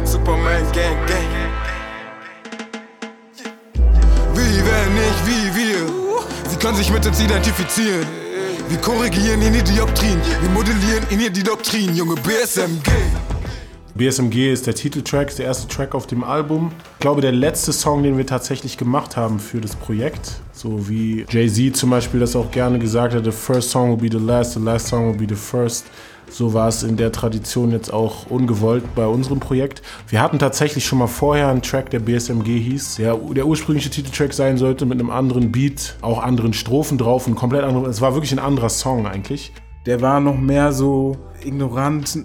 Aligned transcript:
Black 0.00 0.08
Superman 0.08 0.62
Gang 0.72 0.96
Gang. 1.06 1.28
Wie, 4.34 4.62
wenn 4.64 4.94
nicht, 4.94 5.26
wie 5.26 5.56
wir. 5.58 6.48
Sie 6.48 6.56
können 6.56 6.76
sich 6.76 6.90
mit 6.90 7.04
uns 7.06 7.20
identifizieren. 7.20 8.06
Wir 8.68 8.78
korrigieren 8.78 9.42
in 9.42 9.52
die 9.52 9.76
Doktrin, 9.76 10.18
wir 10.40 10.50
modellieren 10.50 11.04
in 11.10 11.32
die 11.32 11.42
Doktrin, 11.42 11.94
junge 11.94 12.14
BSMG. 12.14 12.90
BSMG 13.94 14.52
ist 14.52 14.66
der 14.66 14.74
Titeltrack, 14.74 15.28
ist 15.28 15.38
der 15.38 15.46
erste 15.46 15.68
Track 15.68 15.94
auf 15.94 16.06
dem 16.06 16.24
Album. 16.24 16.70
Ich 16.94 17.00
glaube, 17.00 17.20
der 17.20 17.32
letzte 17.32 17.72
Song, 17.72 18.02
den 18.02 18.16
wir 18.16 18.26
tatsächlich 18.26 18.78
gemacht 18.78 19.16
haben 19.16 19.38
für 19.38 19.60
das 19.60 19.76
Projekt. 19.76 20.40
So 20.52 20.88
wie 20.88 21.26
Jay-Z 21.28 21.76
zum 21.76 21.90
Beispiel 21.90 22.20
das 22.20 22.36
auch 22.36 22.50
gerne 22.50 22.78
gesagt 22.78 23.14
hat, 23.14 23.24
the 23.24 23.32
first 23.32 23.70
song 23.70 23.90
will 23.90 24.08
be 24.08 24.18
the 24.18 24.24
last, 24.24 24.54
the 24.54 24.60
last 24.60 24.86
song 24.86 25.10
will 25.10 25.26
be 25.26 25.26
the 25.28 25.38
first. 25.38 25.84
So 26.30 26.54
war 26.54 26.68
es 26.68 26.84
in 26.84 26.96
der 26.96 27.10
Tradition 27.10 27.72
jetzt 27.72 27.92
auch 27.92 28.30
ungewollt 28.30 28.94
bei 28.94 29.04
unserem 29.04 29.40
Projekt. 29.40 29.82
Wir 30.08 30.22
hatten 30.22 30.38
tatsächlich 30.38 30.86
schon 30.86 31.00
mal 31.00 31.08
vorher 31.08 31.48
einen 31.48 31.60
Track, 31.60 31.90
der 31.90 31.98
BSMG 31.98 32.60
hieß, 32.60 32.96
der 32.96 33.16
der 33.16 33.46
ursprüngliche 33.46 33.90
Titeltrack 33.90 34.32
sein 34.32 34.56
sollte, 34.56 34.86
mit 34.86 35.00
einem 35.00 35.10
anderen 35.10 35.50
Beat, 35.50 35.96
auch 36.02 36.22
anderen 36.22 36.52
Strophen 36.52 36.98
drauf 36.98 37.26
und 37.26 37.34
komplett 37.34 37.64
anderen. 37.64 37.90
Es 37.90 38.00
war 38.00 38.14
wirklich 38.14 38.32
ein 38.32 38.38
anderer 38.38 38.68
Song 38.68 39.06
eigentlich. 39.06 39.52
Der 39.86 40.00
war 40.00 40.20
noch 40.20 40.38
mehr 40.38 40.72
so 40.72 41.16
ignorant, 41.44 42.24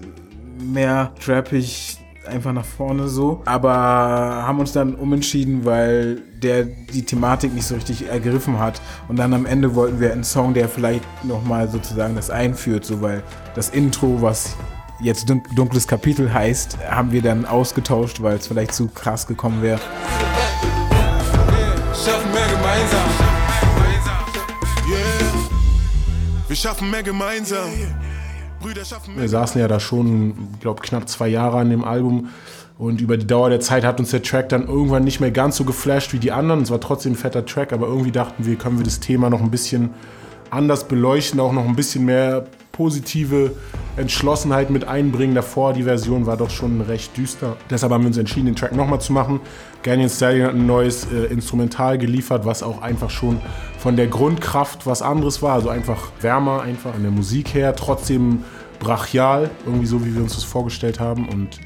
mehr 0.60 1.12
trappig, 1.20 1.98
einfach 2.28 2.54
nach 2.54 2.66
vorne 2.66 3.08
so. 3.08 3.42
Aber 3.46 3.72
haben 3.72 4.60
uns 4.60 4.72
dann 4.72 4.96
umentschieden, 4.96 5.66
weil 5.66 6.22
der 6.46 6.64
die 6.64 7.04
Thematik 7.04 7.54
nicht 7.54 7.66
so 7.66 7.76
richtig 7.76 8.08
ergriffen 8.08 8.60
hat. 8.60 8.80
Und 9.08 9.18
dann 9.18 9.34
am 9.34 9.46
Ende 9.46 9.76
wollten 9.76 10.00
wir 10.00 10.14
einen 10.14 10.24
Song, 10.24 10.54
der 10.54 10.70
vielleicht 10.70 11.04
nochmal 11.24 11.68
sozusagen 11.68 12.16
das 12.16 12.30
einführt, 12.30 12.86
so 12.86 13.02
weil 13.02 13.24
das 13.56 13.70
Intro, 13.70 14.22
was 14.22 14.56
jetzt 15.02 15.28
dunkles 15.56 15.88
Kapitel 15.88 16.32
heißt, 16.32 16.78
haben 16.90 17.12
wir 17.12 17.22
dann 17.22 17.46
ausgetauscht, 17.46 18.22
weil 18.22 18.38
es 18.38 18.48
vielleicht 18.48 18.74
zu 18.74 18.88
krass 18.88 19.28
gekommen 19.28 19.62
wäre. 19.62 19.80
Schaffen 21.94 22.32
mehr 22.32 22.48
gemeinsam. 22.48 23.10
Yeah. 24.88 25.26
Wir 26.48 26.56
schaffen 26.56 26.92
mehr 26.92 27.04
gemeinsam. 27.04 27.70
Wir 29.16 29.30
saßen 29.30 29.60
ja 29.60 29.68
da 29.68 29.80
schon, 29.80 30.50
glaube 30.60 30.82
knapp 30.82 31.10
zwei 31.10 31.28
Jahre 31.28 31.58
an 31.58 31.70
dem 31.70 31.84
Album. 31.84 32.30
Und 32.78 33.00
über 33.00 33.18
die 33.18 33.26
Dauer 33.26 33.50
der 33.50 33.62
Zeit 33.62 33.86
hat 33.86 34.00
uns 34.00 34.12
der 34.12 34.22
Track 34.22 34.50
dann 34.50 34.68
irgendwann 34.68 35.04
nicht 35.04 35.22
mehr 35.22 35.32
ganz 35.32 35.56
so 35.56 35.64
geflasht 35.64 36.12
wie 36.12 36.20
die 36.20 36.32
anderen. 36.32 36.62
Es 36.62 36.72
war 36.72 36.82
trotzdem 36.82 37.14
ein 37.14 37.16
fetter 37.16 37.46
Track, 37.46 37.72
aber 37.72 37.88
irgendwie 37.88 38.12
dachten 38.12 38.46
wir, 38.46 38.56
können 38.56 38.78
wir 38.78 38.84
das 38.84 39.00
Thema 39.00 39.30
noch 39.30 39.42
ein 39.42 39.52
bisschen 39.52 39.92
anders 40.50 40.88
beleuchten, 40.88 41.40
auch 41.40 41.54
noch 41.54 41.66
ein 41.66 41.76
bisschen 41.76 42.06
mehr 42.06 42.46
positive 42.74 43.54
Entschlossenheit 43.96 44.70
mit 44.70 44.86
einbringen. 44.86 45.34
Davor, 45.34 45.72
die 45.72 45.84
Version 45.84 46.26
war 46.26 46.36
doch 46.36 46.50
schon 46.50 46.82
recht 46.82 47.16
düster. 47.16 47.56
Deshalb 47.70 47.94
haben 47.94 48.04
wir 48.04 48.08
uns 48.08 48.18
entschieden, 48.18 48.48
den 48.48 48.56
Track 48.58 48.76
nochmal 48.76 49.00
zu 49.00 49.14
machen. 49.14 49.40
Ganyan 49.82 50.10
Stallion 50.10 50.48
hat 50.48 50.56
ein 50.56 50.66
neues 50.66 51.08
äh, 51.12 51.32
Instrumental 51.32 51.98
geliefert, 51.98 52.46
was 52.46 52.62
auch 52.62 52.82
einfach 52.82 53.10
schon 53.10 53.40
von 53.78 53.96
der 53.96 54.08
Grundkraft 54.08 54.86
was 54.86 55.02
anderes 55.02 55.42
war. 55.42 55.54
Also 55.54 55.70
einfach 55.70 56.12
wärmer, 56.20 56.62
einfach 56.62 56.94
an 56.94 57.04
der 57.04 57.12
Musik 57.12 57.54
her, 57.54 57.74
trotzdem 57.74 58.44
brachial, 58.80 59.50
irgendwie 59.66 59.86
so, 59.86 60.06
wie 60.06 60.14
wir 60.14 60.22
uns 60.22 60.36
das 60.36 60.44
vorgestellt 60.44 61.00
haben. 61.00 61.30
Und 61.30 61.60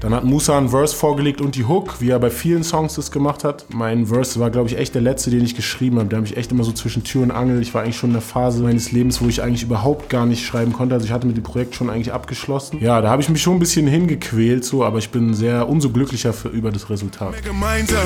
dann 0.00 0.14
hat 0.14 0.24
Musa 0.24 0.56
einen 0.56 0.68
Verse 0.68 0.94
vorgelegt 0.94 1.40
und 1.40 1.56
die 1.56 1.64
Hook, 1.64 2.00
wie 2.00 2.10
er 2.10 2.18
bei 2.20 2.30
vielen 2.30 2.62
Songs 2.62 2.94
das 2.94 3.10
gemacht 3.10 3.42
hat. 3.42 3.66
Mein 3.74 4.06
Verse 4.06 4.38
war, 4.38 4.50
glaube 4.50 4.68
ich, 4.68 4.78
echt 4.78 4.94
der 4.94 5.02
letzte, 5.02 5.30
den 5.30 5.44
ich 5.44 5.56
geschrieben 5.56 5.98
habe. 5.98 6.08
Der 6.08 6.18
habe 6.18 6.26
ich 6.26 6.36
echt 6.36 6.52
immer 6.52 6.62
so 6.62 6.72
zwischen 6.72 7.02
Tür 7.02 7.22
und 7.22 7.30
Angel. 7.32 7.60
Ich 7.60 7.74
war 7.74 7.82
eigentlich 7.82 7.96
schon 7.96 8.10
in 8.10 8.14
der 8.14 8.22
Phase 8.22 8.62
meines 8.62 8.92
Lebens, 8.92 9.20
wo 9.20 9.26
ich 9.26 9.42
eigentlich 9.42 9.64
überhaupt 9.64 10.08
gar 10.08 10.24
nicht 10.24 10.46
schreiben 10.46 10.72
konnte. 10.72 10.94
Also 10.94 11.06
ich 11.06 11.12
hatte 11.12 11.26
mit 11.26 11.36
dem 11.36 11.42
Projekt 11.42 11.74
schon 11.74 11.90
eigentlich 11.90 12.12
abgeschlossen. 12.12 12.78
Ja, 12.80 13.00
da 13.00 13.10
habe 13.10 13.22
ich 13.22 13.28
mich 13.28 13.42
schon 13.42 13.56
ein 13.56 13.58
bisschen 13.58 13.86
hingequält, 13.86 14.64
so, 14.64 14.84
aber 14.84 14.98
ich 14.98 15.10
bin 15.10 15.34
sehr 15.34 15.68
umso 15.68 15.90
glücklicher 15.90 16.32
für, 16.32 16.48
über 16.48 16.70
das 16.70 16.88
Resultat. 16.90 17.32
Mehr 17.32 17.42
gemeinsam. 17.42 17.98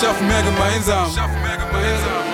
Schaffen 0.00 0.26
mehr 0.26 0.42
gemeinsam. 0.42 1.06
Schaffen 1.14 1.42
mehr 1.42 1.56
gemeinsam. 1.56 2.26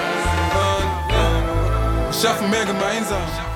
Schaffen 2.12 2.50
mehr 2.50 2.64
gemeinsam. 2.64 3.51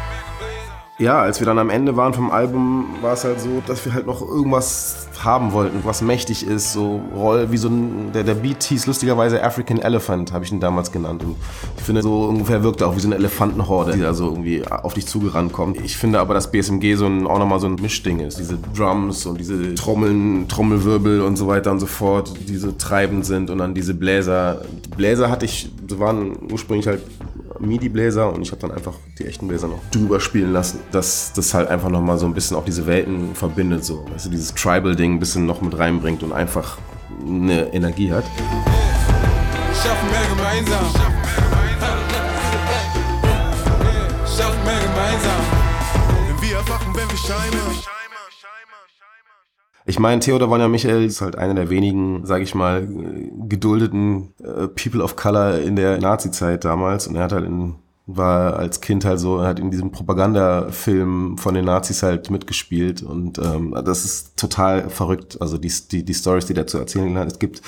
Ja, 0.98 1.20
als 1.20 1.40
wir 1.40 1.46
dann 1.46 1.58
am 1.58 1.68
Ende 1.68 1.94
waren 1.96 2.14
vom 2.14 2.30
Album, 2.30 2.86
war 3.02 3.12
es 3.12 3.24
halt 3.24 3.38
so, 3.38 3.62
dass 3.66 3.84
wir 3.84 3.92
halt 3.92 4.06
noch 4.06 4.22
irgendwas 4.22 5.08
haben 5.22 5.52
wollten, 5.52 5.80
was 5.84 6.00
mächtig 6.00 6.46
ist, 6.46 6.72
so 6.72 7.02
Roll, 7.14 7.50
wie 7.50 7.58
so 7.58 7.68
ein, 7.68 8.12
der, 8.14 8.24
der 8.24 8.34
Beat 8.34 8.62
hieß 8.62 8.86
lustigerweise 8.86 9.42
African 9.42 9.78
Elephant, 9.78 10.32
habe 10.32 10.46
ich 10.46 10.52
ihn 10.52 10.60
damals 10.60 10.92
genannt. 10.92 11.22
Und 11.22 11.36
ich 11.76 11.82
finde, 11.82 12.00
so 12.00 12.24
ungefähr 12.24 12.62
wirkt 12.62 12.80
er 12.80 12.88
auch 12.88 12.96
wie 12.96 13.00
so 13.00 13.08
eine 13.08 13.16
Elefantenhorde, 13.16 13.92
die 13.92 14.00
da 14.00 14.14
so 14.14 14.24
irgendwie 14.24 14.66
auf 14.66 14.94
dich 14.94 15.06
zugerannt 15.06 15.52
kommt. 15.52 15.78
Ich 15.84 15.98
finde 15.98 16.18
aber, 16.18 16.32
dass 16.32 16.50
BSMG 16.50 16.94
so 16.94 17.04
ein, 17.04 17.26
auch 17.26 17.38
nochmal 17.38 17.60
so 17.60 17.66
ein 17.66 17.74
Mischding 17.74 18.20
ist. 18.20 18.38
Diese 18.38 18.56
Drums 18.74 19.26
und 19.26 19.38
diese 19.38 19.74
Trommeln, 19.74 20.48
Trommelwirbel 20.48 21.20
und 21.20 21.36
so 21.36 21.46
weiter 21.46 21.72
und 21.72 21.80
so 21.80 21.86
fort, 21.86 22.32
die 22.48 22.56
so 22.56 22.72
treibend 22.72 23.26
sind 23.26 23.50
und 23.50 23.58
dann 23.58 23.74
diese 23.74 23.92
Bläser. 23.92 24.62
Bläser 24.96 25.30
hatte 25.30 25.44
ich, 25.44 25.70
waren 25.98 26.38
ursprünglich 26.50 26.86
halt 26.86 27.02
MIDI-Bläser 27.60 28.32
und 28.32 28.42
ich 28.42 28.50
habe 28.50 28.60
dann 28.60 28.70
einfach 28.70 28.94
die 29.18 29.26
echten 29.26 29.48
Bläser 29.48 29.68
noch 29.68 29.80
drüber 29.90 30.20
spielen 30.20 30.52
lassen, 30.52 30.80
dass 30.92 31.32
das 31.34 31.54
halt 31.54 31.68
einfach 31.68 31.88
nochmal 31.88 32.18
so 32.18 32.26
ein 32.26 32.34
bisschen 32.34 32.56
auch 32.56 32.64
diese 32.64 32.86
Welten 32.86 33.34
verbindet, 33.34 33.84
so, 33.84 34.04
weißt 34.12 34.26
du, 34.26 34.30
dieses 34.30 34.54
Tribal-Ding 34.54 35.14
ein 35.14 35.18
bisschen 35.20 35.46
noch 35.46 35.60
mit 35.60 35.78
reinbringt 35.78 36.22
und 36.22 36.32
einfach 36.32 36.78
eine 37.26 37.72
Energie 37.72 38.12
hat. 38.12 38.24
Schaffen 39.82 40.10
mehr 40.10 40.26
gemeinsam. 40.28 40.86
Schaffen 44.24 44.64
mehr 44.64 44.80
gemeinsam. 44.80 45.42
Wir 46.40 46.56
erwachen, 46.56 46.94
wenn 46.94 47.10
wir 47.10 47.16
scheinen. 47.16 47.95
Ich 49.88 50.00
meine, 50.00 50.20
Theodor 50.20 50.50
Wanja 50.50 50.66
Michael 50.66 51.04
ist 51.04 51.20
halt 51.20 51.38
einer 51.38 51.54
der 51.54 51.70
wenigen, 51.70 52.26
sage 52.26 52.42
ich 52.42 52.56
mal, 52.56 52.88
geduldeten 53.48 54.34
äh, 54.42 54.66
People 54.66 55.00
of 55.02 55.14
Color 55.14 55.60
in 55.60 55.76
der 55.76 55.98
Nazi-Zeit 55.98 56.64
damals. 56.64 57.06
Und 57.06 57.14
er 57.14 57.22
hat 57.22 57.32
halt 57.32 57.46
in, 57.46 57.76
war 58.06 58.56
als 58.56 58.80
Kind 58.80 59.04
halt 59.04 59.18
so, 59.18 59.42
hat 59.42 59.58
in 59.58 59.72
diesem 59.72 59.90
Propagandafilm 59.90 61.38
von 61.38 61.54
den 61.54 61.64
Nazis 61.64 62.04
halt 62.04 62.30
mitgespielt. 62.30 63.02
Und 63.02 63.38
ähm, 63.38 63.76
das 63.84 64.04
ist 64.04 64.36
total 64.36 64.88
verrückt. 64.90 65.38
Also 65.40 65.58
die, 65.58 65.72
die, 65.90 66.04
die 66.04 66.14
Stories, 66.14 66.46
die 66.46 66.54
der 66.54 66.68
zu 66.68 66.78
erzählen 66.78 67.18
hat. 67.18 67.26
Es 67.26 67.38
gibt 67.40 67.62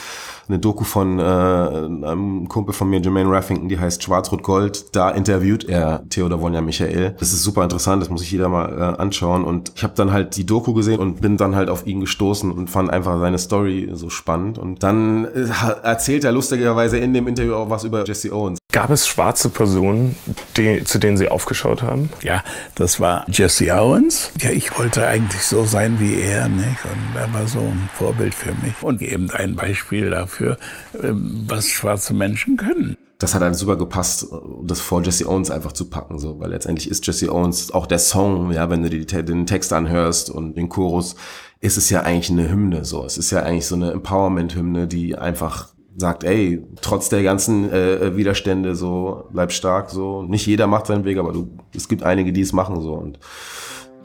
eine 0.48 0.60
Doku 0.60 0.84
von 0.84 1.19
äh, 1.19 1.22
einem 1.22 2.48
Kumpel 2.48 2.72
von 2.72 2.88
mir, 2.88 3.00
Jermaine 3.00 3.31
Raffington, 3.31 3.69
die 3.69 3.78
heißt 3.78 4.03
Schwarz-Rot-Gold. 4.03 4.94
Da 4.94 5.10
interviewt 5.10 5.65
er 5.65 6.09
Theodor 6.09 6.41
Wonja 6.41 6.60
Michael. 6.60 7.16
Das 7.19 7.32
ist 7.32 7.43
super 7.43 7.65
interessant, 7.65 8.03
das 8.03 8.09
muss 8.09 8.21
sich 8.21 8.31
jeder 8.31 8.48
mal 8.48 8.72
äh, 8.72 9.00
anschauen. 9.00 9.44
Und 9.44 9.72
ich 9.75 9.82
habe 9.82 9.94
dann 9.97 10.12
halt 10.12 10.37
die 10.37 10.47
Doku 10.47 10.72
gesehen 10.72 11.00
und 11.00 11.21
bin 11.21 11.37
dann 11.37 11.56
halt 11.56 11.69
auf 11.69 11.84
ihn 11.87 12.00
gestoßen 12.00 12.53
und 12.53 12.71
fand 12.71 12.91
einfach 12.91 13.19
seine 13.19 13.38
Story 13.38 13.91
so 13.93 14.09
spannend. 14.09 14.56
Und 14.56 14.84
dann 14.84 15.25
äh, 15.25 15.48
erzählt 15.82 16.22
er 16.22 16.31
lustigerweise 16.31 16.98
in 16.98 17.12
dem 17.12 17.27
Interview 17.27 17.54
auch 17.54 17.71
was 17.71 17.82
über 17.82 18.04
Jesse 18.04 18.32
Owens. 18.32 18.59
Gab 18.71 18.91
es 18.91 19.06
schwarze 19.06 19.48
Personen, 19.48 20.15
die, 20.56 20.84
zu 20.84 20.99
denen 20.99 21.16
Sie 21.16 21.28
aufgeschaut 21.28 21.83
haben? 21.83 22.11
Ja, 22.22 22.43
das 22.75 23.00
war 23.00 23.25
Jesse 23.28 23.75
Owens. 23.75 24.31
Ja, 24.41 24.50
ich 24.50 24.77
wollte 24.78 25.06
eigentlich 25.06 25.43
so 25.43 25.65
sein 25.65 26.00
wie 26.00 26.21
er, 26.21 26.49
nicht? 26.49 26.84
Und 26.84 27.16
er 27.16 27.33
war 27.33 27.47
so 27.47 27.61
ein 27.61 27.89
Vorbild 27.94 28.34
für 28.34 28.53
mich. 28.62 28.83
Und 28.83 29.03
eben 29.03 29.31
ein 29.31 29.56
Beispiel 29.56 30.11
dafür, 30.11 30.59
ähm, 31.03 31.44
was 31.47 31.69
schwarze 31.69 32.15
Menschen 32.15 32.56
können. 32.56 32.97
das 33.19 33.34
hat 33.34 33.43
halt 33.43 33.56
super 33.56 33.77
gepasst, 33.77 34.28
das 34.62 34.81
vor 34.81 35.03
Jesse 35.03 35.28
Owens 35.28 35.50
einfach 35.50 35.72
zu 35.72 35.91
packen, 35.91 36.19
so, 36.21 36.39
weil 36.39 36.50
letztendlich 36.50 36.89
ist 36.89 37.05
Jesse 37.06 37.33
Owens 37.33 37.72
auch 37.72 37.87
der 37.87 37.99
Song, 37.99 38.53
ja, 38.53 38.71
wenn 38.71 38.84
du 38.84 38.91
die, 38.91 39.05
den 39.06 39.47
Text 39.47 39.72
anhörst 39.72 40.31
und 40.31 40.56
den 40.56 40.69
Chorus, 40.69 41.16
ist 41.60 41.77
es 41.77 41.91
ja 41.91 42.03
eigentlich 42.03 42.31
eine 42.31 42.49
Hymne, 42.49 42.84
so. 42.84 43.05
Es 43.05 43.19
ist 43.19 43.33
ja 43.33 43.43
eigentlich 43.43 43.66
so 43.66 43.75
eine 43.75 43.91
Empowerment-Hymne, 43.91 44.87
die 44.87 45.16
einfach 45.19 45.71
sagt, 45.98 46.22
ey, 46.22 46.64
trotz 46.81 47.09
der 47.09 47.25
ganzen 47.25 47.70
äh, 47.72 48.16
Widerstände, 48.16 48.76
so, 48.76 49.25
bleib 49.32 49.50
stark, 49.50 49.91
so. 49.91 50.22
Nicht 50.22 50.47
jeder 50.47 50.69
macht 50.69 50.86
seinen 50.86 51.04
Weg, 51.04 51.19
aber 51.19 51.32
du, 51.32 51.50
es 51.75 51.88
gibt 51.88 52.04
einige, 52.04 52.32
die 52.32 52.41
es 52.41 52.53
machen, 52.53 52.80
so, 52.80 52.95
und 52.95 53.18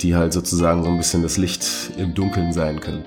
die 0.01 0.16
halt 0.16 0.34
sozusagen 0.34 0.84
so 0.84 0.90
ein 0.90 0.98
bisschen 0.98 1.22
das 1.22 1.38
Licht 1.38 1.92
im 1.98 2.16
Dunkeln 2.16 2.51
sein 2.51 2.80
können. 2.80 3.06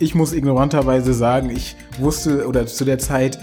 Ich 0.00 0.14
muss 0.14 0.32
ignoranterweise 0.32 1.12
sagen, 1.12 1.50
ich 1.50 1.76
wusste 2.00 2.46
oder 2.46 2.66
zu 2.66 2.84
der 2.84 2.98
Zeit, 2.98 3.38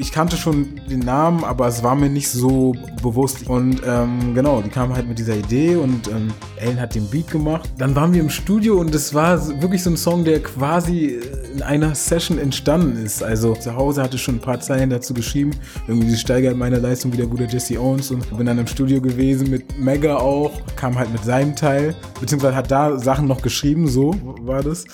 ich 0.00 0.12
kannte 0.12 0.38
schon 0.38 0.80
den 0.88 1.00
Namen, 1.00 1.44
aber 1.44 1.66
es 1.68 1.82
war 1.82 1.94
mir 1.94 2.08
nicht 2.08 2.30
so 2.30 2.74
bewusst. 3.02 3.46
Und 3.48 3.82
ähm, 3.86 4.34
genau, 4.34 4.62
die 4.62 4.70
kamen 4.70 4.94
halt 4.94 5.06
mit 5.06 5.18
dieser 5.18 5.36
Idee 5.36 5.76
und 5.76 6.08
ähm, 6.08 6.32
Ellen 6.56 6.80
hat 6.80 6.94
den 6.94 7.06
Beat 7.10 7.30
gemacht. 7.30 7.68
Dann 7.76 7.94
waren 7.94 8.14
wir 8.14 8.20
im 8.20 8.30
Studio 8.30 8.80
und 8.80 8.94
es 8.94 9.12
war 9.12 9.46
wirklich 9.60 9.82
so 9.82 9.90
ein 9.90 9.98
Song, 9.98 10.24
der 10.24 10.42
quasi 10.42 11.20
in 11.52 11.62
einer 11.62 11.94
Session 11.94 12.38
entstanden 12.38 13.04
ist. 13.04 13.22
Also 13.22 13.54
zu 13.54 13.76
Hause 13.76 14.02
hatte 14.02 14.16
ich 14.16 14.22
schon 14.22 14.36
ein 14.36 14.40
paar 14.40 14.58
Zeilen 14.58 14.88
dazu 14.88 15.12
geschrieben. 15.12 15.50
Irgendwie 15.86 16.16
steigert 16.16 16.56
meine 16.56 16.78
Leistung 16.78 17.12
wie 17.12 17.18
der 17.18 17.26
gute 17.26 17.44
Jesse 17.44 17.78
Owens 17.78 18.10
und 18.10 18.36
bin 18.36 18.46
dann 18.46 18.58
im 18.58 18.66
Studio 18.66 19.02
gewesen 19.02 19.50
mit 19.50 19.78
Mega 19.78 20.16
auch, 20.16 20.52
kam 20.76 20.98
halt 20.98 21.12
mit 21.12 21.24
seinem 21.24 21.54
Teil, 21.54 21.94
beziehungsweise 22.18 22.56
hat 22.56 22.70
da 22.70 22.98
Sachen 22.98 23.28
noch 23.28 23.42
geschrieben, 23.42 23.86
so 23.86 24.14
war 24.40 24.62
das 24.62 24.86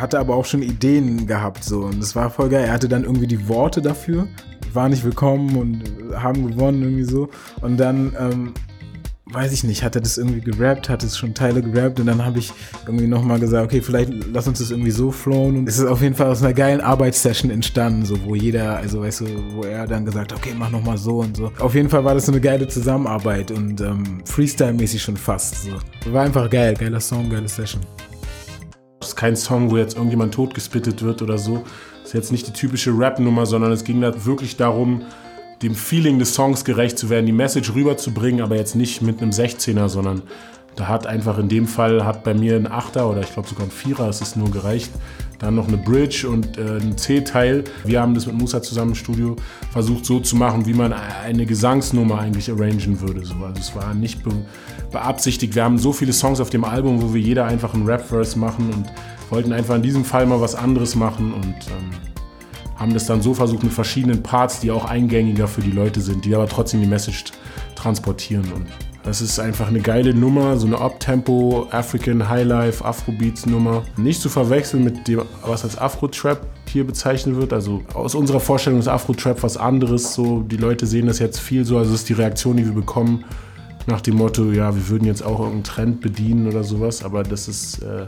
hatte 0.00 0.18
aber 0.18 0.34
auch 0.34 0.44
schon 0.44 0.62
Ideen 0.62 1.26
gehabt 1.26 1.64
so 1.64 1.80
und 1.80 2.00
das 2.00 2.16
war 2.16 2.30
voll 2.30 2.48
geil. 2.48 2.64
Er 2.66 2.72
hatte 2.72 2.88
dann 2.88 3.04
irgendwie 3.04 3.26
die 3.26 3.48
Worte 3.48 3.82
dafür, 3.82 4.26
war 4.72 4.88
nicht 4.88 5.04
willkommen 5.04 5.56
und 5.56 5.82
haben 6.16 6.46
gewonnen 6.48 6.82
irgendwie 6.82 7.04
so 7.04 7.28
und 7.60 7.76
dann 7.78 8.12
ähm, 8.18 8.54
weiß 9.32 9.52
ich 9.52 9.64
nicht, 9.64 9.82
hat 9.82 9.94
er 9.94 10.00
das 10.00 10.18
irgendwie 10.18 10.40
gerappt, 10.40 10.88
hat 10.88 11.02
es 11.02 11.16
schon 11.16 11.34
Teile 11.34 11.62
gerappt 11.62 12.00
und 12.00 12.06
dann 12.06 12.24
habe 12.24 12.38
ich 12.38 12.52
irgendwie 12.86 13.06
nochmal 13.06 13.38
gesagt, 13.38 13.64
okay, 13.64 13.80
vielleicht 13.80 14.12
lass 14.32 14.48
uns 14.48 14.58
das 14.58 14.70
irgendwie 14.70 14.90
so 14.90 15.10
flowen 15.10 15.58
und 15.58 15.68
es 15.68 15.78
ist 15.78 15.86
auf 15.86 16.02
jeden 16.02 16.14
Fall 16.14 16.28
aus 16.28 16.42
einer 16.42 16.52
geilen 16.52 16.80
Arbeitssession 16.80 17.50
entstanden, 17.50 18.04
so 18.04 18.16
wo 18.24 18.34
jeder, 18.34 18.76
also 18.76 19.02
weißt 19.02 19.20
du, 19.20 19.26
wo 19.54 19.62
er 19.62 19.86
dann 19.86 20.04
gesagt 20.04 20.32
hat, 20.32 20.38
okay, 20.38 20.54
mach 20.56 20.70
nochmal 20.70 20.98
so 20.98 21.18
und 21.18 21.36
so. 21.36 21.52
Auf 21.58 21.74
jeden 21.74 21.88
Fall 21.88 22.04
war 22.04 22.14
das 22.14 22.26
so 22.26 22.32
eine 22.32 22.40
geile 22.40 22.66
Zusammenarbeit 22.66 23.50
und 23.50 23.80
ähm, 23.80 24.22
Freestyle-mäßig 24.24 25.00
schon 25.00 25.16
fast 25.16 25.64
so. 25.64 26.12
War 26.12 26.24
einfach 26.24 26.48
geil, 26.50 26.74
geiler 26.78 27.00
Song, 27.00 27.30
geile 27.30 27.48
Session. 27.48 27.80
Das 29.00 29.10
ist 29.10 29.16
kein 29.16 29.34
Song, 29.34 29.70
wo 29.70 29.78
jetzt 29.78 29.94
irgendjemand 29.96 30.34
totgespittet 30.34 31.02
wird 31.02 31.22
oder 31.22 31.38
so. 31.38 31.64
Das 32.00 32.08
ist 32.08 32.14
jetzt 32.14 32.32
nicht 32.32 32.46
die 32.46 32.52
typische 32.52 32.90
Rap-Nummer, 32.96 33.46
sondern 33.46 33.72
es 33.72 33.84
ging 33.84 34.00
da 34.00 34.26
wirklich 34.26 34.56
darum, 34.56 35.02
dem 35.62 35.74
Feeling 35.74 36.18
des 36.18 36.34
Songs 36.34 36.64
gerecht 36.64 36.98
zu 36.98 37.08
werden, 37.08 37.26
die 37.26 37.32
Message 37.32 37.74
rüberzubringen, 37.74 38.42
aber 38.42 38.56
jetzt 38.56 38.76
nicht 38.76 39.02
mit 39.02 39.20
einem 39.20 39.30
16er, 39.30 39.88
sondern 39.88 40.22
da 40.76 40.88
hat 40.88 41.06
einfach 41.06 41.38
in 41.38 41.48
dem 41.48 41.66
Fall 41.66 42.04
hat 42.04 42.24
bei 42.24 42.34
mir 42.34 42.56
ein 42.56 42.70
Achter 42.70 43.10
oder 43.10 43.20
ich 43.20 43.32
glaube 43.32 43.48
sogar 43.48 43.66
ein 43.66 43.70
Vierer, 43.70 44.08
es 44.08 44.20
ist 44.20 44.36
nur 44.36 44.50
gereicht. 44.50 44.90
Dann 45.40 45.54
noch 45.54 45.68
eine 45.68 45.78
Bridge 45.78 46.28
und 46.28 46.58
äh, 46.58 46.76
ein 46.78 46.98
C-Teil. 46.98 47.64
Wir 47.84 48.00
haben 48.00 48.14
das 48.14 48.26
mit 48.26 48.36
Musa 48.36 48.62
zusammen 48.62 48.90
im 48.90 48.94
Studio 48.94 49.36
versucht 49.72 50.04
so 50.04 50.20
zu 50.20 50.36
machen, 50.36 50.66
wie 50.66 50.74
man 50.74 50.92
eine 50.92 51.46
Gesangsnummer 51.46 52.18
eigentlich 52.18 52.50
arrangen 52.50 53.00
würde. 53.00 53.24
So. 53.24 53.34
Also 53.36 53.58
es 53.58 53.74
war 53.74 53.94
nicht 53.94 54.22
be 54.22 54.30
beabsichtigt. 54.92 55.54
Wir 55.54 55.64
haben 55.64 55.78
so 55.78 55.92
viele 55.92 56.12
Songs 56.12 56.40
auf 56.40 56.50
dem 56.50 56.64
Album, 56.64 57.00
wo 57.00 57.14
wir 57.14 57.20
jeder 57.20 57.46
einfach 57.46 57.74
einen 57.74 57.86
Rap-Verse 57.86 58.38
machen 58.38 58.70
und 58.70 58.86
wollten 59.30 59.52
einfach 59.52 59.76
in 59.76 59.82
diesem 59.82 60.04
Fall 60.04 60.26
mal 60.26 60.40
was 60.40 60.56
anderes 60.56 60.96
machen 60.96 61.32
und 61.32 61.44
ähm, 61.44 61.90
haben 62.76 62.92
das 62.92 63.06
dann 63.06 63.22
so 63.22 63.32
versucht 63.32 63.62
mit 63.62 63.72
verschiedenen 63.72 64.22
Parts, 64.22 64.60
die 64.60 64.70
auch 64.70 64.84
eingängiger 64.84 65.46
für 65.46 65.60
die 65.60 65.70
Leute 65.70 66.00
sind, 66.00 66.24
die 66.24 66.34
aber 66.34 66.48
trotzdem 66.48 66.80
die 66.80 66.88
Message 66.88 67.24
transportieren. 67.76 68.50
Und 68.52 68.66
das 69.02 69.22
ist 69.22 69.38
einfach 69.40 69.68
eine 69.68 69.80
geile 69.80 70.14
Nummer, 70.14 70.56
so 70.56 70.66
eine 70.66 70.78
Up-Tempo, 70.78 71.66
African 71.70 72.28
Highlife, 72.28 72.84
Afrobeats-Nummer. 72.84 73.82
Nicht 73.96 74.20
zu 74.20 74.28
verwechseln 74.28 74.84
mit 74.84 75.08
dem, 75.08 75.22
was 75.42 75.64
als 75.64 75.78
Afro-Trap 75.78 76.46
hier 76.66 76.86
bezeichnet 76.86 77.36
wird. 77.36 77.52
Also 77.52 77.82
aus 77.94 78.14
unserer 78.14 78.40
Vorstellung 78.40 78.78
ist 78.78 78.88
Afro-Trap 78.88 79.42
was 79.42 79.56
anderes. 79.56 80.14
So, 80.14 80.40
die 80.42 80.58
Leute 80.58 80.86
sehen 80.86 81.06
das 81.06 81.18
jetzt 81.18 81.40
viel 81.40 81.64
so. 81.64 81.78
Also 81.78 81.92
das 81.92 82.00
ist 82.00 82.08
die 82.08 82.14
Reaktion, 82.14 82.56
die 82.56 82.64
wir 82.66 82.74
bekommen 82.74 83.24
nach 83.86 84.00
dem 84.02 84.16
Motto, 84.16 84.52
ja, 84.52 84.74
wir 84.74 84.88
würden 84.88 85.06
jetzt 85.06 85.22
auch 85.22 85.40
irgendeinen 85.40 85.64
Trend 85.64 86.00
bedienen 86.00 86.46
oder 86.46 86.62
sowas. 86.62 87.02
Aber 87.02 87.22
das 87.22 87.48
ist, 87.48 87.82
äh, 87.82 88.06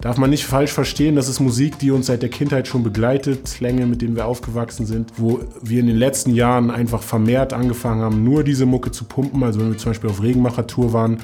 darf 0.00 0.16
man 0.16 0.30
nicht 0.30 0.44
falsch 0.44 0.72
verstehen. 0.72 1.16
Das 1.16 1.28
ist 1.28 1.40
Musik, 1.40 1.78
die 1.78 1.90
uns 1.90 2.06
seit 2.06 2.22
der 2.22 2.28
Kindheit 2.28 2.68
schon 2.68 2.82
begleitet, 2.82 3.60
Länge, 3.60 3.86
mit 3.86 4.02
denen 4.02 4.16
wir 4.16 4.26
aufgewachsen 4.26 4.86
sind, 4.86 5.12
wo 5.16 5.40
wir 5.60 5.80
in 5.80 5.86
den 5.86 5.96
letzten 5.96 6.34
Jahren 6.34 6.70
einfach 6.70 7.02
vermehrt 7.02 7.52
angefangen 7.52 8.02
haben, 8.02 8.24
nur 8.24 8.44
diese 8.44 8.66
Mucke 8.66 8.90
zu 8.90 9.04
pumpen. 9.04 9.42
Also 9.42 9.60
wenn 9.60 9.70
wir 9.70 9.78
zum 9.78 9.90
Beispiel 9.90 10.10
auf 10.10 10.22
Regenmacher-Tour 10.22 10.92
waren, 10.92 11.18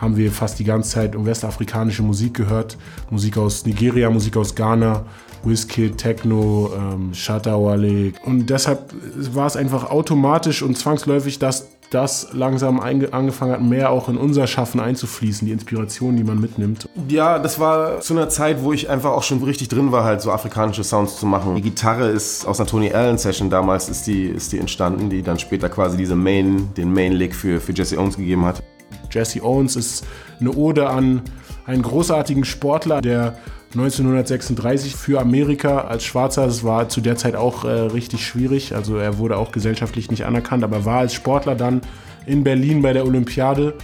haben 0.00 0.16
wir 0.16 0.32
fast 0.32 0.58
die 0.58 0.64
ganze 0.64 0.90
Zeit 0.90 1.12
westafrikanische 1.16 2.02
Musik 2.02 2.34
gehört. 2.34 2.78
Musik 3.10 3.36
aus 3.36 3.66
Nigeria, 3.66 4.08
Musik 4.10 4.36
aus 4.36 4.54
Ghana, 4.54 5.04
Wizkid, 5.44 5.98
Techno, 5.98 6.70
ähm, 6.74 7.14
Shatawale. 7.14 8.12
Und 8.24 8.48
deshalb 8.48 8.92
war 9.34 9.46
es 9.46 9.56
einfach 9.56 9.90
automatisch 9.90 10.62
und 10.62 10.76
zwangsläufig, 10.76 11.38
dass 11.38 11.68
das 11.90 12.28
langsam 12.32 12.80
angefangen 12.80 13.52
hat, 13.52 13.60
mehr 13.60 13.90
auch 13.90 14.08
in 14.08 14.16
unser 14.16 14.46
Schaffen 14.46 14.80
einzufließen, 14.80 15.46
die 15.46 15.52
Inspiration, 15.52 16.16
die 16.16 16.22
man 16.22 16.40
mitnimmt. 16.40 16.88
Ja, 17.08 17.40
das 17.40 17.58
war 17.58 18.00
zu 18.00 18.14
einer 18.14 18.28
Zeit, 18.28 18.62
wo 18.62 18.72
ich 18.72 18.88
einfach 18.88 19.10
auch 19.10 19.24
schon 19.24 19.42
richtig 19.42 19.68
drin 19.68 19.90
war, 19.90 20.04
halt 20.04 20.22
so 20.22 20.30
afrikanische 20.30 20.84
Sounds 20.84 21.18
zu 21.18 21.26
machen. 21.26 21.56
Die 21.56 21.62
Gitarre 21.62 22.08
ist 22.08 22.46
aus 22.46 22.60
einer 22.60 22.68
Tony 22.68 22.92
Allen 22.92 23.18
Session 23.18 23.50
damals 23.50 23.88
ist 23.88 24.06
die, 24.06 24.26
ist 24.26 24.52
die 24.52 24.58
entstanden, 24.58 25.10
die 25.10 25.22
dann 25.22 25.38
später 25.38 25.68
quasi 25.68 25.96
diese 25.96 26.14
Main, 26.14 26.72
den 26.76 26.92
Main 26.92 27.12
Lick 27.12 27.34
für, 27.34 27.60
für 27.60 27.72
Jesse 27.72 27.98
Owens 27.98 28.16
gegeben 28.16 28.44
hat. 28.44 28.62
Jesse 29.10 29.42
Owens 29.42 29.74
ist 29.74 30.06
eine 30.38 30.52
Ode 30.52 30.88
an 30.88 31.22
einen 31.66 31.82
großartigen 31.82 32.44
Sportler, 32.44 33.00
der 33.00 33.36
1936 33.72 34.96
für 34.96 35.20
Amerika 35.20 35.82
als 35.82 36.04
Schwarzer, 36.04 36.46
das 36.46 36.64
war 36.64 36.88
zu 36.88 37.00
der 37.00 37.16
Zeit 37.16 37.36
auch 37.36 37.64
äh, 37.64 37.68
richtig 37.68 38.26
schwierig, 38.26 38.74
also 38.74 38.96
er 38.96 39.18
wurde 39.18 39.36
auch 39.36 39.52
gesellschaftlich 39.52 40.10
nicht 40.10 40.24
anerkannt, 40.24 40.64
aber 40.64 40.84
war 40.84 40.98
als 40.98 41.14
Sportler 41.14 41.54
dann 41.54 41.80
in 42.26 42.42
Berlin 42.42 42.82
bei 42.82 42.92
der 42.92 43.06
Olympiade 43.06 43.74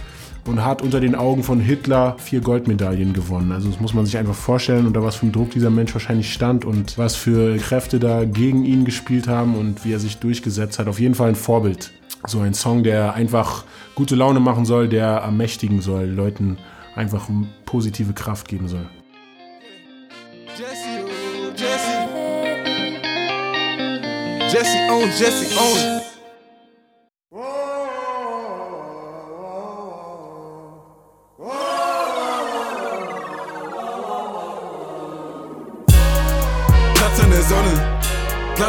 und 0.45 0.63
hat 0.63 0.81
unter 0.81 0.99
den 0.99 1.15
Augen 1.15 1.43
von 1.43 1.59
Hitler 1.59 2.15
vier 2.19 2.41
Goldmedaillen 2.41 3.13
gewonnen. 3.13 3.51
Also 3.51 3.69
das 3.69 3.79
muss 3.79 3.93
man 3.93 4.05
sich 4.05 4.17
einfach 4.17 4.33
vorstellen, 4.33 4.87
unter 4.87 5.03
was 5.03 5.15
für 5.15 5.23
einem 5.23 5.31
Druck 5.31 5.51
dieser 5.51 5.69
Mensch 5.69 5.93
wahrscheinlich 5.93 6.33
stand 6.33 6.65
und 6.65 6.97
was 6.97 7.15
für 7.15 7.57
Kräfte 7.57 7.99
da 7.99 8.25
gegen 8.25 8.65
ihn 8.65 8.85
gespielt 8.85 9.27
haben 9.27 9.55
und 9.55 9.85
wie 9.85 9.93
er 9.93 9.99
sich 9.99 10.17
durchgesetzt 10.17 10.79
hat. 10.79 10.87
Auf 10.87 10.99
jeden 10.99 11.15
Fall 11.15 11.29
ein 11.29 11.35
Vorbild. 11.35 11.91
So 12.25 12.39
ein 12.39 12.53
Song, 12.53 12.83
der 12.83 13.13
einfach 13.13 13.63
gute 13.95 14.15
Laune 14.15 14.39
machen 14.39 14.65
soll, 14.65 14.87
der 14.87 15.07
ermächtigen 15.07 15.81
soll, 15.81 16.05
Leuten 16.05 16.57
einfach 16.95 17.29
positive 17.65 18.13
Kraft 18.13 18.47
geben 18.47 18.67
soll. 18.67 18.87
Jesse, 20.57 21.05
oh, 21.05 21.55
Jesse. 21.55 21.93
Jesse 24.49 24.77
on, 24.89 25.11
Jesse 25.11 25.55
on. 25.55 26.16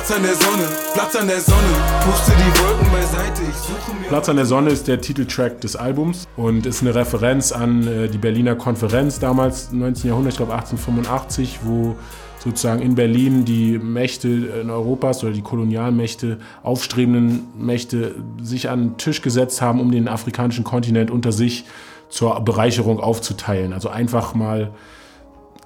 Platz 0.09 0.21
an 0.21 0.25
der 0.25 0.37
Sonne, 0.37 0.69
Platz 0.95 1.17
an 1.17 1.29
der 1.29 1.41
Sonne, 1.41 1.69
puste 2.01 2.33
die 2.33 2.61
Wolken 2.63 2.91
beiseite, 2.91 3.43
ich 3.43 3.57
suche 3.57 3.95
mir. 3.95 4.09
Platz 4.09 4.27
an 4.31 4.37
der 4.37 4.47
Sonne 4.47 4.71
ist 4.71 4.89
der 4.89 5.03
Titeltrack 5.03 5.61
des 5.61 5.77
Albums 5.77 6.27
und 6.35 6.65
ist 6.65 6.81
eine 6.81 6.95
Referenz 6.95 7.53
an 7.53 7.87
äh, 7.87 8.09
die 8.09 8.17
Berliner 8.17 8.55
Konferenz 8.55 9.19
damals, 9.19 9.71
19. 9.71 10.09
Jahrhundert, 10.09 10.33
ich 10.33 10.39
glaube 10.39 10.55
1885, 10.55 11.59
wo 11.65 11.95
sozusagen 12.39 12.81
in 12.81 12.95
Berlin 12.95 13.45
die 13.45 13.79
Mächte 13.79 14.29
in 14.29 14.71
Europas 14.71 15.23
oder 15.25 15.35
die 15.35 15.43
Kolonialmächte, 15.43 16.39
aufstrebenden 16.63 17.47
Mächte 17.59 18.15
sich 18.41 18.71
an 18.71 18.81
den 18.81 18.97
Tisch 18.97 19.21
gesetzt 19.21 19.61
haben, 19.61 19.79
um 19.79 19.91
den 19.91 20.09
afrikanischen 20.09 20.65
Kontinent 20.65 21.11
unter 21.11 21.33
sich 21.33 21.67
zur 22.09 22.41
Bereicherung 22.41 22.99
aufzuteilen. 22.99 23.75
Also 23.75 23.91
einfach 23.91 24.35
mal 24.35 24.71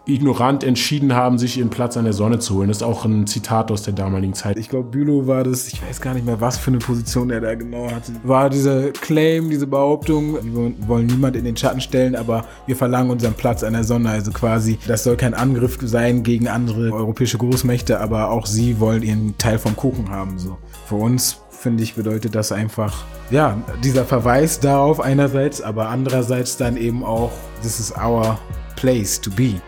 ignorant 0.06 0.64
entschieden 0.64 1.14
haben, 1.14 1.38
sich 1.38 1.58
ihren 1.58 1.70
Platz 1.70 1.96
an 1.96 2.04
der 2.04 2.12
Sonne 2.12 2.38
zu 2.38 2.56
holen. 2.56 2.68
Das 2.68 2.78
ist 2.78 2.82
auch 2.82 3.04
ein 3.04 3.26
Zitat 3.26 3.70
aus 3.70 3.82
der 3.82 3.94
damaligen 3.94 4.34
Zeit. 4.34 4.58
Ich 4.58 4.68
glaube, 4.68 4.90
Bülow 4.90 5.26
war 5.26 5.44
das, 5.44 5.68
ich 5.68 5.82
weiß 5.82 6.00
gar 6.00 6.14
nicht 6.14 6.26
mehr, 6.26 6.40
was 6.40 6.58
für 6.58 6.70
eine 6.70 6.78
Position 6.78 7.30
er 7.30 7.40
da 7.40 7.54
genau 7.54 7.90
hatte. 7.90 8.12
War 8.24 8.50
dieser 8.50 8.90
Claim, 8.90 9.50
diese 9.50 9.66
Behauptung, 9.66 10.38
wir 10.42 10.88
wollen 10.88 11.06
niemand 11.06 11.36
in 11.36 11.44
den 11.44 11.56
Schatten 11.56 11.80
stellen, 11.80 12.16
aber 12.16 12.44
wir 12.66 12.76
verlangen 12.76 13.10
unseren 13.10 13.34
Platz 13.34 13.62
an 13.62 13.74
der 13.74 13.84
Sonne. 13.84 14.10
Also 14.10 14.32
quasi, 14.32 14.78
das 14.88 15.04
soll 15.04 15.16
kein 15.16 15.34
Angriff 15.34 15.78
sein 15.82 16.22
gegen 16.22 16.48
andere 16.48 16.92
europäische 16.92 17.38
Großmächte, 17.38 18.00
aber 18.00 18.30
auch 18.30 18.46
sie 18.46 18.80
wollen 18.80 19.02
ihren 19.02 19.38
Teil 19.38 19.58
vom 19.58 19.76
Kuchen 19.76 20.10
haben. 20.10 20.38
So. 20.38 20.58
Für 20.86 20.96
uns 20.96 21.38
finde 21.50 21.84
ich, 21.84 21.94
bedeutet 21.94 22.34
das 22.34 22.50
einfach, 22.50 23.04
ja, 23.30 23.56
dieser 23.84 24.04
Verweis 24.04 24.58
darauf 24.58 25.00
einerseits, 25.00 25.60
aber 25.62 25.88
andererseits 25.88 26.56
dann 26.56 26.76
eben 26.76 27.04
auch, 27.04 27.30
this 27.62 27.78
is 27.78 27.94
our 27.96 28.36
place 28.74 29.20
to 29.20 29.30
be. 29.30 29.60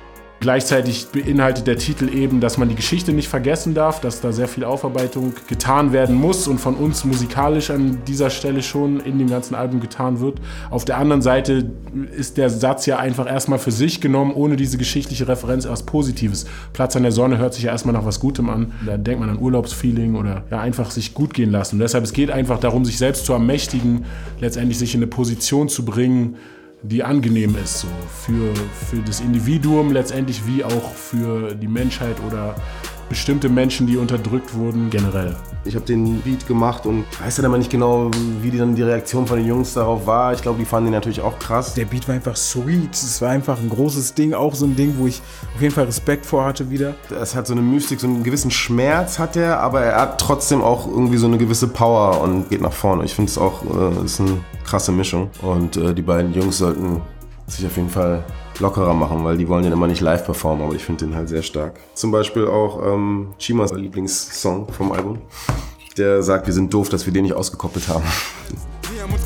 Gleichzeitig 0.45 1.07
beinhaltet 1.07 1.67
der 1.67 1.79
Titel 1.79 2.07
eben, 2.15 2.39
dass 2.39 2.59
man 2.59 2.69
die 2.69 2.75
Geschichte 2.75 3.15
nicht 3.15 3.29
vergessen 3.29 3.73
darf, 3.73 4.03
dass 4.03 4.21
da 4.21 4.31
sehr 4.31 4.47
viel 4.47 4.63
Aufarbeitung 4.63 5.33
getan 5.49 5.95
werden 5.95 6.15
muss 6.15 6.47
und 6.47 6.59
von 6.59 6.75
uns 6.75 7.03
musikalisch 7.07 7.71
an 7.71 8.01
dieser 8.07 8.29
Stelle 8.29 8.63
schon 8.63 9.01
in 9.01 9.19
dem 9.19 9.31
ganzen 9.31 9.55
Album 9.55 9.81
getan 9.81 10.21
wird. 10.21 10.43
Auf 10.69 10.85
der 10.85 10.99
anderen 10.99 11.23
Seite 11.23 11.71
ist 12.15 12.37
der 12.37 12.51
Satz 12.51 12.85
ja 12.85 12.99
einfach 12.99 13.27
erstmal 13.27 13.59
für 13.59 13.71
sich 13.71 14.03
genommen, 14.03 14.35
ohne 14.35 14.57
diese 14.57 14.77
geschichtliche 14.77 15.27
Referenz 15.27 15.65
etwas 15.65 15.85
Positives. 15.85 16.45
Platz 16.75 16.95
an 16.95 17.05
der 17.05 17.13
Sonne 17.13 17.39
hört 17.39 17.55
sich 17.55 17.63
ja 17.63 17.73
erstmal 17.73 17.95
nach 17.95 18.05
was 18.05 18.21
Gutem 18.21 18.51
an. 18.51 18.73
Da 18.85 18.99
denkt 18.99 19.21
man 19.21 19.31
an 19.31 19.39
Urlaubsfeeling 19.39 20.15
oder 20.15 20.45
ja, 20.51 20.61
einfach 20.61 20.91
sich 20.91 21.15
gut 21.15 21.33
gehen 21.33 21.53
lassen. 21.53 21.77
Und 21.77 21.81
deshalb 21.81 22.05
es 22.05 22.13
geht 22.13 22.31
einfach 22.31 22.61
darum, 22.61 22.85
sich 22.85 22.99
selbst 22.99 23.25
zu 23.25 23.33
ermächtigen, 23.33 24.05
letztendlich 24.41 24.79
sich 24.79 24.95
in 24.95 24.99
eine 24.99 25.07
Position 25.07 25.71
zu 25.71 25.87
bringen, 25.87 26.37
die 26.85 27.03
angenehm 27.03 27.57
ist, 27.57 27.81
so 27.81 27.89
für, 28.11 28.55
für 28.87 29.03
das 29.03 29.21
Individuum 29.21 29.91
letztendlich 29.91 30.47
wie 30.47 30.63
auch 30.63 30.93
für 30.93 31.55
die 31.55 31.67
Menschheit 31.67 32.17
oder 32.27 32.57
bestimmte 33.09 33.49
Menschen, 33.49 33.87
die 33.87 33.97
unterdrückt 33.97 34.55
wurden, 34.55 34.91
generell. 34.91 35.37
Ich 35.65 35.75
habe 35.75 35.87
den 35.87 36.21
Beat 36.21 36.47
gemacht 36.47 36.85
und 36.85 37.05
weiß 37.23 37.37
dann 37.37 37.47
aber 37.47 37.57
nicht 37.57 37.71
genau, 37.71 38.11
wie 38.43 38.51
die 38.51 38.59
dann 38.59 38.75
die 38.75 38.83
Reaktion 38.83 39.27
von 39.27 39.39
den 39.39 39.47
Jungs 39.47 39.73
darauf 39.75 40.07
war. 40.07 40.35
Ich 40.35 40.43
glaube, 40.43 40.59
die 40.59 40.65
fanden 40.65 40.87
den 40.87 40.93
natürlich 40.93 41.23
auch 41.23 41.39
krass. 41.39 41.75
Der 41.75 41.87
Beat 41.87 42.07
war 42.07 42.15
einfach 42.15 42.37
sweet. 42.37 42.93
Es 42.93 43.23
war 43.23 43.31
einfach 43.31 43.59
ein 43.59 43.71
großes 43.71 44.15
Ding, 44.15 44.35
auch 44.35 44.55
so 44.55 44.67
ein 44.67 44.77
Ding, 44.77 44.95
wo 44.99 45.07
ich 45.07 45.23
auf 45.55 45.63
jeden 45.63 45.75
Fall 45.75 45.85
Respekt 45.85 46.27
vor 46.27 46.45
hatte 46.45 46.71
wieder. 46.71 46.95
Es 47.21 47.35
hat 47.35 47.47
so 47.47 47.55
eine 47.55 47.63
Mystik, 47.63 48.01
so 48.01 48.07
einen 48.07 48.25
gewissen 48.25 48.51
Schmerz 48.51 49.19
hat 49.19 49.37
er, 49.37 49.61
aber 49.61 49.81
er 49.81 50.01
hat 50.01 50.21
trotzdem 50.21 50.63
auch 50.63 50.87
irgendwie 50.87 51.17
so 51.17 51.27
eine 51.27 51.39
gewisse 51.39 51.69
Power 51.69 52.21
und 52.21 52.51
geht 52.51 52.61
nach 52.61 52.73
vorne. 52.73 53.05
Ich 53.05 53.15
finde 53.15 53.31
es 53.31 53.39
auch, 53.39 53.63
äh, 53.65 54.05
ist 54.05 54.21
eine 54.21 54.39
krasse 54.65 54.93
Mischung 54.93 55.31
und 55.41 55.77
äh, 55.77 55.95
die 55.95 56.03
beiden 56.03 56.35
Jungs 56.35 56.59
sollten 56.59 57.01
sich 57.47 57.67
auf 57.67 57.77
jeden 57.77 57.91
Fall 57.91 58.25
lockerer 58.61 58.95
machen, 58.95 59.25
weil 59.25 59.37
die 59.37 59.49
wollen 59.49 59.65
den 59.65 59.73
immer 59.73 59.87
nicht 59.87 60.01
live 60.01 60.25
performen, 60.25 60.65
aber 60.65 60.75
ich 60.75 60.85
finde 60.85 61.07
den 61.07 61.15
halt 61.15 61.29
sehr 61.29 61.43
stark. 61.43 61.79
Zum 61.95 62.11
Beispiel 62.11 62.47
auch 62.47 62.83
ähm, 62.85 63.35
Chimas 63.39 63.73
Lieblingssong 63.73 64.69
vom 64.73 64.93
Album. 64.93 65.19
Der 65.97 66.23
sagt, 66.23 66.47
wir 66.47 66.55
sind 66.55 66.75
doof, 66.75 66.89
dass 66.89 67.07
wir 67.07 67.13
den 67.13 67.23
nicht 67.23 67.35
ausgekoppelt 67.35 67.89
haben. 67.89 68.05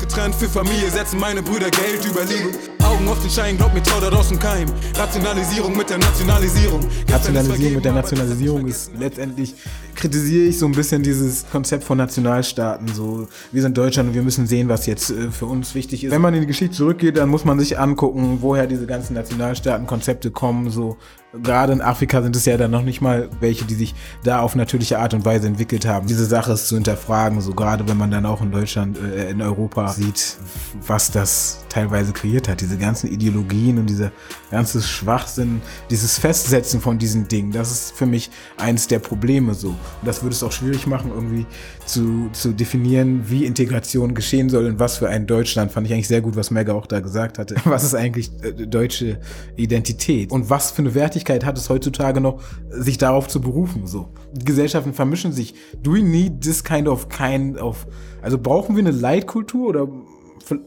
Getrennt 0.09 0.33
für 0.33 0.49
Familie, 0.49 0.89
setzen 0.89 1.19
meine 1.19 1.43
Brüder 1.43 1.69
Geld 1.69 2.03
über 2.03 2.25
Liebe. 2.25 2.57
Augen 2.83 3.07
auf 3.07 3.21
den 3.21 3.29
Schein, 3.29 3.57
glaub 3.57 3.71
mir, 3.75 3.83
trau 3.83 4.01
da 4.01 4.09
draußen 4.09 4.39
keim. 4.39 4.67
Nationalisierung 4.97 5.77
mit 5.77 5.87
der 5.87 5.99
Nationalisierung. 5.99 6.79
Nationalisierung 7.07 7.75
mit 7.75 7.85
der 7.85 7.93
Nationalisierung 7.93 8.67
ist 8.67 8.91
letztendlich, 8.97 9.53
kritisiere 9.93 10.45
ich 10.45 10.57
so 10.57 10.65
ein 10.65 10.71
bisschen 10.71 11.03
dieses 11.03 11.47
Konzept 11.51 11.83
von 11.83 11.99
Nationalstaaten. 11.99 12.87
So, 12.87 13.27
wir 13.51 13.61
sind 13.61 13.77
Deutschland 13.77 14.09
und 14.09 14.15
wir 14.15 14.23
müssen 14.23 14.47
sehen, 14.47 14.67
was 14.67 14.87
jetzt 14.87 15.11
äh, 15.11 15.29
für 15.29 15.45
uns 15.45 15.75
wichtig 15.75 16.03
ist. 16.03 16.11
Wenn 16.11 16.21
man 16.21 16.33
in 16.33 16.41
die 16.41 16.47
Geschichte 16.47 16.75
zurückgeht, 16.75 17.15
dann 17.15 17.29
muss 17.29 17.45
man 17.45 17.59
sich 17.59 17.77
angucken, 17.77 18.39
woher 18.41 18.65
diese 18.65 18.87
ganzen 18.87 19.13
Nationalstaatenkonzepte 19.13 20.31
kommen. 20.31 20.71
So, 20.71 20.97
gerade 21.33 21.73
in 21.73 21.81
Afrika 21.81 22.21
sind 22.21 22.35
es 22.35 22.45
ja 22.45 22.57
dann 22.57 22.71
noch 22.71 22.81
nicht 22.81 23.01
mal 23.01 23.29
welche, 23.39 23.65
die 23.65 23.75
sich 23.75 23.93
da 24.23 24.39
auf 24.39 24.55
natürliche 24.55 24.99
Art 24.99 25.13
und 25.13 25.25
Weise 25.25 25.47
entwickelt 25.47 25.85
haben. 25.85 26.07
Diese 26.07 26.25
Sache 26.25 26.53
ist 26.53 26.67
zu 26.67 26.75
hinterfragen, 26.75 27.39
so 27.41 27.53
gerade 27.53 27.87
wenn 27.87 27.97
man 27.97 28.09
dann 28.09 28.25
auch 28.25 28.41
in 28.41 28.51
Deutschland, 28.51 28.97
äh, 28.97 29.29
in 29.29 29.41
Europa 29.41 29.89
sieht, 29.89 30.37
was 30.85 31.11
das 31.11 31.65
teilweise 31.69 32.13
kreiert 32.13 32.47
hat. 32.47 32.61
Diese 32.61 32.77
ganzen 32.77 33.11
Ideologien 33.11 33.77
und 33.77 33.87
dieser 33.87 34.11
ganze 34.49 34.81
Schwachsinn, 34.81 35.61
dieses 35.89 36.17
Festsetzen 36.17 36.81
von 36.81 36.97
diesen 36.97 37.27
Dingen, 37.27 37.51
das 37.51 37.71
ist 37.71 37.91
für 37.95 38.07
mich 38.07 38.31
eines 38.57 38.87
der 38.87 38.99
Probleme 38.99 39.53
so. 39.53 39.69
Und 39.69 39.77
das 40.05 40.23
würde 40.23 40.33
es 40.33 40.41
auch 40.41 40.51
schwierig 40.51 40.87
machen, 40.87 41.11
irgendwie 41.13 41.45
zu, 41.91 42.29
zu 42.31 42.53
definieren, 42.53 43.29
wie 43.29 43.45
Integration 43.45 44.13
geschehen 44.13 44.49
soll 44.49 44.65
und 44.65 44.79
was 44.79 44.97
für 44.97 45.09
ein 45.09 45.27
Deutschland. 45.27 45.71
Fand 45.71 45.87
ich 45.87 45.93
eigentlich 45.93 46.07
sehr 46.07 46.21
gut, 46.21 46.35
was 46.35 46.51
Mega 46.51 46.73
auch 46.73 46.85
da 46.85 46.99
gesagt 46.99 47.37
hatte. 47.37 47.55
Was 47.65 47.83
ist 47.83 47.95
eigentlich 47.95 48.31
äh, 48.41 48.51
deutsche 48.67 49.19
Identität? 49.55 50.31
Und 50.31 50.49
was 50.49 50.71
für 50.71 50.81
eine 50.81 50.95
Wertigkeit 50.95 51.45
hat 51.45 51.57
es 51.57 51.69
heutzutage 51.69 52.21
noch, 52.21 52.41
sich 52.69 52.97
darauf 52.97 53.27
zu 53.27 53.41
berufen? 53.41 53.85
So. 53.85 54.09
Gesellschaften 54.33 54.93
vermischen 54.93 55.31
sich. 55.31 55.53
Do 55.81 55.93
we 55.93 56.01
need 56.01 56.41
this 56.41 56.63
kind 56.63 56.87
of 56.87 57.09
kind 57.09 57.57
of. 57.59 57.85
Also 58.21 58.37
brauchen 58.37 58.75
wir 58.75 58.81
eine 58.81 58.91
Leitkultur 58.91 59.67
oder 59.67 59.87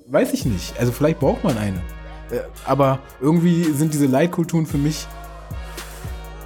weiß 0.08 0.32
ich 0.32 0.44
nicht. 0.44 0.78
Also 0.78 0.92
vielleicht 0.92 1.20
braucht 1.20 1.44
man 1.44 1.56
eine. 1.58 1.78
Äh, 2.30 2.40
Aber 2.64 3.00
irgendwie 3.20 3.64
sind 3.64 3.92
diese 3.92 4.06
Leitkulturen 4.06 4.66
für 4.66 4.78
mich 4.78 5.06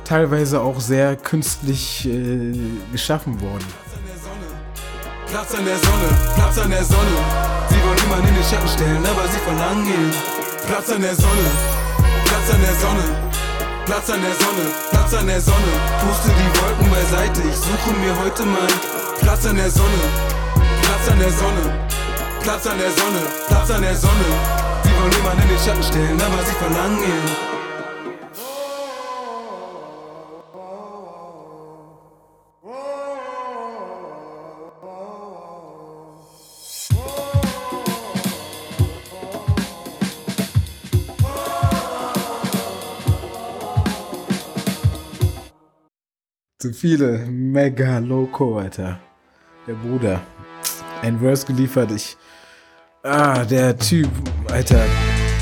teilweise 0.05 0.61
auch 0.61 0.81
sehr 0.81 1.17
künstlich 1.17 2.09
äh, 2.09 2.53
geschaffen 2.93 3.41
worden. 3.41 3.65
Platz 5.31 5.55
an 5.55 5.65
der 5.65 5.77
Sonne, 5.77 6.09
Platz 6.35 6.59
an 6.59 6.71
der 6.71 6.85
Sonne. 6.85 7.17
Sie 7.69 7.83
wollen 7.83 7.99
niemanden 8.01 8.29
in 8.29 8.35
den 8.35 8.45
Schatten 8.45 8.69
stellen, 8.69 9.05
aber 9.05 9.27
sie 9.29 9.41
verlangen 9.41 9.87
ihn. 9.87 10.11
Platz 10.67 10.91
an 10.91 11.03
der 11.03 11.15
Sonne, 11.15 11.49
Platz 12.25 12.51
an 12.55 12.61
der 12.63 12.75
Sonne. 12.75 13.07
Platz 13.87 14.11
an 14.11 14.21
der 14.23 14.35
Sonne, 14.35 14.67
Platz 14.91 15.15
an 15.15 15.27
der 15.27 15.41
Sonne. 15.41 15.73
Puste 16.03 16.31
die 16.35 16.51
Wolken 16.59 16.91
beiseite, 16.91 17.41
ich 17.49 17.57
suche 17.57 17.91
mir 18.01 18.15
heute 18.19 18.45
meinen 18.45 18.81
Platz 19.21 19.47
an 19.47 19.57
der 19.57 19.71
Sonne, 19.71 20.03
Platz 20.83 21.11
an 21.11 21.19
der 21.19 21.31
Sonne. 21.31 21.65
Platz 22.43 22.67
an 22.67 22.79
der 22.79 22.91
Sonne, 22.91 23.23
Platz 23.49 23.71
an 23.71 23.83
der 23.83 23.97
Sonne. 23.97 24.29
Sie 24.85 24.91
wollen 24.95 25.11
niemanden 25.11 25.43
in 25.43 25.49
den 25.49 25.59
Schatten 25.59 25.83
stellen, 25.83 26.21
aber 26.21 26.43
sie 26.45 26.55
verlangen 26.55 27.03
ihn. 27.03 27.46
Zu 46.67 46.73
viele. 46.73 47.19
Mega 47.29 47.99
Loco, 47.99 48.59
Alter. 48.59 48.99
Der 49.69 49.75
Bruder. 49.75 50.21
Ein 51.01 51.21
Verse 51.21 51.47
geliefert. 51.47 51.93
Ich. 51.93 52.17
Ah, 53.05 53.45
der 53.45 53.79
Typ, 53.79 54.09
Alter. 54.51 54.85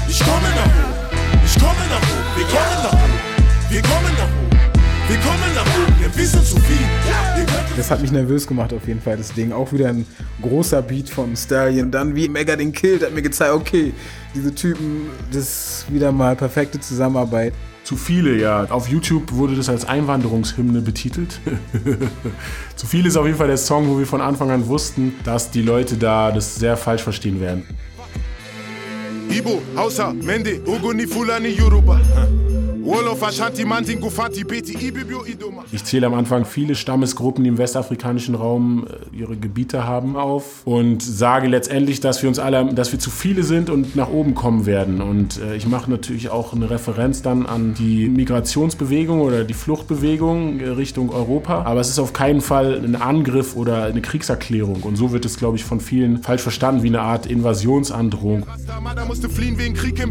Ich 0.07 0.19
komme 0.19 0.51
nach 0.55 0.67
oben, 0.67 1.43
ich 1.47 1.55
komme 1.59 1.73
nach 1.89 2.03
oben, 2.03 2.37
wir 2.37 2.45
kommen 2.45 2.83
nach 2.83 2.93
oben, 2.93 3.71
wir 3.71 3.81
kommen 3.81 4.15
nach 4.19 4.29
oben, 4.29 4.61
wir 5.09 5.17
kommen 5.17 5.55
nach 5.55 5.79
oben, 5.79 5.99
wir 5.99 6.15
wissen 6.15 6.45
zu 6.45 6.61
viel. 6.61 6.87
Das 7.75 7.91
hat 7.91 8.03
mich 8.03 8.13
nervös 8.13 8.47
gemacht 8.47 8.75
auf 8.75 8.87
jeden 8.87 9.01
Fall, 9.01 9.17
das 9.17 9.33
Ding. 9.33 9.51
Auch 9.51 9.73
wieder 9.73 9.89
ein 9.89 10.05
großer 10.43 10.83
Beat 10.83 11.09
vom 11.09 11.35
Stallion. 11.37 11.91
Dann 11.91 12.15
wie 12.15 12.29
Mega 12.29 12.55
den 12.55 12.73
killt, 12.73 13.03
hat 13.03 13.15
mir 13.15 13.23
gezeigt, 13.23 13.55
okay, 13.55 13.95
diese 14.35 14.55
Typen, 14.55 15.09
das 15.33 15.39
ist 15.39 15.87
wieder 15.89 16.13
mal 16.13 16.37
perfekte 16.37 16.79
Zusammenarbeit. 16.79 17.55
Zu 17.85 17.97
viele, 17.97 18.41
ja. 18.41 18.65
Auf 18.71 18.89
YouTube 18.89 19.31
wurde 19.33 19.55
das 19.55 19.69
als 19.69 19.85
Einwanderungshymne 19.85 20.81
betitelt. 20.81 21.39
Zu 22.77 22.87
viele 22.87 23.09
ist 23.09 23.17
auf 23.17 23.27
jeden 23.27 23.37
Fall 23.37 23.49
der 23.49 23.59
Song, 23.59 23.89
wo 23.91 23.99
wir 23.99 24.07
von 24.07 24.23
Anfang 24.23 24.51
an 24.51 24.67
wussten, 24.67 25.15
dass 25.23 25.51
die 25.51 25.61
Leute 25.61 25.99
da 25.99 26.33
das 26.33 26.55
sehr 26.55 26.79
falsch 26.79 27.03
verstehen 27.03 27.41
werden. 27.41 27.65
Ibo, 29.29 29.61
Hausa, 29.77 30.15
Mende, 30.15 30.63
Ogoni, 30.67 31.07
Fulani, 31.07 31.49
Yoruba. 31.49 32.01
Ich 35.73 35.85
zähle 35.85 36.07
am 36.07 36.15
Anfang 36.15 36.45
viele 36.45 36.75
Stammesgruppen, 36.75 37.45
die 37.45 37.49
im 37.49 37.59
westafrikanischen 37.59 38.35
Raum 38.35 38.87
äh, 38.87 39.17
ihre 39.17 39.37
Gebiete 39.37 39.87
haben, 39.87 40.17
auf 40.17 40.67
und 40.67 41.03
sage 41.03 41.49
letztendlich, 41.49 42.01
dass 42.01 42.23
wir 42.23 42.29
uns 42.29 42.39
alle, 42.39 42.75
dass 42.75 42.93
wir 42.93 42.99
zu 42.99 43.11
viele 43.11 43.43
sind 43.43 43.71
und 43.71 43.97
nach 43.97 44.11
oben 44.11 44.35
kommen 44.35 44.67
werden. 44.67 45.01
Und 45.01 45.41
äh, 45.41 45.57
ich 45.57 45.67
mache 45.67 45.91
natürlich 45.91 46.29
auch 46.29 46.53
eine 46.53 46.69
Referenz 46.69 47.23
dann 47.23 47.47
an 47.47 47.75
die 47.75 48.09
Migrationsbewegung 48.09 49.21
oder 49.21 49.45
die 49.45 49.55
Fluchtbewegung 49.55 50.61
äh, 50.61 50.69
Richtung 50.69 51.11
Europa. 51.11 51.63
Aber 51.63 51.81
es 51.81 51.89
ist 51.89 51.99
auf 51.99 52.13
keinen 52.13 52.41
Fall 52.41 52.81
ein 52.85 52.97
Angriff 52.97 53.57
oder 53.57 53.85
eine 53.85 54.03
Kriegserklärung. 54.03 54.83
Und 54.83 54.97
so 54.97 55.13
wird 55.13 55.25
es, 55.25 55.39
glaube 55.39 55.57
ich, 55.57 55.65
von 55.65 55.81
vielen 55.81 56.23
falsch 56.23 56.43
verstanden 56.43 56.83
wie 56.83 56.89
eine 56.89 57.01
Art 57.01 57.27
Invasionsandrohung. 57.27 58.47
Mada 58.83 59.07
musste 59.07 59.31
fliehen 59.31 59.59
wegen 59.59 59.75
Krieg 59.75 59.99
in 59.99 60.11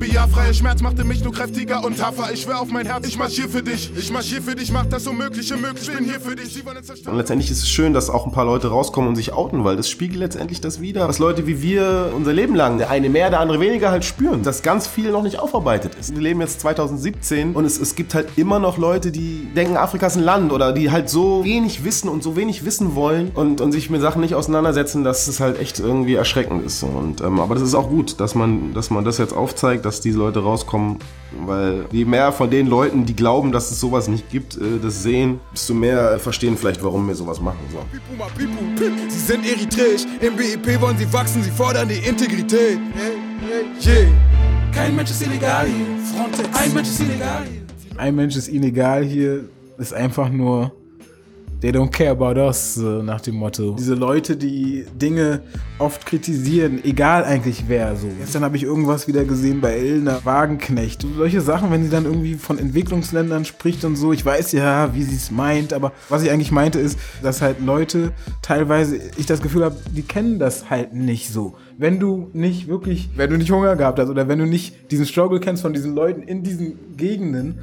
Schmerz 0.53 0.82
machte 0.82 1.03
mich 1.03 1.24
nur 1.24 1.32
kräftiger 1.32 1.84
und 1.86 1.98
tougher. 1.98 2.32
Ich 2.34 2.48
auf 2.63 2.72
mein 2.72 2.86
Herz, 2.86 3.05
ich 3.05 3.17
marsch 3.17 3.34
hier 3.34 3.50
für 3.50 3.62
dich. 3.62 3.91
Ich 3.98 4.10
marsch 4.10 4.27
hier 4.27 4.41
für 4.41 4.55
dich, 4.55 4.72
mach 4.72 4.86
das 4.86 5.05
Unmögliche 5.05 5.58
möglich. 5.58 5.86
Ich 5.89 5.93
bin 5.93 6.05
hier 6.05 6.22
für 6.22 6.34
dich. 6.34 6.53
Sie 6.53 6.65
wollen 6.65 6.77
Und 6.77 6.86
zerstören. 6.86 7.17
letztendlich 7.17 7.51
ist 7.51 7.62
es 7.62 7.70
schön, 7.70 7.93
dass 7.93 8.10
auch 8.10 8.25
ein 8.25 8.32
paar 8.32 8.46
Leute 8.46 8.70
rauskommen 8.70 9.10
und 9.10 9.15
sich 9.17 9.34
outen, 9.34 9.65
weil 9.65 9.75
das 9.75 9.89
spiegelt 9.89 10.20
letztendlich 10.22 10.62
das 10.62 10.79
wieder, 10.79 11.10
was 11.10 11.20
Leute 11.20 11.46
wie 11.46 11.62
wir 11.62 12.13
unser 12.15 12.32
Leben 12.32 12.55
lang, 12.55 12.77
der 12.77 12.89
eine 12.89 13.10
mehr, 13.10 13.29
der 13.29 13.41
andere 13.41 13.60
weniger, 13.60 13.91
halt 13.91 14.05
spüren, 14.05 14.43
dass 14.43 14.62
ganz 14.62 14.88
viel 14.88 15.12
noch 15.12 15.24
nicht 15.24 15.39
aufarbeitet 15.39 15.96
ist. 16.00 16.15
Wir 16.15 16.22
leben 16.22 16.39
jetzt 16.39 16.62
2017 16.62 17.53
und 17.53 17.65
es, 17.65 17.77
es 17.77 17.96
gibt 17.96 18.15
halt 18.15 18.29
immer 18.38 18.60
noch 18.60 18.77
Leute, 18.77 19.12
die 19.12 19.46
denken, 19.53 19.75
Afrika 19.75 20.08
ist 20.08 20.15
ein 20.15 20.24
Land 20.24 20.53
oder 20.53 20.72
die 20.72 20.89
halt 20.89 21.10
so 21.10 21.43
wenig 21.43 21.84
wissen 21.84 22.08
und 22.08 22.24
so 22.24 22.38
wenig 22.38 22.63
wissen 22.63 22.96
wollen 22.96 23.32
und, 23.36 23.60
und 23.60 23.74
sich 23.74 23.89
mit 23.89 24.00
Sachen 24.00 24.22
nicht 24.22 24.36
auseinandersetzen, 24.36 25.03
dass 25.03 25.27
es 25.27 25.41
halt 25.41 25.60
echt 25.60 25.79
irgendwie 25.79 26.15
erschreckend 26.15 26.65
ist. 26.65 26.82
Und, 26.84 27.20
ähm, 27.20 27.41
aber 27.41 27.55
das 27.55 27.63
ist 27.63 27.75
auch 27.75 27.89
gut, 27.89 28.22
dass 28.22 28.36
man, 28.36 28.74
dass 28.74 28.89
man 28.89 29.03
das 29.03 29.17
jetzt 29.17 29.34
aufzeigt, 29.34 29.84
dass 29.84 30.00
diese 30.00 30.17
Leute 30.17 30.39
rauskommen, 30.39 31.00
weil 31.46 31.86
je 31.92 32.06
mehr 32.06 32.32
von 32.32 32.50
den 32.50 32.68
Leuten, 32.68 33.06
die 33.06 33.16
glauben, 33.16 33.52
dass 33.52 33.72
es 33.72 33.80
sowas 33.80 34.08
nicht 34.08 34.30
gibt, 34.30 34.56
äh, 34.56 34.80
das 34.82 35.04
sehen, 35.04 35.40
desto 35.54 35.74
mehr 35.74 36.20
verstehen 36.20 36.58
vielleicht, 36.58 36.84
warum 36.84 37.08
wir 37.08 37.16
sowas 37.16 37.40
machen. 37.40 37.60
So. 37.72 37.80
Pipu, 37.92 38.18
ma, 38.18 38.25
pipu, 38.38 38.75
pip. 38.75 38.94
Sie 39.10 39.20
sind 39.20 39.46
eritreisch, 39.46 40.06
im 40.22 40.36
BIP 40.36 40.82
wollen 40.82 40.98
sie 40.98 41.12
wachsen, 41.12 41.44
sie 41.44 41.52
fordern 41.52 41.88
die 41.88 42.08
Integrität. 42.08 42.80
Yeah. 43.86 44.08
Kein 44.74 44.96
Mensch 44.96 45.12
ist 45.12 45.22
illegal 45.22 45.68
hier. 45.68 45.86
Frontex. 46.16 46.50
Ein 46.58 46.74
Mensch 46.74 46.90
ist 46.90 47.00
illegal 47.00 47.46
hier. 47.46 47.63
Ein 47.98 48.16
Mensch 48.16 48.36
ist 48.36 48.48
ihnen 48.48 48.63
egal 48.63 49.04
hier, 49.04 49.46
ist 49.78 49.94
einfach 49.94 50.30
nur 50.30 50.72
They 51.63 51.72
don't 51.72 51.91
care 51.93 52.12
about 52.12 52.38
us, 52.38 52.75
nach 52.75 53.22
dem 53.22 53.36
Motto. 53.36 53.74
Diese 53.79 53.93
Leute, 53.96 54.36
die 54.36 54.84
Dinge 55.01 55.43
oft 55.79 56.05
kritisieren, 56.05 56.84
egal 56.84 57.24
eigentlich 57.24 57.63
wer 57.70 57.96
so. 57.96 58.10
Gestern 58.20 58.43
habe 58.43 58.58
ich 58.58 58.63
irgendwas 58.63 59.08
wieder 59.08 59.24
gesehen 59.24 59.62
bei 59.62 59.72
Elna 59.72 60.20
Wagenknecht. 60.25 61.08
Solche 61.15 61.39
Sachen, 61.39 61.72
wenn 61.72 61.82
sie 61.82 61.89
dann 61.89 62.03
irgendwie 62.03 62.34
von 62.34 62.60
Entwicklungsländern 62.60 63.46
spricht 63.46 63.86
und 63.86 63.96
so. 63.96 64.12
Ich 64.12 64.25
weiß 64.25 64.51
ja, 64.51 64.93
wie 64.93 65.03
sie 65.03 65.15
es 65.15 65.32
meint, 65.32 65.72
aber 65.72 65.93
was 66.10 66.22
ich 66.22 66.32
eigentlich 66.32 66.51
meinte 66.51 66.79
ist, 66.79 67.00
dass 67.22 67.41
halt 67.41 67.62
Leute 67.62 68.12
teilweise, 68.41 69.00
ich 69.15 69.25
das 69.25 69.41
Gefühl 69.41 69.63
habe, 69.63 69.77
die 69.89 70.01
kennen 70.01 70.39
das 70.39 70.70
halt 70.70 70.93
nicht 70.93 71.29
so. 71.29 71.55
Wenn 71.77 71.98
du 71.98 72.29
nicht 72.34 72.67
wirklich, 72.67 73.10
wenn 73.15 73.29
du 73.29 73.38
nicht 73.38 73.51
Hunger 73.51 73.77
gehabt 73.77 74.00
hast 74.00 74.10
oder 74.10 74.27
wenn 74.27 74.39
du 74.39 74.46
nicht 74.46 74.91
diesen 74.91 75.05
Struggle 75.05 75.39
kennst 75.39 75.62
von 75.62 75.72
diesen 75.72 75.96
Leuten 75.96 76.24
in 76.24 76.43
diesen 76.43 76.98
Gegenden, 76.98 77.60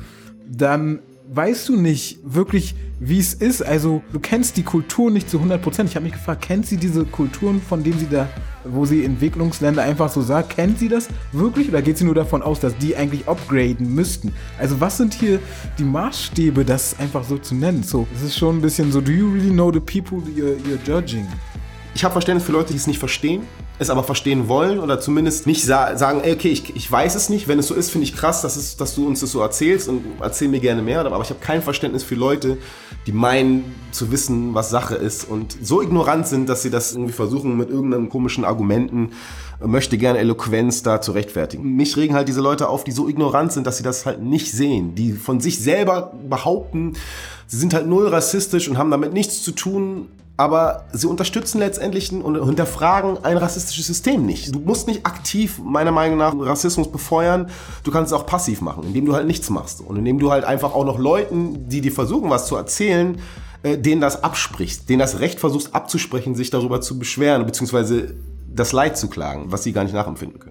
dann 0.50 1.00
weißt 1.32 1.68
du 1.68 1.76
nicht 1.76 2.18
wirklich, 2.24 2.74
wie 2.98 3.18
es 3.18 3.34
ist. 3.34 3.62
Also 3.62 4.02
du 4.12 4.18
kennst 4.18 4.56
die 4.56 4.64
Kultur 4.64 5.10
nicht 5.10 5.30
zu 5.30 5.36
100 5.36 5.62
Prozent. 5.62 5.88
Ich 5.88 5.94
habe 5.94 6.04
mich 6.04 6.12
gefragt, 6.12 6.42
kennt 6.42 6.66
sie 6.66 6.76
diese 6.76 7.04
Kulturen, 7.04 7.62
von 7.62 7.84
denen 7.84 7.98
sie 8.00 8.08
da, 8.08 8.28
wo 8.64 8.84
sie 8.84 9.04
Entwicklungsländer 9.04 9.82
einfach 9.82 10.10
so 10.10 10.22
sagt, 10.22 10.56
kennt 10.56 10.80
sie 10.80 10.88
das 10.88 11.08
wirklich 11.30 11.68
oder 11.68 11.82
geht 11.82 11.98
sie 11.98 12.04
nur 12.04 12.16
davon 12.16 12.42
aus, 12.42 12.58
dass 12.58 12.76
die 12.78 12.96
eigentlich 12.96 13.28
upgraden 13.28 13.94
müssten? 13.94 14.32
Also 14.58 14.80
was 14.80 14.96
sind 14.96 15.14
hier 15.14 15.38
die 15.78 15.84
Maßstäbe, 15.84 16.64
das 16.64 16.98
einfach 16.98 17.22
so 17.22 17.38
zu 17.38 17.54
nennen? 17.54 17.84
So, 17.84 18.08
es 18.14 18.22
ist 18.22 18.36
schon 18.36 18.58
ein 18.58 18.62
bisschen 18.62 18.90
so, 18.90 19.00
do 19.00 19.12
you 19.12 19.30
really 19.30 19.50
know 19.50 19.72
the 19.72 19.80
people 19.80 20.18
you're, 20.36 20.56
you're 20.66 20.84
judging? 20.84 21.28
Ich 21.94 22.02
habe 22.02 22.12
Verständnis 22.12 22.44
für 22.44 22.52
Leute, 22.52 22.72
die 22.72 22.78
es 22.78 22.88
nicht 22.88 22.98
verstehen, 22.98 23.42
es 23.80 23.88
aber 23.88 24.04
verstehen 24.04 24.46
wollen 24.46 24.78
oder 24.78 25.00
zumindest 25.00 25.46
nicht 25.46 25.64
sa 25.64 25.96
sagen, 25.96 26.20
ey, 26.22 26.34
okay, 26.34 26.50
ich, 26.50 26.76
ich 26.76 26.92
weiß 26.92 27.14
es 27.14 27.30
nicht. 27.30 27.48
Wenn 27.48 27.58
es 27.58 27.66
so 27.66 27.74
ist, 27.74 27.90
finde 27.90 28.04
ich 28.04 28.14
krass, 28.14 28.42
dass, 28.42 28.56
es, 28.56 28.76
dass 28.76 28.94
du 28.94 29.06
uns 29.06 29.20
das 29.20 29.32
so 29.32 29.40
erzählst 29.40 29.88
und 29.88 30.04
erzähl 30.20 30.48
mir 30.48 30.60
gerne 30.60 30.82
mehr. 30.82 31.00
Aber 31.00 31.22
ich 31.22 31.30
habe 31.30 31.40
kein 31.40 31.62
Verständnis 31.62 32.02
für 32.02 32.14
Leute, 32.14 32.58
die 33.06 33.12
meinen 33.12 33.74
zu 33.90 34.12
wissen, 34.12 34.52
was 34.52 34.68
Sache 34.68 34.96
ist 34.96 35.24
und 35.24 35.56
so 35.62 35.80
ignorant 35.80 36.26
sind, 36.26 36.50
dass 36.50 36.60
sie 36.60 36.68
das 36.68 36.92
irgendwie 36.92 37.14
versuchen 37.14 37.56
mit 37.56 37.70
irgendeinem 37.70 38.10
komischen 38.10 38.44
Argumenten, 38.44 39.12
möchte 39.64 39.96
gerne 39.96 40.18
Eloquenz 40.18 40.82
da 40.82 41.00
zu 41.00 41.12
rechtfertigen. 41.12 41.74
Mich 41.74 41.96
regen 41.96 42.14
halt 42.14 42.28
diese 42.28 42.42
Leute 42.42 42.68
auf, 42.68 42.84
die 42.84 42.92
so 42.92 43.08
ignorant 43.08 43.50
sind, 43.50 43.66
dass 43.66 43.78
sie 43.78 43.82
das 43.82 44.04
halt 44.04 44.20
nicht 44.20 44.52
sehen, 44.52 44.94
die 44.94 45.12
von 45.12 45.40
sich 45.40 45.58
selber 45.58 46.12
behaupten, 46.28 46.92
sie 47.46 47.56
sind 47.56 47.72
halt 47.72 47.86
null 47.86 48.08
rassistisch 48.08 48.68
und 48.68 48.76
haben 48.76 48.90
damit 48.90 49.14
nichts 49.14 49.42
zu 49.42 49.52
tun, 49.52 50.08
aber 50.40 50.86
sie 50.94 51.06
unterstützen 51.06 51.58
letztendlich 51.58 52.10
und 52.12 52.42
hinterfragen 52.42 53.22
ein 53.26 53.36
rassistisches 53.36 53.86
System 53.86 54.24
nicht. 54.24 54.54
Du 54.54 54.60
musst 54.60 54.88
nicht 54.88 55.04
aktiv, 55.04 55.60
meiner 55.62 55.92
Meinung 55.92 56.16
nach, 56.16 56.32
Rassismus 56.34 56.90
befeuern. 56.90 57.50
Du 57.84 57.90
kannst 57.90 58.10
es 58.10 58.18
auch 58.18 58.24
passiv 58.24 58.62
machen, 58.62 58.84
indem 58.84 59.04
du 59.04 59.14
halt 59.14 59.26
nichts 59.26 59.50
machst. 59.50 59.82
Und 59.82 59.96
indem 59.96 60.18
du 60.18 60.30
halt 60.30 60.44
einfach 60.44 60.72
auch 60.72 60.86
noch 60.86 60.98
Leuten, 60.98 61.68
die 61.68 61.82
dir 61.82 61.92
versuchen, 61.92 62.30
was 62.30 62.46
zu 62.46 62.56
erzählen, 62.56 63.20
äh, 63.62 63.76
denen 63.76 64.00
das 64.00 64.24
absprichst, 64.24 64.88
denen 64.88 65.00
das 65.00 65.18
Recht 65.18 65.40
versuchst 65.40 65.74
abzusprechen, 65.74 66.34
sich 66.34 66.48
darüber 66.48 66.80
zu 66.80 66.98
beschweren, 66.98 67.44
beziehungsweise 67.44 68.14
das 68.50 68.72
Leid 68.72 68.96
zu 68.96 69.10
klagen, 69.10 69.52
was 69.52 69.62
sie 69.62 69.74
gar 69.74 69.84
nicht 69.84 69.92
nachempfinden 69.92 70.40
können. 70.40 70.49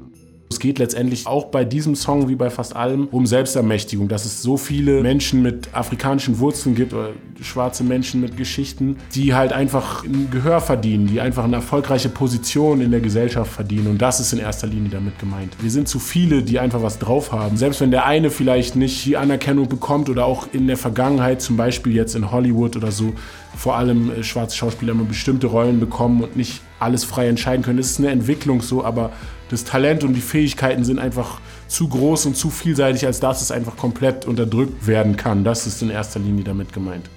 Es 0.59 0.63
geht 0.63 0.77
letztendlich 0.77 1.25
auch 1.25 1.45
bei 1.45 1.63
diesem 1.63 1.95
Song 1.95 2.27
wie 2.27 2.35
bei 2.35 2.49
fast 2.49 2.75
allem 2.75 3.07
um 3.11 3.25
Selbstermächtigung, 3.25 4.09
dass 4.09 4.25
es 4.25 4.41
so 4.41 4.57
viele 4.57 5.01
Menschen 5.01 5.41
mit 5.41 5.73
afrikanischen 5.73 6.39
Wurzeln 6.39 6.75
gibt 6.75 6.91
oder 6.91 7.11
schwarze 7.41 7.85
Menschen 7.85 8.19
mit 8.19 8.35
Geschichten, 8.35 8.97
die 9.15 9.33
halt 9.33 9.53
einfach 9.53 10.03
ein 10.03 10.27
Gehör 10.29 10.59
verdienen, 10.59 11.07
die 11.07 11.21
einfach 11.21 11.45
eine 11.45 11.55
erfolgreiche 11.55 12.09
Position 12.09 12.81
in 12.81 12.91
der 12.91 12.99
Gesellschaft 12.99 13.49
verdienen 13.49 13.87
und 13.87 14.01
das 14.01 14.19
ist 14.19 14.33
in 14.33 14.39
erster 14.39 14.67
Linie 14.67 14.89
damit 14.89 15.17
gemeint. 15.17 15.55
Wir 15.61 15.71
sind 15.71 15.87
zu 15.87 15.97
viele, 15.97 16.43
die 16.43 16.59
einfach 16.59 16.83
was 16.83 16.99
drauf 16.99 17.31
haben. 17.31 17.55
Selbst 17.55 17.79
wenn 17.79 17.91
der 17.91 18.05
eine 18.05 18.29
vielleicht 18.29 18.75
nicht 18.75 19.05
die 19.05 19.15
Anerkennung 19.15 19.69
bekommt 19.69 20.09
oder 20.09 20.25
auch 20.25 20.49
in 20.51 20.67
der 20.67 20.75
Vergangenheit, 20.75 21.41
zum 21.41 21.55
Beispiel 21.55 21.95
jetzt 21.95 22.15
in 22.15 22.31
Hollywood 22.31 22.75
oder 22.75 22.91
so, 22.91 23.13
vor 23.55 23.77
allem 23.77 24.11
äh, 24.11 24.23
schwarze 24.23 24.57
Schauspieler 24.57 24.91
immer 24.91 25.05
bestimmte 25.05 25.47
Rollen 25.47 25.79
bekommen 25.79 26.21
und 26.21 26.35
nicht 26.35 26.59
alles 26.79 27.05
frei 27.05 27.29
entscheiden 27.29 27.63
können. 27.63 27.77
Das 27.77 27.91
ist 27.91 27.99
eine 27.99 28.09
Entwicklung 28.09 28.61
so, 28.61 28.83
aber 28.83 29.11
das 29.49 29.63
Talent 29.63 30.03
und 30.03 30.13
die 30.13 30.21
Fähigkeiten 30.21 30.83
sind 30.83 30.99
einfach 30.99 31.39
zu 31.67 31.87
groß 31.87 32.27
und 32.27 32.37
zu 32.37 32.49
vielseitig, 32.49 33.05
als 33.05 33.19
dass 33.19 33.41
es 33.41 33.51
einfach 33.51 33.75
komplett 33.75 34.25
unterdrückt 34.25 34.87
werden 34.87 35.17
kann. 35.17 35.43
Das 35.43 35.67
ist 35.67 35.81
in 35.81 35.89
erster 35.89 36.19
Linie 36.19 36.43
damit 36.43 36.71
gemeint. 36.73 37.09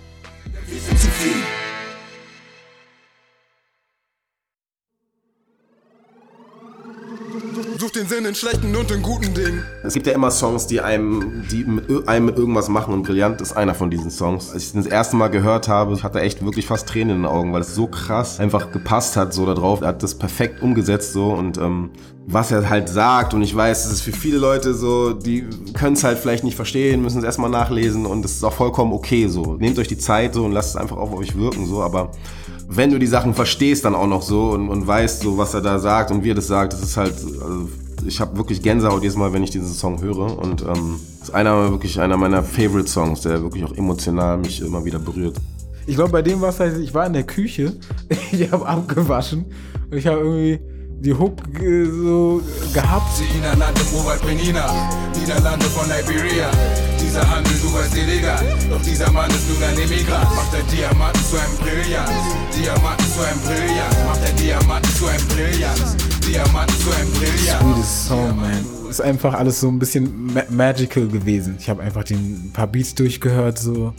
Wir 0.66 0.80
sind 0.80 0.98
zu 0.98 1.08
viel. 1.08 1.62
Such 7.82 7.90
den 7.90 8.06
Sinn 8.06 8.24
in 8.26 8.34
schlechten 8.36 8.76
und 8.76 8.92
in 8.92 9.02
guten 9.02 9.34
Dingen. 9.34 9.64
Es 9.82 9.94
gibt 9.94 10.06
ja 10.06 10.12
immer 10.12 10.30
Songs, 10.30 10.68
die 10.68 10.80
einem, 10.80 11.42
die 11.50 11.64
mit 11.64 12.06
einem 12.06 12.26
mit 12.26 12.38
irgendwas 12.38 12.68
machen 12.68 12.94
und 12.94 13.02
Brillant 13.02 13.40
ist 13.40 13.54
einer 13.54 13.74
von 13.74 13.90
diesen 13.90 14.08
Songs. 14.08 14.52
Als 14.52 14.66
ich 14.66 14.70
den 14.70 14.84
das 14.84 14.92
erste 14.92 15.16
Mal 15.16 15.26
gehört 15.26 15.66
habe, 15.66 15.92
ich 15.94 16.04
hatte 16.04 16.20
echt 16.20 16.44
wirklich 16.44 16.64
fast 16.64 16.88
Tränen 16.88 17.16
in 17.16 17.22
den 17.22 17.26
Augen, 17.26 17.52
weil 17.52 17.62
es 17.62 17.74
so 17.74 17.88
krass 17.88 18.38
einfach 18.38 18.70
gepasst 18.70 19.16
hat 19.16 19.34
so 19.34 19.46
da 19.46 19.54
drauf. 19.54 19.80
Er 19.80 19.88
hat 19.88 20.02
das 20.04 20.14
perfekt 20.14 20.62
umgesetzt 20.62 21.12
so 21.12 21.32
und 21.32 21.58
ähm, 21.58 21.90
was 22.24 22.52
er 22.52 22.70
halt 22.70 22.88
sagt 22.88 23.34
und 23.34 23.42
ich 23.42 23.56
weiß, 23.56 23.86
es 23.86 23.94
ist 23.94 24.02
für 24.02 24.12
viele 24.12 24.38
Leute 24.38 24.74
so, 24.74 25.12
die 25.12 25.44
können 25.74 25.94
es 25.94 26.04
halt 26.04 26.18
vielleicht 26.18 26.44
nicht 26.44 26.54
verstehen, 26.54 27.02
müssen 27.02 27.18
es 27.18 27.24
erstmal 27.24 27.50
nachlesen 27.50 28.06
und 28.06 28.24
es 28.24 28.36
ist 28.36 28.44
auch 28.44 28.52
vollkommen 28.52 28.92
okay 28.92 29.26
so. 29.26 29.56
Nehmt 29.56 29.76
euch 29.80 29.88
die 29.88 29.98
Zeit 29.98 30.34
so 30.34 30.44
und 30.44 30.52
lasst 30.52 30.68
es 30.68 30.76
einfach 30.76 30.98
auf 30.98 31.12
euch 31.12 31.36
wirken 31.36 31.66
so, 31.66 31.82
aber 31.82 32.12
wenn 32.75 32.91
du 32.91 32.99
die 32.99 33.07
Sachen 33.07 33.35
verstehst 33.35 33.85
dann 33.85 33.95
auch 33.95 34.07
noch 34.07 34.23
so 34.23 34.50
und, 34.50 34.69
und 34.69 34.87
weißt 34.87 35.23
so, 35.23 35.37
was 35.37 35.55
er 35.55 35.61
da 35.61 35.79
sagt 35.79 36.11
und 36.11 36.25
wie 36.25 36.31
er 36.31 36.35
das 36.35 36.47
sagt, 36.47 36.73
das 36.73 36.83
ist 36.83 36.97
halt, 36.97 37.14
also 37.14 37.69
ich 38.07 38.21
habe 38.21 38.37
wirklich 38.37 38.62
Gänsehaut 38.62 39.02
jedes 39.02 39.17
Mal, 39.17 39.33
wenn 39.33 39.43
ich 39.43 39.50
diesen 39.50 39.73
Song 39.73 40.00
höre 40.00 40.38
und 40.38 40.62
ähm, 40.62 40.99
ist 41.21 41.33
einer 41.35 41.71
wirklich 41.71 42.00
einer 42.00 42.17
meiner 42.17 42.43
Favorite 42.43 42.89
Songs, 42.89 43.21
der 43.21 43.43
wirklich 43.43 43.65
auch 43.65 43.73
emotional 43.76 44.39
mich 44.39 44.61
immer 44.61 44.85
wieder 44.85 44.99
berührt. 44.99 45.37
Ich 45.87 45.97
glaube, 45.97 46.13
bei 46.13 46.23
dem 46.23 46.41
war 46.41 46.49
es 46.49 46.61
halt, 46.61 46.78
ich 46.78 46.95
war 46.95 47.06
in 47.06 47.13
der 47.13 47.25
Küche, 47.25 47.75
ich 48.32 48.50
habe 48.50 48.67
abgewaschen 48.67 49.47
und 49.91 49.99
ich 49.99 50.06
habe 50.06 50.21
irgendwie 50.21 50.61
die 51.02 51.12
Hook 51.12 51.36
äh, 51.60 51.84
so 51.84 52.41
gehabt. 52.73 53.17
Sina 53.17 53.54
Land 53.54 53.78
im 53.80 53.99
Oberpenina, 53.99 54.91
Niederlande 55.19 55.67
von 55.67 55.86
Liberia. 55.88 56.50
Dieser 57.00 57.28
Handel, 57.28 57.52
du 57.60 57.75
weißt 57.75 57.97
illegal. 57.97 58.45
Doch 58.71 58.80
dieser 58.82 59.10
Mann 59.10 59.28
ist 59.30 59.49
nun 59.49 59.62
ein 59.62 59.76
Emigrant. 59.76 60.34
Macht 60.34 60.52
der 60.52 60.62
Diamanten 60.62 61.23
zu 61.25 61.36
einem 61.36 61.56
Brillant. 61.58 62.10
Diamanten 62.56 63.06
zu 63.12 63.21
einem 63.26 63.41
Brillant. 63.41 64.06
Macht 64.06 64.23
der 64.23 64.32
Diamanten 64.34 64.93
zu 64.95 65.06
einem 65.06 65.28
Brillant. 65.28 65.97
Diamanten 66.26 66.80
zu 66.80 66.91
einem 66.93 67.10
Brillant. 67.12 67.62
Sweetest 67.62 68.06
Song, 68.06 68.36
man. 68.36 68.88
Ist 68.88 69.00
einfach 69.00 69.34
alles 69.34 69.60
so 69.60 69.69
ein 69.69 69.78
bisschen 69.78 70.32
ma 70.32 70.43
magical 70.50 71.08
gewesen. 71.08 71.56
Ich 71.58 71.69
habe 71.69 71.82
einfach 71.82 72.04
den 72.04 72.50
paar 72.52 72.67
Beats 72.69 72.95
durchgehört, 72.95 73.58
so. 73.58 73.93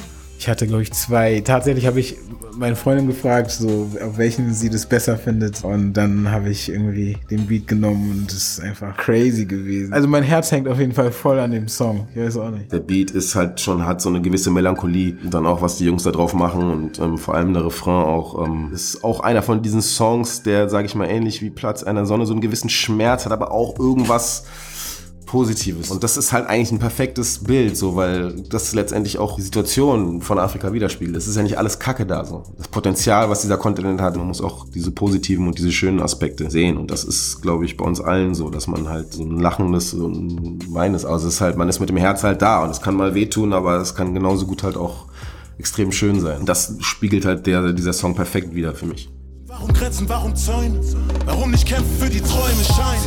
Ich 0.43 0.49
hatte, 0.49 0.67
glaube 0.67 0.83
ich, 0.83 0.91
zwei. 0.91 1.39
Tatsächlich 1.39 1.87
habe 1.87 2.01
ich 2.01 2.17
meine 2.57 2.75
Freundin 2.75 3.07
gefragt, 3.07 3.49
so 3.49 3.89
auf 4.05 4.17
welchen 4.17 4.53
sie 4.53 4.69
das 4.69 4.85
besser 4.85 5.15
findet. 5.15 5.63
Und 5.63 5.93
dann 5.93 6.29
habe 6.31 6.49
ich 6.49 6.67
irgendwie 6.67 7.17
den 7.31 7.47
Beat 7.47 7.65
genommen 7.65 8.11
und 8.11 8.29
es 8.29 8.57
ist 8.57 8.59
einfach 8.59 8.97
crazy 8.97 9.45
gewesen. 9.45 9.93
Also 9.93 10.09
mein 10.09 10.23
Herz 10.23 10.51
hängt 10.51 10.67
auf 10.67 10.77
jeden 10.77 10.91
Fall 10.91 11.13
voll 11.13 11.39
an 11.39 11.51
dem 11.51 11.69
Song. 11.69 12.09
Ich 12.13 12.21
weiß 12.21 12.35
auch 12.35 12.49
nicht. 12.51 12.69
Der 12.73 12.79
Beat 12.79 13.11
ist 13.11 13.33
halt 13.35 13.61
schon, 13.61 13.85
hat 13.85 14.01
so 14.01 14.09
eine 14.09 14.21
gewisse 14.21 14.51
Melancholie. 14.51 15.15
Und 15.23 15.33
dann 15.33 15.45
auch, 15.45 15.61
was 15.61 15.77
die 15.77 15.85
Jungs 15.85 16.03
da 16.03 16.11
drauf 16.11 16.33
machen 16.33 16.69
und 16.69 16.99
ähm, 16.99 17.17
vor 17.17 17.35
allem 17.35 17.53
der 17.53 17.65
Refrain 17.65 18.03
auch. 18.03 18.45
Ähm, 18.45 18.71
ist 18.73 19.01
auch 19.01 19.21
einer 19.21 19.43
von 19.43 19.61
diesen 19.61 19.81
Songs, 19.81 20.43
der, 20.43 20.67
sage 20.67 20.87
ich 20.87 20.93
mal, 20.93 21.05
ähnlich 21.05 21.41
wie 21.41 21.51
Platz 21.51 21.83
einer 21.83 22.05
Sonne 22.05 22.25
so 22.25 22.33
einen 22.33 22.41
gewissen 22.41 22.67
Schmerz 22.69 23.23
hat, 23.23 23.31
aber 23.31 23.53
auch 23.53 23.79
irgendwas 23.79 24.43
Positives. 25.33 25.89
Und 25.89 26.03
das 26.03 26.15
ist 26.15 26.31
halt 26.31 26.45
eigentlich 26.45 26.71
ein 26.71 26.77
perfektes 26.77 27.39
Bild, 27.39 27.75
so, 27.75 27.95
weil 27.95 28.35
das 28.49 28.75
letztendlich 28.75 29.17
auch 29.17 29.37
die 29.37 29.41
Situation 29.41 30.21
von 30.21 30.37
Afrika 30.37 30.73
widerspiegelt. 30.73 31.17
Es 31.17 31.27
ist 31.27 31.35
ja 31.35 31.41
nicht 31.41 31.57
alles 31.57 31.79
Kacke 31.79 32.05
da, 32.05 32.23
so. 32.23 32.43
Das 32.55 32.67
Potenzial, 32.67 33.31
was 33.31 33.41
dieser 33.41 33.57
Kontinent 33.57 33.99
hat, 33.99 34.15
man 34.15 34.27
muss 34.27 34.41
auch 34.41 34.67
diese 34.69 34.91
positiven 34.91 35.47
und 35.47 35.57
diese 35.57 35.71
schönen 35.71 36.03
Aspekte 36.03 36.51
sehen. 36.51 36.77
Und 36.77 36.91
das 36.91 37.03
ist, 37.03 37.41
glaube 37.41 37.65
ich, 37.65 37.77
bei 37.77 37.83
uns 37.83 37.99
allen 37.99 38.35
so, 38.35 38.51
dass 38.51 38.67
man 38.67 38.89
halt 38.89 39.13
so 39.13 39.23
ein 39.23 39.39
lachendes 39.39 39.95
und 39.95 40.71
weines, 40.71 41.03
also 41.03 41.27
es 41.27 41.33
ist 41.33 41.41
halt, 41.41 41.57
man 41.57 41.67
ist 41.67 41.79
mit 41.79 41.89
dem 41.89 41.97
Herz 41.97 42.23
halt 42.23 42.43
da 42.43 42.63
und 42.63 42.69
es 42.69 42.79
kann 42.79 42.93
mal 42.93 43.15
wehtun, 43.15 43.53
aber 43.53 43.77
es 43.77 43.95
kann 43.95 44.13
genauso 44.13 44.45
gut 44.45 44.61
halt 44.61 44.77
auch 44.77 45.05
extrem 45.57 45.91
schön 45.91 46.19
sein. 46.19 46.45
Das 46.45 46.75
spiegelt 46.81 47.25
halt 47.25 47.47
der, 47.47 47.73
dieser 47.73 47.93
Song 47.93 48.13
perfekt 48.13 48.53
wieder 48.53 48.75
für 48.75 48.85
mich. 48.85 49.09
Warum 49.47 49.73
Grenzen, 49.73 50.07
warum 50.07 50.35
Zäune? 50.35 50.79
Warum 51.25 51.49
nicht 51.49 51.67
kämpfen 51.67 51.97
für 51.97 52.09
die 52.11 52.21
Träume? 52.21 52.63
Schein. 52.63 52.99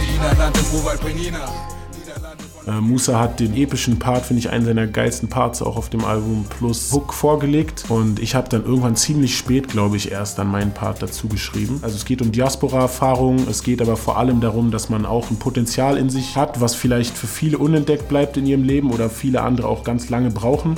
Äh, 2.66 2.80
Musa 2.80 3.20
hat 3.20 3.40
den 3.40 3.54
epischen 3.54 3.98
Part, 3.98 4.26
finde 4.26 4.40
ich, 4.40 4.50
einen 4.50 4.64
seiner 4.64 4.86
geilsten 4.86 5.28
Parts 5.28 5.62
auch 5.62 5.76
auf 5.76 5.88
dem 5.88 6.04
Album 6.04 6.44
plus 6.58 6.92
Hook 6.92 7.14
vorgelegt. 7.14 7.84
Und 7.88 8.18
ich 8.18 8.34
habe 8.34 8.48
dann 8.48 8.64
irgendwann 8.64 8.96
ziemlich 8.96 9.36
spät, 9.36 9.68
glaube 9.68 9.96
ich, 9.96 10.10
erst 10.10 10.38
dann 10.38 10.48
meinen 10.48 10.72
Part 10.72 11.02
dazu 11.02 11.28
geschrieben. 11.28 11.78
Also 11.82 11.96
es 11.96 12.04
geht 12.04 12.22
um 12.22 12.32
Diaspora-Erfahrungen, 12.32 13.46
es 13.48 13.62
geht 13.62 13.80
aber 13.80 13.96
vor 13.96 14.18
allem 14.18 14.40
darum, 14.40 14.70
dass 14.70 14.88
man 14.88 15.06
auch 15.06 15.30
ein 15.30 15.38
Potenzial 15.38 15.96
in 15.96 16.10
sich 16.10 16.36
hat, 16.36 16.60
was 16.60 16.74
vielleicht 16.74 17.16
für 17.16 17.26
viele 17.26 17.58
unentdeckt 17.58 18.08
bleibt 18.08 18.36
in 18.36 18.46
ihrem 18.46 18.64
Leben 18.64 18.90
oder 18.90 19.10
viele 19.10 19.42
andere 19.42 19.68
auch 19.68 19.84
ganz 19.84 20.10
lange 20.10 20.30
brauchen 20.30 20.76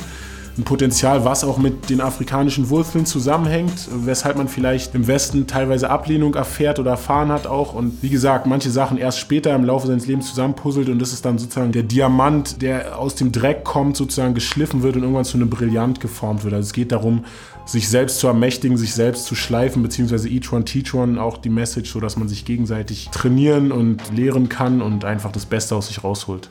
ein 0.58 0.64
Potenzial, 0.64 1.24
was 1.24 1.44
auch 1.44 1.58
mit 1.58 1.88
den 1.88 2.00
afrikanischen 2.00 2.68
Wurzeln 2.68 3.06
zusammenhängt, 3.06 3.88
weshalb 3.92 4.36
man 4.36 4.48
vielleicht 4.48 4.94
im 4.94 5.06
Westen 5.06 5.46
teilweise 5.46 5.88
Ablehnung 5.88 6.34
erfährt 6.34 6.78
oder 6.78 6.90
erfahren 6.92 7.30
hat 7.30 7.46
auch 7.46 7.74
und 7.74 8.02
wie 8.02 8.08
gesagt, 8.08 8.46
manche 8.46 8.70
Sachen 8.70 8.98
erst 8.98 9.18
später 9.18 9.54
im 9.54 9.64
Laufe 9.64 9.86
seines 9.86 10.06
Lebens 10.06 10.28
zusammenpuzzelt 10.28 10.88
und 10.88 10.98
das 10.98 11.12
ist 11.12 11.24
dann 11.24 11.38
sozusagen 11.38 11.72
der 11.72 11.84
Diamant, 11.84 12.60
der 12.60 12.98
aus 12.98 13.14
dem 13.14 13.30
Dreck 13.30 13.64
kommt, 13.64 13.96
sozusagen 13.96 14.34
geschliffen 14.34 14.82
wird 14.82 14.96
und 14.96 15.02
irgendwann 15.02 15.24
zu 15.24 15.36
einem 15.36 15.48
Brillant 15.48 16.00
geformt 16.00 16.44
wird. 16.44 16.54
Also 16.54 16.66
es 16.66 16.72
geht 16.72 16.92
darum, 16.92 17.24
sich 17.64 17.88
selbst 17.88 18.18
zu 18.18 18.26
ermächtigen, 18.26 18.76
sich 18.76 18.94
selbst 18.94 19.26
zu 19.26 19.34
schleifen, 19.34 19.82
beziehungsweise 19.82 20.28
each 20.28 20.52
one 20.52 20.64
teach 20.64 20.94
one, 20.94 21.22
auch 21.22 21.38
die 21.38 21.50
Message, 21.50 21.92
so 21.92 22.00
dass 22.00 22.16
man 22.16 22.26
sich 22.26 22.44
gegenseitig 22.44 23.10
trainieren 23.12 23.70
und 23.70 24.00
lehren 24.14 24.48
kann 24.48 24.82
und 24.82 25.04
einfach 25.04 25.30
das 25.30 25.46
Beste 25.46 25.76
aus 25.76 25.88
sich 25.88 26.02
rausholt. 26.02 26.50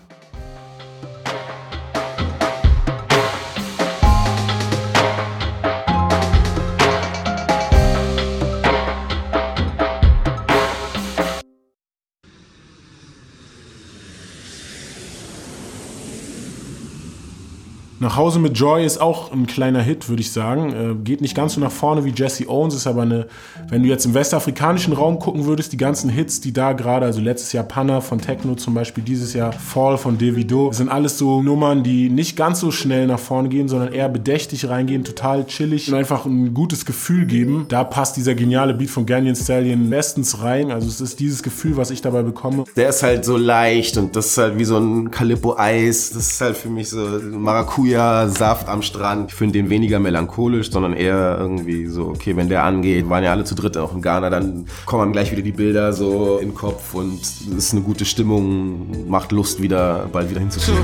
Nach 18.08 18.16
Hause 18.16 18.40
mit 18.40 18.58
Joy 18.58 18.86
ist 18.86 19.02
auch 19.02 19.34
ein 19.34 19.48
kleiner 19.48 19.82
Hit, 19.82 20.08
würde 20.08 20.22
ich 20.22 20.32
sagen. 20.32 20.72
Äh, 20.72 20.96
geht 21.04 21.20
nicht 21.20 21.36
ganz 21.36 21.56
so 21.56 21.60
nach 21.60 21.74
vorne 21.74 22.06
wie 22.06 22.14
Jesse 22.16 22.48
Owens, 22.48 22.74
ist 22.74 22.88
aber 22.88 23.02
eine, 23.02 23.28
wenn 23.68 23.84
du 23.84 23.90
jetzt 23.90 24.06
im 24.06 24.14
westafrikanischen 24.14 24.94
Raum 24.94 25.20
gucken 25.20 25.46
würdest, 25.46 25.74
die 25.74 25.78
ganzen 25.78 26.10
Hits, 26.10 26.40
die 26.40 26.54
da 26.54 26.72
gerade, 26.72 27.06
also 27.06 27.20
letztes 27.20 27.52
Jahr 27.52 27.66
Panna 27.66 28.00
von 28.00 28.22
Techno 28.22 28.56
zum 28.56 28.76
Beispiel, 28.76 29.04
dieses 29.04 29.34
Jahr 29.34 29.52
Fall 29.52 29.98
von 29.98 30.18
Davido, 30.18 30.72
sind 30.72 30.88
alles 30.88 31.18
so 31.18 31.42
Nummern, 31.42 31.84
die 31.84 32.10
nicht 32.10 32.38
ganz 32.38 32.62
so 32.62 32.72
schnell 32.72 33.08
nach 33.08 33.20
vorne 33.20 33.50
gehen, 33.50 33.68
sondern 33.68 33.92
eher 33.92 34.08
bedächtig 34.08 34.70
reingehen, 34.70 35.04
total 35.04 35.46
chillig 35.46 35.90
und 35.90 35.96
einfach 35.96 36.26
ein 36.26 36.54
gutes 36.54 36.86
Gefühl 36.86 37.26
geben. 37.26 37.66
Da 37.68 37.84
passt 37.84 38.16
dieser 38.16 38.36
geniale 38.36 38.74
Beat 38.74 38.90
von 38.90 39.06
Ganyan 39.06 39.36
Stallion 39.36 39.90
bestens 39.90 40.42
rein. 40.42 40.72
Also 40.72 40.88
es 40.88 41.02
ist 41.02 41.20
dieses 41.20 41.44
Gefühl, 41.44 41.76
was 41.76 41.92
ich 41.92 42.02
dabei 42.02 42.24
bekomme. 42.24 42.64
Der 42.78 42.88
ist 42.88 43.04
halt 43.04 43.26
so 43.26 43.36
leicht 43.36 43.98
und 43.98 44.16
das 44.16 44.28
ist 44.28 44.38
halt 44.38 44.58
wie 44.58 44.64
so 44.64 44.78
ein 44.78 45.12
Calippo-Eis. 45.12 46.12
Das 46.12 46.32
ist 46.32 46.40
halt 46.40 46.56
für 46.56 46.70
mich 46.70 46.90
so 46.90 47.02
Maracuja 47.32 47.97
Maracuja-Saft 47.98 48.70
am 48.70 48.82
Strand. 48.82 49.32
Ich 49.32 49.36
finde 49.36 49.54
den 49.54 49.70
weniger 49.70 50.00
melancholisch, 50.00 50.72
sondern 50.72 50.94
eher 50.94 51.38
irgendwie 51.40 51.88
so, 51.88 52.08
okay, 52.08 52.36
wenn 52.36 52.50
der 52.50 52.64
angeht, 52.64 53.10
waren 53.10 53.24
ja 53.24 53.32
alle 53.32 53.44
zu 53.44 53.56
dritt 53.56 53.78
auch 53.78 53.94
in 53.94 54.02
Ghana, 54.02 54.30
dann 54.30 54.66
kommen 54.86 55.04
einem 55.04 55.12
gleich 55.14 55.32
wieder 55.32 55.42
die 55.42 55.52
Bilder 55.52 55.94
so 55.94 56.38
im 56.38 56.54
Kopf 56.54 56.94
und 56.94 57.22
es 57.22 57.48
ist 57.48 57.74
eine 57.74 57.82
gute 57.82 58.06
Stimmung, 58.06 59.10
macht 59.10 59.32
Lust, 59.32 59.62
wieder 59.62 60.08
bald 60.12 60.30
wieder 60.30 60.40
hinzufliegen. 60.40 60.84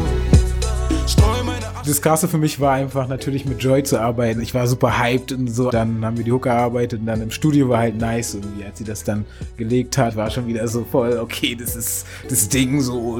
Das 1.85 2.01
Krasse 2.01 2.29
für 2.29 2.37
mich 2.37 2.61
war 2.61 2.71
einfach 2.71 3.09
natürlich 3.09 3.43
mit 3.43 3.61
Joy 3.61 3.83
zu 3.83 3.99
arbeiten. 3.99 4.39
Ich 4.39 4.53
war 4.53 4.67
super 4.67 4.99
hyped 4.99 5.33
und 5.33 5.49
so. 5.49 5.69
Dann 5.69 6.05
haben 6.05 6.15
wir 6.15 6.23
die 6.23 6.31
Hook 6.31 6.43
gearbeitet 6.43 7.01
und 7.01 7.07
dann 7.07 7.21
im 7.21 7.29
Studio 7.29 7.67
war 7.67 7.79
halt 7.79 7.97
nice. 7.97 8.35
Und 8.35 8.45
als 8.65 8.77
sie 8.77 8.85
das 8.85 9.03
dann 9.03 9.25
gelegt 9.57 9.97
hat, 9.97 10.15
war 10.15 10.29
schon 10.29 10.47
wieder 10.47 10.65
so 10.69 10.85
voll, 10.89 11.19
okay, 11.21 11.57
das 11.59 11.75
ist 11.75 12.05
das 12.29 12.47
Ding 12.47 12.79
so, 12.79 13.19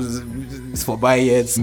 ist 0.72 0.84
vorbei 0.86 1.20
jetzt. 1.20 1.60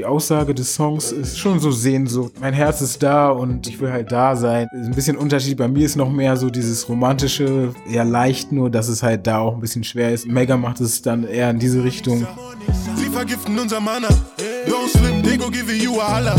Die 0.00 0.06
Aussage 0.06 0.54
des 0.54 0.74
Songs 0.74 1.12
ist 1.12 1.38
schon 1.38 1.60
so 1.60 1.70
Sehnsucht. 1.70 2.32
Mein 2.40 2.54
Herz 2.54 2.80
ist 2.80 3.02
da 3.02 3.28
und 3.28 3.66
ich 3.66 3.78
will 3.80 3.92
halt 3.92 4.10
da 4.10 4.34
sein. 4.34 4.66
Ist 4.72 4.86
ein 4.86 4.94
bisschen 4.94 5.18
Unterschied. 5.18 5.58
Bei 5.58 5.68
mir 5.68 5.84
ist 5.84 5.94
noch 5.94 6.10
mehr 6.10 6.38
so 6.38 6.48
dieses 6.48 6.88
romantische, 6.88 7.74
eher 7.86 8.06
leicht 8.06 8.50
nur, 8.50 8.70
dass 8.70 8.88
es 8.88 9.02
halt 9.02 9.26
da 9.26 9.40
auch 9.40 9.56
ein 9.56 9.60
bisschen 9.60 9.84
schwer 9.84 10.10
ist. 10.10 10.26
Mega 10.26 10.56
macht 10.56 10.80
es 10.80 11.02
dann 11.02 11.24
eher 11.24 11.50
in 11.50 11.58
diese 11.58 11.84
Richtung. 11.84 12.26
Sie 12.66 12.89
vergiften 13.10 13.58
unser 13.58 13.80
Mana. 13.80 14.08
Yo, 14.66 14.86
Slim, 14.86 15.22
they 15.22 15.36
go 15.36 15.50
give 15.50 15.72
you 15.72 16.00
a 16.00 16.16
holla. 16.16 16.36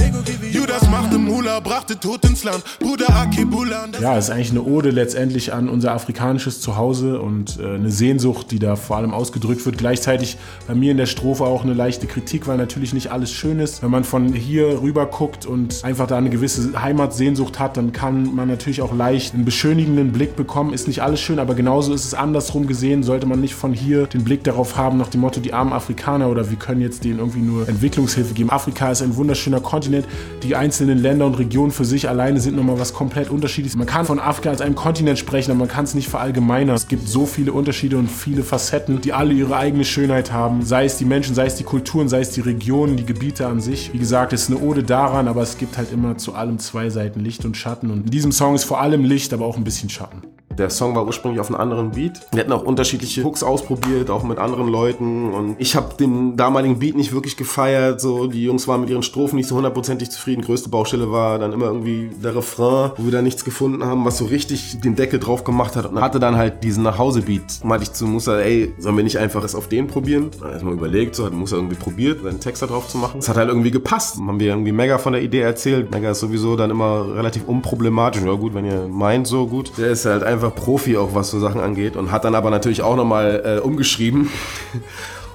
Judas 0.51 0.89
machte 0.89 1.17
Mula, 1.17 1.59
brachte 1.59 1.99
Tod 1.99 2.23
ins 2.25 2.43
Land. 2.43 2.63
Bruder 2.79 3.09
Akibula. 3.15 3.87
Ja, 3.99 4.17
ist 4.17 4.29
eigentlich 4.29 4.51
eine 4.51 4.61
Ode 4.61 4.89
letztendlich 4.89 5.53
an 5.53 5.69
unser 5.69 5.93
afrikanisches 5.93 6.61
Zuhause 6.61 7.19
und 7.19 7.59
äh, 7.59 7.75
eine 7.75 7.89
Sehnsucht, 7.89 8.51
die 8.51 8.59
da 8.59 8.75
vor 8.75 8.97
allem 8.97 9.13
ausgedrückt 9.13 9.65
wird. 9.65 9.77
Gleichzeitig 9.77 10.37
bei 10.67 10.75
mir 10.75 10.91
in 10.91 10.97
der 10.97 11.07
Strophe 11.07 11.45
auch 11.45 11.63
eine 11.63 11.73
leichte 11.73 12.07
Kritik, 12.07 12.47
weil 12.47 12.57
natürlich 12.57 12.93
nicht 12.93 13.11
alles 13.11 13.31
schön 13.31 13.59
ist. 13.59 13.81
Wenn 13.81 13.91
man 13.91 14.03
von 14.03 14.33
hier 14.33 14.81
rüber 14.81 15.05
guckt 15.07 15.45
und 15.45 15.83
einfach 15.83 16.07
da 16.07 16.17
eine 16.17 16.29
gewisse 16.29 16.81
Heimatsehnsucht 16.81 17.59
hat, 17.59 17.77
dann 17.77 17.91
kann 17.91 18.35
man 18.35 18.47
natürlich 18.47 18.81
auch 18.81 18.93
leicht 18.93 19.33
einen 19.33 19.45
beschönigenden 19.45 20.11
Blick 20.11 20.35
bekommen. 20.35 20.73
Ist 20.73 20.87
nicht 20.87 21.01
alles 21.01 21.21
schön, 21.21 21.39
aber 21.39 21.55
genauso 21.55 21.93
ist 21.93 22.05
es 22.05 22.13
andersrum 22.13 22.67
gesehen. 22.67 23.03
Sollte 23.03 23.25
man 23.25 23.41
nicht 23.41 23.55
von 23.55 23.73
hier 23.73 24.07
den 24.07 24.23
Blick 24.23 24.43
darauf 24.43 24.77
haben, 24.77 24.97
nach 24.97 25.07
dem 25.07 25.21
Motto, 25.21 25.39
die 25.39 25.53
armen 25.53 25.73
Afrikaner 25.73 26.29
oder 26.29 26.49
wir 26.49 26.57
können 26.61 26.79
jetzt 26.79 27.03
denen 27.03 27.19
irgendwie 27.19 27.39
nur 27.39 27.67
Entwicklungshilfe 27.67 28.33
geben. 28.33 28.49
Afrika 28.49 28.91
ist 28.91 29.01
ein 29.01 29.15
wunderschöner 29.17 29.59
Kontinent. 29.59 30.05
Die 30.43 30.55
einzelnen 30.55 30.99
Länder 30.99 31.25
und 31.25 31.35
Regionen 31.35 31.71
für 31.71 31.83
sich 31.83 32.07
alleine 32.07 32.39
sind 32.39 32.55
nochmal 32.55 32.79
was 32.79 32.93
komplett 32.93 33.29
unterschiedliches. 33.29 33.77
Man 33.77 33.87
kann 33.87 34.05
von 34.05 34.19
Afrika 34.19 34.49
als 34.49 34.61
einem 34.61 34.75
Kontinent 34.75 35.19
sprechen, 35.19 35.51
aber 35.51 35.59
man 35.59 35.67
kann 35.67 35.83
es 35.85 35.95
nicht 35.95 36.07
verallgemeinern. 36.07 36.75
Es 36.75 36.87
gibt 36.87 37.07
so 37.07 37.25
viele 37.25 37.51
Unterschiede 37.51 37.97
und 37.97 38.09
viele 38.09 38.43
Facetten, 38.43 39.01
die 39.01 39.11
alle 39.11 39.33
ihre 39.33 39.57
eigene 39.57 39.83
Schönheit 39.83 40.31
haben. 40.31 40.63
Sei 40.63 40.85
es 40.85 40.97
die 40.97 41.05
Menschen, 41.05 41.35
sei 41.35 41.47
es 41.47 41.55
die 41.55 41.63
Kulturen, 41.63 42.07
sei 42.07 42.21
es 42.21 42.31
die 42.31 42.41
Regionen, 42.41 42.95
die 42.95 43.05
Gebiete 43.05 43.47
an 43.47 43.59
sich. 43.59 43.91
Wie 43.93 43.99
gesagt, 43.99 44.31
es 44.31 44.43
ist 44.43 44.51
eine 44.51 44.59
Ode 44.59 44.83
daran, 44.83 45.27
aber 45.27 45.41
es 45.41 45.57
gibt 45.57 45.77
halt 45.77 45.91
immer 45.91 46.17
zu 46.17 46.33
allem 46.33 46.59
zwei 46.59 46.89
Seiten, 46.89 47.19
Licht 47.19 47.43
und 47.43 47.57
Schatten. 47.57 47.89
Und 47.89 48.05
in 48.05 48.11
diesem 48.11 48.31
Song 48.31 48.55
ist 48.55 48.63
vor 48.63 48.79
allem 48.79 49.03
Licht, 49.03 49.33
aber 49.33 49.45
auch 49.45 49.57
ein 49.57 49.63
bisschen 49.63 49.89
Schatten. 49.89 50.21
Der 50.57 50.69
Song 50.69 50.95
war 50.95 51.05
ursprünglich 51.05 51.39
auf 51.39 51.47
einem 51.47 51.59
anderen 51.59 51.91
Beat. 51.91 52.21
Wir 52.31 52.41
hatten 52.41 52.51
auch 52.51 52.63
unterschiedliche 52.63 53.23
Hooks 53.23 53.43
ausprobiert, 53.43 54.09
auch 54.09 54.23
mit 54.23 54.37
anderen 54.37 54.67
Leuten. 54.67 55.33
Und 55.33 55.55
ich 55.59 55.75
habe 55.75 55.95
den 55.95 56.37
damaligen 56.37 56.79
Beat 56.79 56.95
nicht 56.95 57.13
wirklich 57.13 57.37
gefeiert. 57.37 58.01
So, 58.01 58.27
die 58.27 58.43
Jungs 58.43 58.67
waren 58.67 58.81
mit 58.81 58.89
ihren 58.89 59.03
Strophen 59.03 59.35
nicht 59.35 59.47
so 59.47 59.55
hundertprozentig 59.55 60.11
zufrieden. 60.11 60.41
Größte 60.41 60.69
Baustelle 60.69 61.11
war 61.11 61.39
dann 61.39 61.53
immer 61.53 61.65
irgendwie 61.65 62.09
der 62.21 62.35
Refrain, 62.35 62.91
wo 62.97 63.05
wir 63.05 63.11
da 63.11 63.21
nichts 63.21 63.45
gefunden 63.45 63.85
haben, 63.85 64.05
was 64.05 64.17
so 64.17 64.25
richtig 64.25 64.79
den 64.81 64.95
Deckel 64.95 65.19
drauf 65.19 65.43
gemacht 65.43 65.75
hat. 65.75 65.85
Und 65.85 66.01
hatte 66.01 66.19
dann 66.19 66.35
halt 66.35 66.63
diesen 66.63 66.83
Nachhause-Beat. 66.83 67.63
Meinte 67.63 67.83
ich 67.83 67.93
zu 67.93 68.05
Musa, 68.05 68.39
ey, 68.39 68.73
sollen 68.77 68.97
wir 68.97 69.03
nicht 69.03 69.17
einfach 69.17 69.43
es 69.43 69.55
auf 69.55 69.67
den 69.67 69.87
probieren? 69.87 70.31
Erstmal 70.41 70.73
überlegt, 70.73 71.15
so 71.15 71.25
hat 71.25 71.33
Musa 71.33 71.55
irgendwie 71.55 71.75
probiert, 71.75 72.23
seinen 72.23 72.39
Text 72.39 72.61
da 72.61 72.67
drauf 72.67 72.87
zu 72.87 72.97
machen. 72.97 73.19
Es 73.19 73.29
hat 73.29 73.37
halt 73.37 73.49
irgendwie 73.49 73.71
gepasst. 73.71 74.17
Haben 74.17 74.39
wir 74.39 74.47
irgendwie 74.47 74.71
mega 74.71 74.97
von 74.97 75.13
der 75.13 75.21
Idee 75.21 75.41
erzählt. 75.41 75.91
Mega 75.91 76.11
ist 76.11 76.19
sowieso 76.19 76.55
dann 76.55 76.71
immer 76.71 77.15
relativ 77.15 77.47
unproblematisch. 77.47 78.23
Ja 78.23 78.33
gut, 78.33 78.53
wenn 78.53 78.65
ihr 78.65 78.87
meint, 78.87 79.27
so 79.27 79.45
gut. 79.47 79.71
Der 79.77 79.89
ist 79.91 80.05
halt 80.05 80.23
einfach 80.23 80.40
Profi 80.49 80.97
auch, 80.97 81.13
was 81.13 81.29
so 81.29 81.39
Sachen 81.39 81.61
angeht. 81.61 81.95
Und 81.95 82.11
hat 82.11 82.25
dann 82.25 82.35
aber 82.35 82.49
natürlich 82.49 82.81
auch 82.81 82.95
nochmal 82.95 83.41
äh, 83.45 83.59
umgeschrieben. 83.59 84.29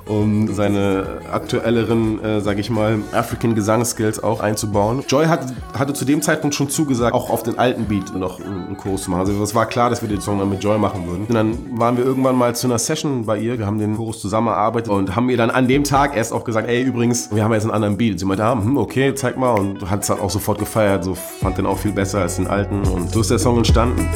um 0.06 0.52
seine 0.54 1.20
aktuelleren, 1.32 2.22
äh, 2.22 2.40
sage 2.40 2.60
ich 2.60 2.70
mal, 2.70 3.00
African 3.12 3.54
Gesangskills 3.54 4.22
auch 4.22 4.40
einzubauen. 4.40 5.04
Joy 5.08 5.26
hat, 5.26 5.52
hatte 5.76 5.92
zu 5.94 6.04
dem 6.04 6.22
Zeitpunkt 6.22 6.54
schon 6.54 6.70
zugesagt, 6.70 7.14
auch 7.14 7.30
auf 7.30 7.42
den 7.42 7.58
alten 7.58 7.86
Beat 7.86 8.14
noch 8.14 8.40
einen 8.40 8.76
Kurs 8.76 9.02
zu 9.02 9.10
machen. 9.10 9.20
Also 9.20 9.42
es 9.42 9.54
war 9.54 9.66
klar, 9.66 9.90
dass 9.90 10.02
wir 10.02 10.08
den 10.08 10.20
Song 10.20 10.38
dann 10.38 10.48
mit 10.48 10.62
Joy 10.62 10.78
machen 10.78 11.06
würden. 11.08 11.26
Und 11.26 11.34
dann 11.34 11.78
waren 11.78 11.96
wir 11.96 12.04
irgendwann 12.04 12.36
mal 12.36 12.54
zu 12.54 12.68
einer 12.68 12.78
Session 12.78 13.26
bei 13.26 13.38
ihr, 13.38 13.58
wir 13.58 13.66
haben 13.66 13.78
den 13.78 13.96
Kurs 13.96 14.20
zusammengearbeitet 14.20 14.90
und 14.90 15.16
haben 15.16 15.28
ihr 15.28 15.36
dann 15.36 15.50
an 15.50 15.66
dem 15.66 15.82
Tag 15.82 16.16
erst 16.16 16.32
auch 16.32 16.44
gesagt, 16.44 16.68
ey, 16.68 16.82
übrigens, 16.82 17.34
wir 17.34 17.42
haben 17.42 17.52
jetzt 17.52 17.64
einen 17.64 17.72
anderen 17.72 17.96
Beat. 17.96 18.20
Sie 18.20 18.24
meinte, 18.24 18.44
ah, 18.44 18.52
hm, 18.52 18.76
okay, 18.78 19.14
zeig 19.14 19.36
mal 19.36 19.52
und 19.52 19.90
hat 19.90 20.02
es 20.02 20.06
dann 20.06 20.20
auch 20.20 20.30
sofort 20.30 20.58
gefeiert, 20.58 21.02
so 21.02 21.14
fand 21.14 21.58
den 21.58 21.66
auch 21.66 21.78
viel 21.78 21.92
besser 21.92 22.20
als 22.20 22.36
den 22.36 22.46
alten 22.46 22.82
und 22.86 23.12
so 23.12 23.20
ist 23.20 23.30
der 23.30 23.38
Song 23.38 23.56
entstanden. 23.56 24.08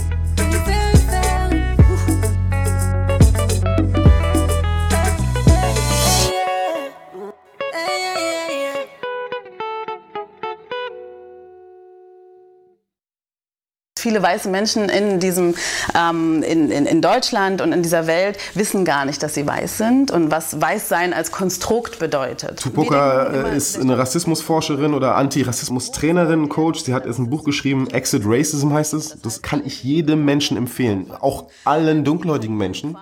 Viele 14.00 14.22
weiße 14.22 14.48
Menschen 14.48 14.88
in 14.88 15.20
diesem 15.20 15.54
ähm, 15.94 16.42
in, 16.42 16.70
in, 16.70 16.86
in 16.86 17.02
Deutschland 17.02 17.60
und 17.60 17.72
in 17.72 17.82
dieser 17.82 18.06
Welt 18.06 18.38
wissen 18.54 18.84
gar 18.84 19.04
nicht, 19.04 19.22
dass 19.22 19.34
sie 19.34 19.46
weiß 19.46 19.78
sind 19.78 20.10
und 20.10 20.30
was 20.30 20.60
Weißsein 20.60 21.12
als 21.12 21.30
Konstrukt 21.30 21.98
bedeutet. 21.98 22.60
Tupoka 22.60 23.50
äh, 23.50 23.56
ist 23.56 23.78
eine 23.78 23.98
Rassismusforscherin 23.98 24.94
oder 24.94 25.16
Antirassismus-Trainerin, 25.16 26.48
Coach. 26.48 26.80
Sie 26.80 26.94
hat 26.94 27.06
jetzt 27.06 27.18
ein 27.18 27.30
Buch 27.30 27.44
geschrieben, 27.44 27.88
Exit 27.90 28.22
Racism 28.24 28.72
heißt 28.72 28.94
es. 28.94 29.20
Das 29.22 29.42
kann 29.42 29.62
ich 29.64 29.84
jedem 29.84 30.24
Menschen 30.24 30.56
empfehlen, 30.56 31.10
auch 31.20 31.46
allen 31.64 32.04
dunkelhäutigen 32.04 32.56
Menschen, 32.56 32.96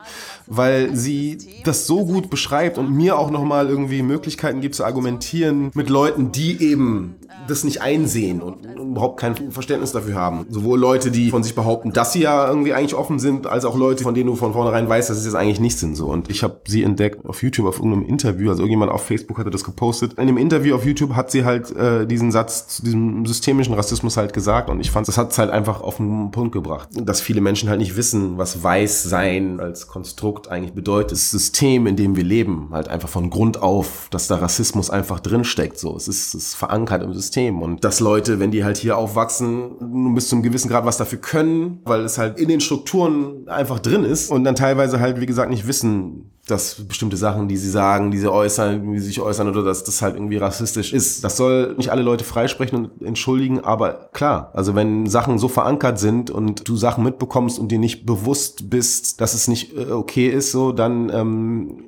weil 0.49 0.95
sie 0.95 1.39
das 1.65 1.87
so 1.87 2.05
gut 2.05 2.31
beschreibt 2.31 2.79
und 2.79 2.91
mir 2.91 3.19
auch 3.19 3.31
nochmal 3.31 3.69
irgendwie 3.69 4.03
Möglichkeiten 4.03 4.61
gibt 4.61 4.75
zu 4.75 4.85
argumentieren 4.85 5.71
mit 5.75 5.91
Leuten, 5.91 6.33
die 6.33 6.63
eben 6.63 7.17
das 7.47 7.65
nicht 7.65 7.83
einsehen 7.83 8.41
und 8.43 8.65
überhaupt 8.65 9.21
kein 9.21 9.51
Verständnis 9.51 9.93
dafür 9.93 10.15
haben. 10.15 10.47
Sowohl 10.51 10.79
Leute, 10.79 11.11
die 11.11 11.31
von 11.31 11.43
sich 11.43 11.55
behaupten, 11.55 11.93
dass 11.93 12.13
sie 12.13 12.23
ja 12.23 12.49
irgendwie 12.49 12.75
eigentlich 12.75 12.95
offen 12.95 13.19
sind, 13.19 13.47
als 13.47 13.65
auch 13.65 13.77
Leute, 13.77 14.05
von 14.05 14.15
denen 14.15 14.27
du 14.27 14.37
von 14.37 14.53
vornherein 14.53 14.89
weißt, 14.89 15.11
dass 15.11 15.19
sie 15.19 15.25
das 15.25 15.35
eigentlich 15.35 15.61
nicht 15.61 15.79
sind. 15.79 15.97
So. 15.97 16.07
Und 16.07 16.31
ich 16.31 16.43
habe 16.43 16.61
sie 16.67 16.83
entdeckt 16.83 17.25
auf 17.27 17.43
YouTube, 17.43 17.67
auf 17.67 17.79
irgendeinem 17.79 18.07
Interview, 18.07 18.51
also 18.51 18.63
irgendjemand 18.63 18.93
auf 18.93 19.05
Facebook 19.05 19.39
hatte 19.39 19.51
das 19.51 19.65
gepostet. 19.65 20.15
In 20.19 20.27
dem 20.27 20.37
Interview 20.37 20.75
auf 20.75 20.85
YouTube 20.85 21.15
hat 21.15 21.31
sie 21.31 21.45
halt 21.45 21.75
äh, 21.75 22.07
diesen 22.07 22.33
Satz 22.33 22.69
zu 22.69 22.85
diesem 22.85 23.25
systemischen 23.27 23.75
Rassismus 23.75 24.17
halt 24.17 24.33
gesagt 24.33 24.71
und 24.71 24.81
ich 24.81 24.91
fand, 24.91 25.09
das 25.09 25.19
hat 25.19 25.33
es 25.33 25.39
halt 25.39 25.51
einfach 25.51 25.81
auf 25.81 25.97
den 25.97 26.31
Punkt 26.31 26.53
gebracht. 26.53 26.89
Dass 26.93 27.21
viele 27.21 27.41
Menschen 27.41 27.69
halt 27.69 27.81
nicht 27.81 27.97
wissen, 27.97 28.39
was 28.39 28.63
weiß 28.63 29.05
sein 29.05 29.61
als 29.61 29.87
Konstrukt 29.87 30.38
eigentlich 30.47 30.75
bedeutet. 30.75 31.13
Das 31.13 31.31
System, 31.31 31.89
in 31.89 31.97
dem 31.97 32.15
wir 32.15 32.23
leben, 32.23 32.69
halt 32.71 32.87
einfach 32.89 33.09
von 33.09 33.31
Grund 33.31 33.61
auf, 33.61 34.09
dass 34.11 34.29
da 34.29 34.37
Rassismus 34.37 34.91
einfach 34.91 35.19
drinsteckt. 35.19 35.79
So, 35.79 35.97
es 35.97 36.07
ist, 36.07 36.35
es 36.35 36.45
ist 36.49 36.55
verankert 36.55 37.03
im 37.03 37.13
System. 37.13 37.61
Und 37.63 37.83
dass 37.83 37.99
Leute, 37.99 38.39
wenn 38.39 38.53
die 38.53 38.63
halt 38.63 38.77
hier 38.77 38.97
aufwachsen, 38.97 39.73
nur 39.81 40.15
bis 40.15 40.29
zu 40.29 40.37
einem 40.37 40.45
gewissen 40.45 40.69
Grad 40.69 40.85
was 40.85 40.99
dafür 40.99 41.19
können, 41.19 41.81
weil 41.85 42.03
es 42.03 42.19
halt 42.19 42.39
in 42.39 42.49
den 42.49 42.61
Strukturen 42.61 43.49
einfach 43.49 43.81
drin 43.81 44.05
ist 44.05 44.31
und 44.31 44.45
dann 44.45 44.55
teilweise 44.55 45.01
halt, 45.01 45.21
wie 45.21 45.27
gesagt, 45.27 45.51
nicht 45.51 45.67
wissen, 45.67 46.31
dass 46.51 46.87
bestimmte 46.87 47.17
Sachen, 47.17 47.49
die 47.49 47.57
sie 47.57 47.71
sagen, 47.71 48.11
die 48.11 48.19
sie 48.19 48.31
äußern, 48.31 48.93
wie 48.93 48.99
sie 48.99 49.07
sich 49.07 49.21
äußern 49.21 49.49
oder 49.49 49.63
dass 49.63 49.85
das 49.85 50.03
halt 50.03 50.15
irgendwie 50.15 50.37
rassistisch 50.37 50.93
ist. 50.93 51.25
Das 51.25 51.37
soll 51.37 51.75
nicht 51.77 51.91
alle 51.91 52.03
Leute 52.03 52.25
freisprechen 52.25 52.79
und 52.79 53.03
entschuldigen, 53.03 53.61
aber 53.61 54.11
klar, 54.13 54.51
also 54.55 54.75
wenn 54.75 55.07
Sachen 55.07 55.39
so 55.39 55.49
verankert 55.49 55.99
sind 55.99 56.31
und 56.31 56.69
du 56.69 56.77
Sachen 56.77 57.05
mitbekommst 57.05 57.59
und 57.59 57.69
dir 57.69 57.79
nicht 57.79 58.07
bewusst 58.07 58.71
bist, 58.71 59.21
dass 59.21 59.35
es 59.35 59.49
nicht 59.49 59.77
äh, 59.77 59.93
okay 59.93 60.29
ist, 60.29 60.53
so, 60.53 60.73
dann, 60.73 61.11
ähm, 61.13 61.85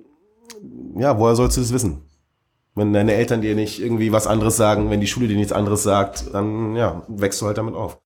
ja, 0.97 1.19
woher 1.19 1.37
sollst 1.37 1.57
du 1.57 1.61
das 1.61 1.73
wissen? 1.73 2.03
Wenn 2.75 2.93
deine 2.93 3.15
Eltern 3.15 3.41
dir 3.41 3.55
nicht 3.55 3.81
irgendwie 3.81 4.13
was 4.13 4.27
anderes 4.27 4.57
sagen, 4.57 4.91
wenn 4.91 5.01
die 5.01 5.07
Schule 5.07 5.29
dir 5.29 5.37
nichts 5.37 5.53
anderes 5.53 5.83
sagt, 5.83 6.33
dann 6.33 6.77
ja, 6.77 7.03
wächst 7.09 7.41
du 7.41 7.47
halt 7.47 7.59
damit 7.59 7.75
auf. 7.75 7.99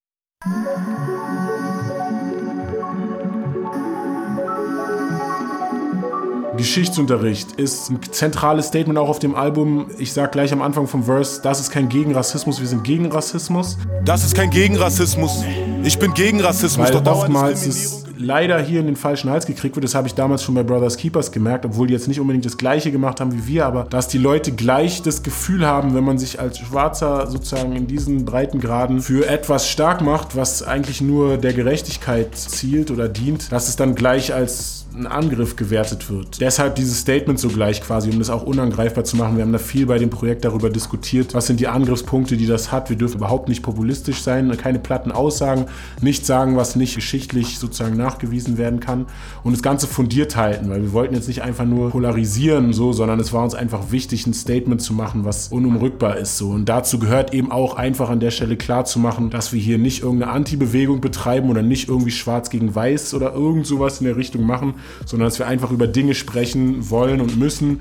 Geschichtsunterricht 6.56 7.52
ist 7.52 7.90
ein 7.90 8.00
zentrales 8.10 8.68
Statement 8.68 8.98
auch 8.98 9.08
auf 9.08 9.18
dem 9.18 9.34
Album. 9.34 9.86
Ich 9.98 10.12
sag 10.12 10.32
gleich 10.32 10.52
am 10.52 10.62
Anfang 10.62 10.86
vom 10.86 11.04
Verse, 11.04 11.40
das 11.42 11.60
ist 11.60 11.70
kein 11.70 11.88
Gegenrassismus, 11.88 12.60
wir 12.60 12.68
sind 12.68 12.84
gegen 12.84 13.10
Rassismus. 13.10 13.76
Das 14.04 14.24
ist 14.24 14.34
kein 14.34 14.50
Gegenrassismus. 14.50 15.44
Ich 15.82 15.98
bin 15.98 16.14
gegen 16.14 16.40
Rassismus. 16.40 16.92
Weil 16.92 17.08
oftmals 17.08 17.66
es 17.66 18.03
leider 18.24 18.60
hier 18.60 18.80
in 18.80 18.86
den 18.86 18.96
falschen 18.96 19.30
Hals 19.30 19.46
gekriegt 19.46 19.76
wird. 19.76 19.84
Das 19.84 19.94
habe 19.94 20.08
ich 20.08 20.14
damals 20.14 20.42
schon 20.42 20.54
bei 20.54 20.62
Brothers 20.62 20.96
Keepers 20.96 21.30
gemerkt, 21.30 21.64
obwohl 21.64 21.86
die 21.86 21.92
jetzt 21.92 22.08
nicht 22.08 22.20
unbedingt 22.20 22.44
das 22.44 22.56
Gleiche 22.56 22.90
gemacht 22.90 23.20
haben 23.20 23.32
wie 23.32 23.46
wir, 23.46 23.66
aber 23.66 23.84
dass 23.84 24.08
die 24.08 24.18
Leute 24.18 24.52
gleich 24.52 25.02
das 25.02 25.22
Gefühl 25.22 25.66
haben, 25.66 25.94
wenn 25.94 26.04
man 26.04 26.18
sich 26.18 26.40
als 26.40 26.58
Schwarzer 26.58 27.26
sozusagen 27.26 27.76
in 27.76 27.86
diesen 27.86 28.24
breiten 28.24 28.60
Graden 28.60 29.00
für 29.00 29.28
etwas 29.28 29.68
stark 29.68 30.00
macht, 30.00 30.36
was 30.36 30.62
eigentlich 30.62 31.00
nur 31.00 31.36
der 31.36 31.52
Gerechtigkeit 31.52 32.34
zielt 32.36 32.90
oder 32.90 33.08
dient, 33.08 33.52
dass 33.52 33.68
es 33.68 33.76
dann 33.76 33.94
gleich 33.94 34.32
als 34.34 34.84
ein 34.96 35.06
Angriff 35.06 35.56
gewertet 35.56 36.08
wird. 36.08 36.40
Deshalb 36.40 36.76
dieses 36.76 37.00
Statement 37.00 37.38
so 37.38 37.48
gleich 37.48 37.82
quasi, 37.82 38.10
um 38.10 38.18
das 38.18 38.30
auch 38.30 38.44
unangreifbar 38.44 39.04
zu 39.04 39.16
machen. 39.16 39.36
Wir 39.36 39.42
haben 39.42 39.52
da 39.52 39.58
viel 39.58 39.86
bei 39.86 39.98
dem 39.98 40.10
Projekt 40.10 40.44
darüber 40.44 40.70
diskutiert, 40.70 41.34
was 41.34 41.46
sind 41.46 41.58
die 41.58 41.66
Angriffspunkte, 41.66 42.36
die 42.36 42.46
das 42.46 42.70
hat. 42.70 42.90
Wir 42.90 42.96
dürfen 42.96 43.16
überhaupt 43.16 43.48
nicht 43.48 43.62
populistisch 43.62 44.22
sein, 44.22 44.56
keine 44.56 44.78
platten 44.78 45.10
Aussagen, 45.10 45.66
nicht 46.00 46.26
sagen, 46.26 46.56
was 46.56 46.76
nicht 46.76 46.94
geschichtlich 46.94 47.58
sozusagen 47.58 47.96
nachgewiesen 48.14 48.58
werden 48.58 48.80
kann 48.80 49.06
und 49.42 49.52
das 49.52 49.62
Ganze 49.62 49.86
fundiert 49.86 50.36
halten, 50.36 50.70
weil 50.70 50.82
wir 50.82 50.92
wollten 50.92 51.14
jetzt 51.14 51.28
nicht 51.28 51.42
einfach 51.42 51.64
nur 51.64 51.90
polarisieren 51.90 52.72
so, 52.72 52.92
sondern 52.92 53.20
es 53.20 53.32
war 53.32 53.42
uns 53.42 53.54
einfach 53.54 53.90
wichtig, 53.90 54.26
ein 54.26 54.34
Statement 54.34 54.80
zu 54.80 54.94
machen, 54.94 55.24
was 55.24 55.48
unumrückbar 55.48 56.16
ist 56.16 56.38
so. 56.38 56.50
Und 56.50 56.68
dazu 56.68 56.98
gehört 56.98 57.34
eben 57.34 57.50
auch 57.50 57.76
einfach 57.76 58.10
an 58.10 58.20
der 58.20 58.30
Stelle 58.30 58.56
klar 58.56 58.84
zu 58.84 58.98
machen, 58.98 59.30
dass 59.30 59.52
wir 59.52 59.60
hier 59.60 59.78
nicht 59.78 60.02
irgendeine 60.02 60.32
Anti-Bewegung 60.32 61.00
betreiben 61.00 61.50
oder 61.50 61.62
nicht 61.62 61.88
irgendwie 61.88 62.10
schwarz 62.10 62.50
gegen 62.50 62.74
weiß 62.74 63.14
oder 63.14 63.34
irgend 63.34 63.66
sowas 63.66 64.00
in 64.00 64.06
der 64.06 64.16
Richtung 64.16 64.46
machen, 64.46 64.74
sondern 65.04 65.28
dass 65.28 65.38
wir 65.38 65.46
einfach 65.46 65.70
über 65.70 65.86
Dinge 65.86 66.14
sprechen 66.14 66.90
wollen 66.90 67.20
und 67.20 67.38
müssen, 67.38 67.80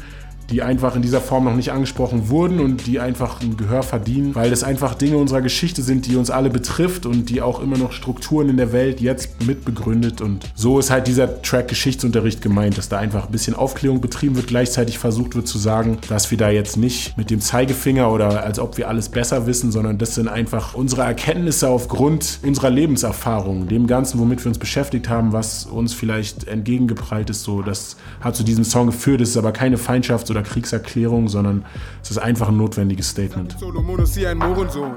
die 0.49 0.61
einfach 0.61 0.95
in 0.95 1.01
dieser 1.01 1.21
Form 1.21 1.45
noch 1.45 1.55
nicht 1.55 1.71
angesprochen 1.71 2.29
wurden 2.29 2.59
und 2.59 2.87
die 2.87 2.99
einfach 2.99 3.41
ein 3.41 3.57
Gehör 3.57 3.83
verdienen, 3.83 4.35
weil 4.35 4.49
das 4.49 4.63
einfach 4.63 4.95
Dinge 4.95 5.17
unserer 5.17 5.41
Geschichte 5.41 5.81
sind, 5.81 6.05
die 6.05 6.15
uns 6.15 6.29
alle 6.29 6.49
betrifft 6.49 7.05
und 7.05 7.29
die 7.29 7.41
auch 7.41 7.61
immer 7.61 7.77
noch 7.77 7.91
Strukturen 7.91 8.49
in 8.49 8.57
der 8.57 8.71
Welt 8.73 9.01
jetzt 9.01 9.45
mitbegründet. 9.45 10.21
Und 10.21 10.51
so 10.55 10.79
ist 10.79 10.91
halt 10.91 11.07
dieser 11.07 11.41
Track 11.41 11.67
Geschichtsunterricht 11.67 12.41
gemeint, 12.41 12.77
dass 12.77 12.89
da 12.89 12.97
einfach 12.97 13.25
ein 13.25 13.31
bisschen 13.31 13.55
Aufklärung 13.55 14.01
betrieben 14.01 14.35
wird, 14.35 14.47
gleichzeitig 14.47 14.99
versucht 14.99 15.35
wird 15.35 15.47
zu 15.47 15.57
sagen, 15.57 15.97
dass 16.09 16.31
wir 16.31 16.37
da 16.37 16.49
jetzt 16.49 16.77
nicht 16.77 17.17
mit 17.17 17.29
dem 17.29 17.41
Zeigefinger 17.41 18.11
oder 18.11 18.43
als 18.43 18.59
ob 18.59 18.77
wir 18.77 18.87
alles 18.87 19.09
besser 19.09 19.47
wissen, 19.47 19.71
sondern 19.71 19.97
das 19.97 20.15
sind 20.15 20.27
einfach 20.27 20.73
unsere 20.73 21.03
Erkenntnisse 21.03 21.69
aufgrund 21.69 22.39
unserer 22.43 22.69
Lebenserfahrung, 22.69 23.67
dem 23.67 23.87
Ganzen, 23.87 24.19
womit 24.19 24.43
wir 24.43 24.49
uns 24.49 24.59
beschäftigt 24.59 25.09
haben, 25.09 25.33
was 25.33 25.65
uns 25.65 25.93
vielleicht 25.93 26.47
entgegengeprallt 26.47 27.29
ist. 27.29 27.43
So, 27.43 27.61
das 27.61 27.97
hat 28.21 28.35
zu 28.35 28.43
diesem 28.43 28.63
Song 28.63 28.87
geführt, 28.87 29.21
es 29.21 29.29
ist 29.29 29.37
aber 29.37 29.51
keine 29.51 29.77
Feindschaft 29.77 30.27
oder 30.33 30.43
Kriegserklärung, 30.43 31.27
sondern 31.27 31.63
es 32.01 32.11
ist 32.11 32.17
einfach 32.17 32.49
ein 32.49 32.57
notwendiges 32.57 33.09
Statement. 33.09 33.55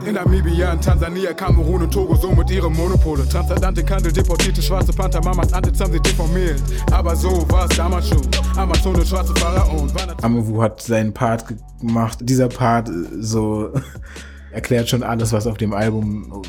In 0.06 0.14
Namibia, 0.14 0.72
in 0.72 0.80
Tansania, 0.80 1.34
Kamerun 1.34 1.82
und 1.82 1.92
Togo 1.92 2.16
so 2.16 2.32
mit 2.32 2.50
ihrem 2.50 2.72
Monopole. 2.72 3.28
Transatlantik 3.28 3.90
Handel, 3.90 4.12
deportierte 4.12 4.62
schwarze 4.62 4.92
Panther, 4.92 5.22
Mamas 5.22 5.52
Antlitz 5.52 5.80
haben 5.80 5.92
sie 5.92 6.00
deformiert. 6.00 6.62
Aber 6.90 7.14
so 7.14 7.46
war 7.50 7.68
es 7.70 7.76
damals 7.76 8.08
schon. 8.08 8.22
Amazone, 8.56 9.04
schwarze 9.04 9.34
Pharaon. 9.34 9.92
Amewu 10.22 10.62
hat 10.62 10.80
seinen 10.80 11.12
Part 11.12 11.44
gemacht. 11.80 12.18
Dieser 12.22 12.48
Part 12.48 12.90
so 13.20 13.70
erklärt 14.52 14.88
schon 14.88 15.02
alles, 15.02 15.32
was 15.32 15.46
auf 15.46 15.58
dem 15.58 15.74
Album 15.74 16.42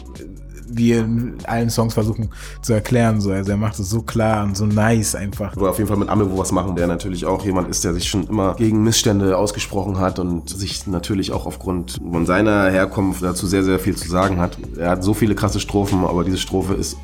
wir 0.78 1.00
in 1.00 1.38
allen 1.46 1.70
Songs 1.70 1.94
versuchen 1.94 2.30
zu 2.62 2.74
erklären. 2.74 3.22
So. 3.22 3.32
Also 3.32 3.52
er 3.52 3.58
macht 3.58 3.80
es 3.80 3.90
so 3.90 4.02
klar 4.02 4.44
und 4.44 4.56
so 4.56 4.66
nice 4.66 5.16
einfach. 5.16 5.56
Wo 5.56 5.68
auf 5.68 5.78
jeden 5.78 5.88
Fall 5.88 5.98
mit 5.98 6.10
Amewo 6.10 6.38
was 6.38 6.52
machen, 6.52 6.76
der 6.76 6.88
natürlich 6.88 7.26
auch 7.26 7.44
jemand 7.44 7.70
ist, 7.70 7.84
der 7.84 7.94
sich 7.94 8.08
schon 8.08 8.28
immer 8.28 8.56
gegen 8.56 8.84
Missstände 8.84 9.38
ausgesprochen 9.38 10.00
hat 10.00 10.20
und 10.20 10.50
sich 10.50 10.88
natürlich 10.88 11.32
auch 11.32 11.46
aufgrund 11.46 12.00
von 12.12 12.26
seiner 12.26 12.70
Herkunft 12.70 13.24
dazu 13.24 13.48
sehr, 13.48 13.64
sehr 13.64 13.80
viel 13.80 13.96
zu 13.96 14.10
sagen 14.10 14.40
hat. 14.40 14.58
Er 14.78 14.92
hat 14.92 15.04
so 15.04 15.14
viele 15.14 15.36
krasse 15.36 15.60
Strophen, 15.60 16.04
aber 16.06 16.24
diese 16.24 16.38
Strophe 16.38 16.74
ist 16.74 16.98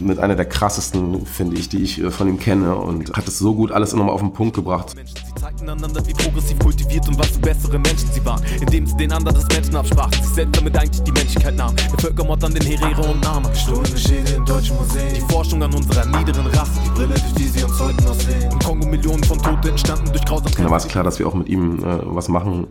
mit 0.00 0.18
einer 0.18 0.34
der 0.34 0.44
krassesten, 0.44 1.24
finde 1.26 1.56
ich, 1.56 1.68
die 1.68 1.82
ich 1.82 2.00
äh, 2.00 2.10
von 2.10 2.28
ihm 2.28 2.38
kenne 2.38 2.74
und 2.74 3.12
hat 3.16 3.28
es 3.28 3.38
so 3.38 3.54
gut 3.54 3.72
alles 3.72 3.92
nochmal 3.92 4.14
auf 4.14 4.20
den 4.20 4.32
Punkt 4.32 4.54
gebracht. 4.54 4.94
Sie 4.94 5.40
zeigten 5.40 5.68
einander, 5.68 6.04
wie 6.06 6.12
progressiv 6.12 6.58
kultiviert 6.58 7.06
und 7.08 7.18
was 7.18 7.28
für 7.28 7.40
bessere 7.40 7.78
Menschen 7.78 8.08
sie 8.12 8.24
waren, 8.24 8.42
indem 8.60 8.86
sie 8.86 8.96
den 8.96 9.12
anderen 9.12 9.36
das 9.36 9.48
Menschen 9.48 9.76
absprachen, 9.76 10.12
sich 10.12 10.34
selbst 10.34 10.56
damit 10.56 10.76
eigentlich 10.76 11.02
die 11.02 11.12
Menschlichkeit 11.12 11.56
nahmen. 11.56 11.76
Der 11.76 11.98
Völkermord 11.98 12.44
an 12.44 12.54
den 12.54 12.62
Herero 12.62 13.12
und 13.12 13.22
Nama. 13.22 13.48
Gestohlene 13.48 13.96
Schäde 13.96 14.32
in 14.32 14.44
deutschen 14.44 14.76
Museen. 14.76 15.14
Die 15.14 15.32
Forschung 15.32 15.62
an 15.62 15.74
unserer 15.74 16.04
niederen 16.06 16.46
Rasse, 16.46 16.80
die 16.84 16.90
Brille, 16.90 17.14
durch 17.14 17.34
die 17.34 17.48
sie 17.48 17.64
uns 17.64 17.78
heute 17.78 18.04
noch 18.04 18.14
sehen. 18.14 18.50
Im 18.50 18.58
Kongo 18.58 18.86
Millionen 18.86 19.24
von 19.24 19.38
Toten 19.38 19.68
entstanden 19.68 20.10
durch 20.10 20.24
Grausamkeit. 20.24 20.66
Da 20.66 20.70
war 20.70 20.78
es 20.78 20.88
klar, 20.88 21.04
dass 21.04 21.18
wir 21.18 21.26
auch 21.26 21.34
mit 21.34 21.48
ihm 21.48 21.78
äh, 21.78 21.98
was 22.02 22.28
machen 22.28 22.66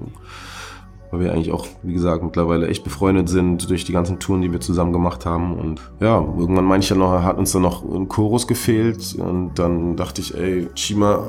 weil 1.13 1.19
wir 1.19 1.31
eigentlich 1.31 1.51
auch, 1.51 1.67
wie 1.83 1.93
gesagt, 1.93 2.23
mittlerweile 2.23 2.67
echt 2.67 2.83
befreundet 2.83 3.29
sind 3.29 3.69
durch 3.69 3.85
die 3.85 3.93
ganzen 3.93 4.17
Touren, 4.17 4.41
die 4.41 4.51
wir 4.51 4.59
zusammen 4.59 4.91
gemacht 4.91 5.27
haben. 5.27 5.53
Und 5.53 5.79
ja, 5.99 6.17
irgendwann 6.17 6.65
meinte 6.65 6.85
ich 6.85 6.89
ja 6.89 6.95
noch, 6.95 7.21
hat 7.21 7.37
uns 7.37 7.51
dann 7.51 7.61
noch 7.61 7.83
ein 7.83 8.07
Chorus 8.07 8.47
gefehlt. 8.47 9.13
Und 9.19 9.51
dann 9.59 9.95
dachte 9.95 10.21
ich, 10.21 10.33
ey, 10.35 10.69
Chima, 10.73 11.27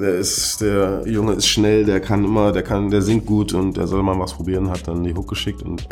der 0.00 0.14
ist, 0.14 0.62
der 0.62 1.06
Junge 1.06 1.34
ist 1.34 1.46
schnell, 1.46 1.84
der 1.84 2.00
kann 2.00 2.24
immer, 2.24 2.52
der 2.52 2.62
kann, 2.62 2.88
der 2.88 3.02
singt 3.02 3.26
gut 3.26 3.52
und 3.52 3.76
der 3.76 3.86
soll 3.86 4.02
mal 4.02 4.18
was 4.18 4.32
probieren, 4.32 4.70
hat 4.70 4.88
dann 4.88 5.04
die 5.04 5.14
Hook 5.14 5.28
geschickt 5.28 5.62
und 5.62 5.86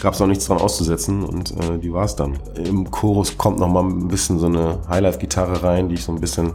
gab 0.00 0.12
es 0.12 0.20
noch 0.20 0.26
nichts 0.26 0.44
dran 0.44 0.58
auszusetzen 0.58 1.22
und 1.22 1.52
äh, 1.52 1.78
die 1.78 1.90
war 1.90 2.04
es 2.04 2.16
dann. 2.16 2.38
Im 2.56 2.90
Chorus 2.90 3.38
kommt 3.38 3.60
noch 3.60 3.68
mal 3.68 3.82
ein 3.82 4.08
bisschen 4.08 4.38
so 4.38 4.46
eine 4.46 4.78
Highlife-Gitarre 4.90 5.62
rein, 5.62 5.88
die 5.88 5.94
ich 5.94 6.04
so 6.04 6.12
ein 6.12 6.20
bisschen 6.20 6.52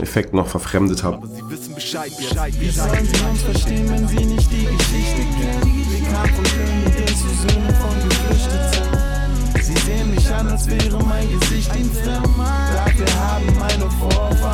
Effekt 0.00 0.34
noch 0.34 0.46
verfremdet 0.46 1.02
habe. 1.02 1.16
Aber 1.16 1.28
sie 1.28 1.48
wissen 1.48 1.74
Bescheid, 1.74 2.12
Bescheid, 2.16 2.52
Wie 2.58 2.70
sollen 2.70 3.06
sie 3.06 3.20
uns 3.24 3.42
verstehen, 3.42 3.88
wenn 3.88 4.08
sie 4.08 4.24
nicht 4.24 4.50
die 4.50 4.66
Geschichte 4.66 5.22
kennen? 5.38 5.86
Wir 5.90 6.08
kamen 6.08 6.34
von 6.34 6.44
Königin 6.44 7.06
zu 7.06 7.28
Söhnen 7.28 7.74
von 7.74 8.08
Geflüchteten. 8.08 9.06
Sie 9.62 9.74
sehen 9.74 10.10
mich 10.14 10.32
an, 10.32 10.48
als 10.48 10.66
wäre 10.68 11.02
mein 11.04 11.28
Gesicht 11.40 11.74
ihnen 11.74 11.90
fremd. 11.92 12.28
Dafür 12.38 13.14
haben 13.18 13.58
meine 13.58 13.90
Vorfahren 13.90 14.45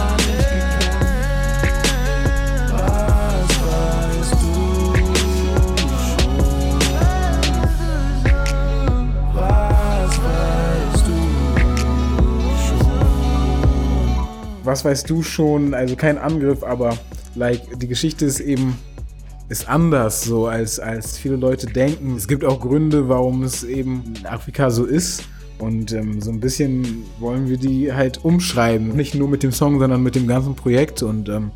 was 14.65 14.85
weißt 14.85 15.09
du 15.09 15.23
schon, 15.23 15.75
also 15.75 15.97
kein 15.97 16.19
Angriff, 16.19 16.63
aber 16.63 16.97
like 17.35 17.79
die 17.79 17.89
Geschichte 17.89 18.25
ist 18.25 18.41
eben 18.41 18.79
ist 19.49 19.69
anders 19.69 20.23
so 20.23 20.47
als 20.47 20.79
als 20.79 21.19
viele 21.19 21.37
Leute 21.37 21.67
denken. 21.67 22.17
Es 22.17 22.27
gibt 22.27 22.45
auch 22.45 22.61
Gründe, 22.61 23.09
warum 23.09 23.43
es 23.43 23.65
eben 23.65 24.15
in 24.19 24.27
Afrika 24.27 24.71
so 24.71 24.85
ist. 24.85 25.25
Und 25.59 25.93
ähm, 25.93 26.21
so 26.21 26.33
ein 26.33 26.41
bisschen 26.41 27.05
wollen 27.21 27.49
wir 27.49 27.57
die 27.57 27.93
halt 27.93 28.25
umschreiben. 28.25 28.97
Nicht 28.97 29.15
nur 29.15 29.29
mit 29.29 29.45
dem 29.45 29.53
Song, 29.53 29.79
sondern 29.79 30.03
mit 30.03 30.17
dem 30.17 30.27
ganzen 30.27 30.57
Projekt. 30.57 31.05
Und 31.05 31.29
ähm, 31.29 31.53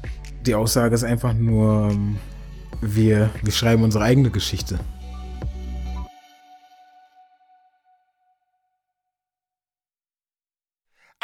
die 0.47 0.55
Aussage 0.55 0.95
ist 0.95 1.03
einfach 1.03 1.35
nur, 1.35 1.89
ähm, 1.91 2.17
wir, 2.81 3.31
wir 3.43 3.53
schreiben 3.53 3.83
unsere 3.83 4.05
eigene 4.05 4.31
Geschichte. 4.31 4.79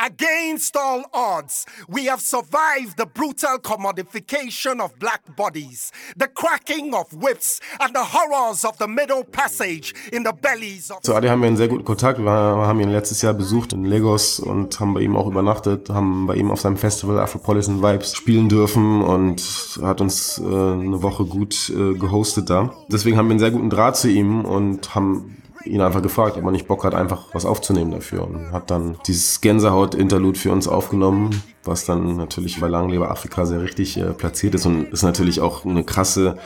Against 0.02 0.76
all 0.76 1.04
odds, 1.14 1.64
we 1.88 2.06
have 2.06 2.20
survived 2.20 2.96
the 2.96 3.06
brutal 3.06 3.56
commodification 3.58 4.80
of 4.80 4.98
black 4.98 5.22
bodies, 5.36 5.92
the 6.16 6.26
cracking 6.26 6.92
of 6.92 7.06
whips, 7.12 7.60
and 7.78 7.94
the 7.94 8.02
horrors 8.02 8.64
of 8.64 8.76
the 8.78 8.88
Middle 8.88 9.22
Passage 9.22 9.94
in 10.12 10.24
the 10.24 10.32
bellies 10.32 10.90
of. 10.90 11.02
Zu 11.02 11.14
Adi 11.14 11.28
haben 11.28 11.40
wir 11.40 11.46
einen 11.46 11.56
sehr 11.56 11.68
guten 11.68 11.84
Kontakt. 11.84 12.18
Wir 12.18 12.32
haben 12.32 12.80
ihn 12.80 12.90
letztes 12.90 13.22
Jahr 13.22 13.32
besucht 13.32 13.74
in 13.74 13.84
Lagos 13.84 14.40
und 14.40 14.80
haben 14.80 14.92
bei 14.92 15.02
ihm 15.02 15.14
auch 15.14 15.28
übernachtet, 15.28 15.88
haben 15.88 16.26
bei 16.26 16.34
ihm 16.34 16.50
auf 16.50 16.60
seinem 16.60 16.78
Festival 16.78 17.20
Afropolitan 17.20 17.80
Vibes 17.80 18.16
spielen 18.16 18.48
dürfen 18.48 19.02
und 19.02 19.78
hat 19.82 20.00
uns 20.00 20.38
äh, 20.38 20.42
eine 20.42 21.00
Woche 21.04 21.26
gut 21.26 21.70
äh, 21.70 21.94
gehostet 21.94 22.50
da. 22.50 22.74
Deswegen 22.88 23.16
haben 23.16 23.28
wir 23.28 23.34
einen 23.34 23.38
sehr 23.38 23.52
guten 23.52 23.70
Draht 23.70 23.96
zu 23.96 24.08
ihm 24.08 24.44
und 24.44 24.96
haben 24.96 25.41
ihn 25.64 25.80
einfach 25.80 26.02
gefragt, 26.02 26.36
ob 26.36 26.44
er 26.44 26.50
nicht 26.50 26.66
Bock 26.66 26.84
hat, 26.84 26.94
einfach 26.94 27.26
was 27.32 27.44
aufzunehmen 27.44 27.90
dafür. 27.90 28.26
Und 28.26 28.52
hat 28.52 28.70
dann 28.70 28.96
dieses 29.06 29.40
Gänsehaut-Interlude 29.40 30.38
für 30.38 30.52
uns 30.52 30.68
aufgenommen, 30.68 31.42
was 31.64 31.84
dann 31.84 32.16
natürlich 32.16 32.60
bei 32.60 32.68
Langlebe 32.68 33.10
Afrika 33.10 33.46
sehr 33.46 33.62
richtig 33.62 33.96
äh, 33.98 34.12
platziert 34.12 34.54
ist 34.54 34.66
und 34.66 34.92
ist 34.92 35.02
natürlich 35.02 35.40
auch 35.40 35.64
eine 35.64 35.84
krasse 35.84 36.36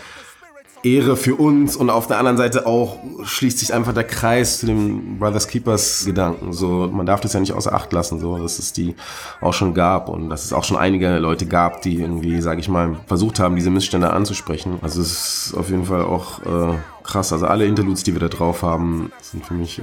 Ehre 0.87 1.17
für 1.17 1.35
uns 1.35 1.75
und 1.75 1.91
auf 1.91 2.07
der 2.07 2.19
anderen 2.19 2.37
Seite 2.37 2.67
auch 2.67 2.99
schließt 3.25 3.59
sich 3.59 3.75
einfach 3.75 3.93
der 3.93 4.05
Kreis 4.05 4.61
zu 4.61 4.67
dem 4.67 5.19
Brothers 5.19 5.49
Keepers 5.49 6.05
Gedanken. 6.05 6.53
So, 6.53 6.89
man 6.93 7.07
darf 7.07 7.21
das 7.21 7.33
ja 7.33 7.41
nicht 7.41 7.53
außer 7.53 7.73
Acht 7.73 7.93
lassen, 7.93 8.21
so, 8.21 8.39
dass 8.39 8.59
es 8.59 8.73
die 8.73 8.95
auch 9.41 9.53
schon 9.53 9.75
gab 9.75 10.09
und 10.09 10.29
dass 10.31 10.45
es 10.45 10.53
auch 10.53 10.65
schon 10.65 10.77
einige 10.77 11.19
Leute 11.19 11.47
gab, 11.47 11.83
die 11.83 12.01
irgendwie, 12.01 12.41
sage 12.41 12.61
ich 12.61 12.69
mal, 12.69 12.97
versucht 13.07 13.41
haben, 13.41 13.57
diese 13.57 13.71
Missstände 13.71 14.13
anzusprechen. 14.13 14.79
Also 14.83 15.01
es 15.01 15.49
ist 15.49 15.55
auf 15.57 15.71
jeden 15.71 15.87
Fall 15.87 16.03
auch 16.03 16.41
äh, 16.43 16.79
krass. 17.07 17.33
Also 17.33 17.47
alle 17.47 17.67
Interludes, 17.67 18.03
die 18.03 18.13
wir 18.13 18.21
da 18.21 18.29
drauf 18.29 18.63
haben, 18.63 19.13
sind 19.21 19.47
für 19.47 19.55
mich 19.55 19.79
äh, 19.79 19.83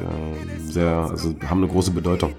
sehr, 0.67 1.07
also 1.09 1.35
haben 1.47 1.63
eine 1.63 1.67
große 1.67 1.91
Bedeutung. 1.91 2.35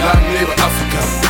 Lang 0.00 0.32
lebe 0.32 0.52
Afrika. 0.52 1.29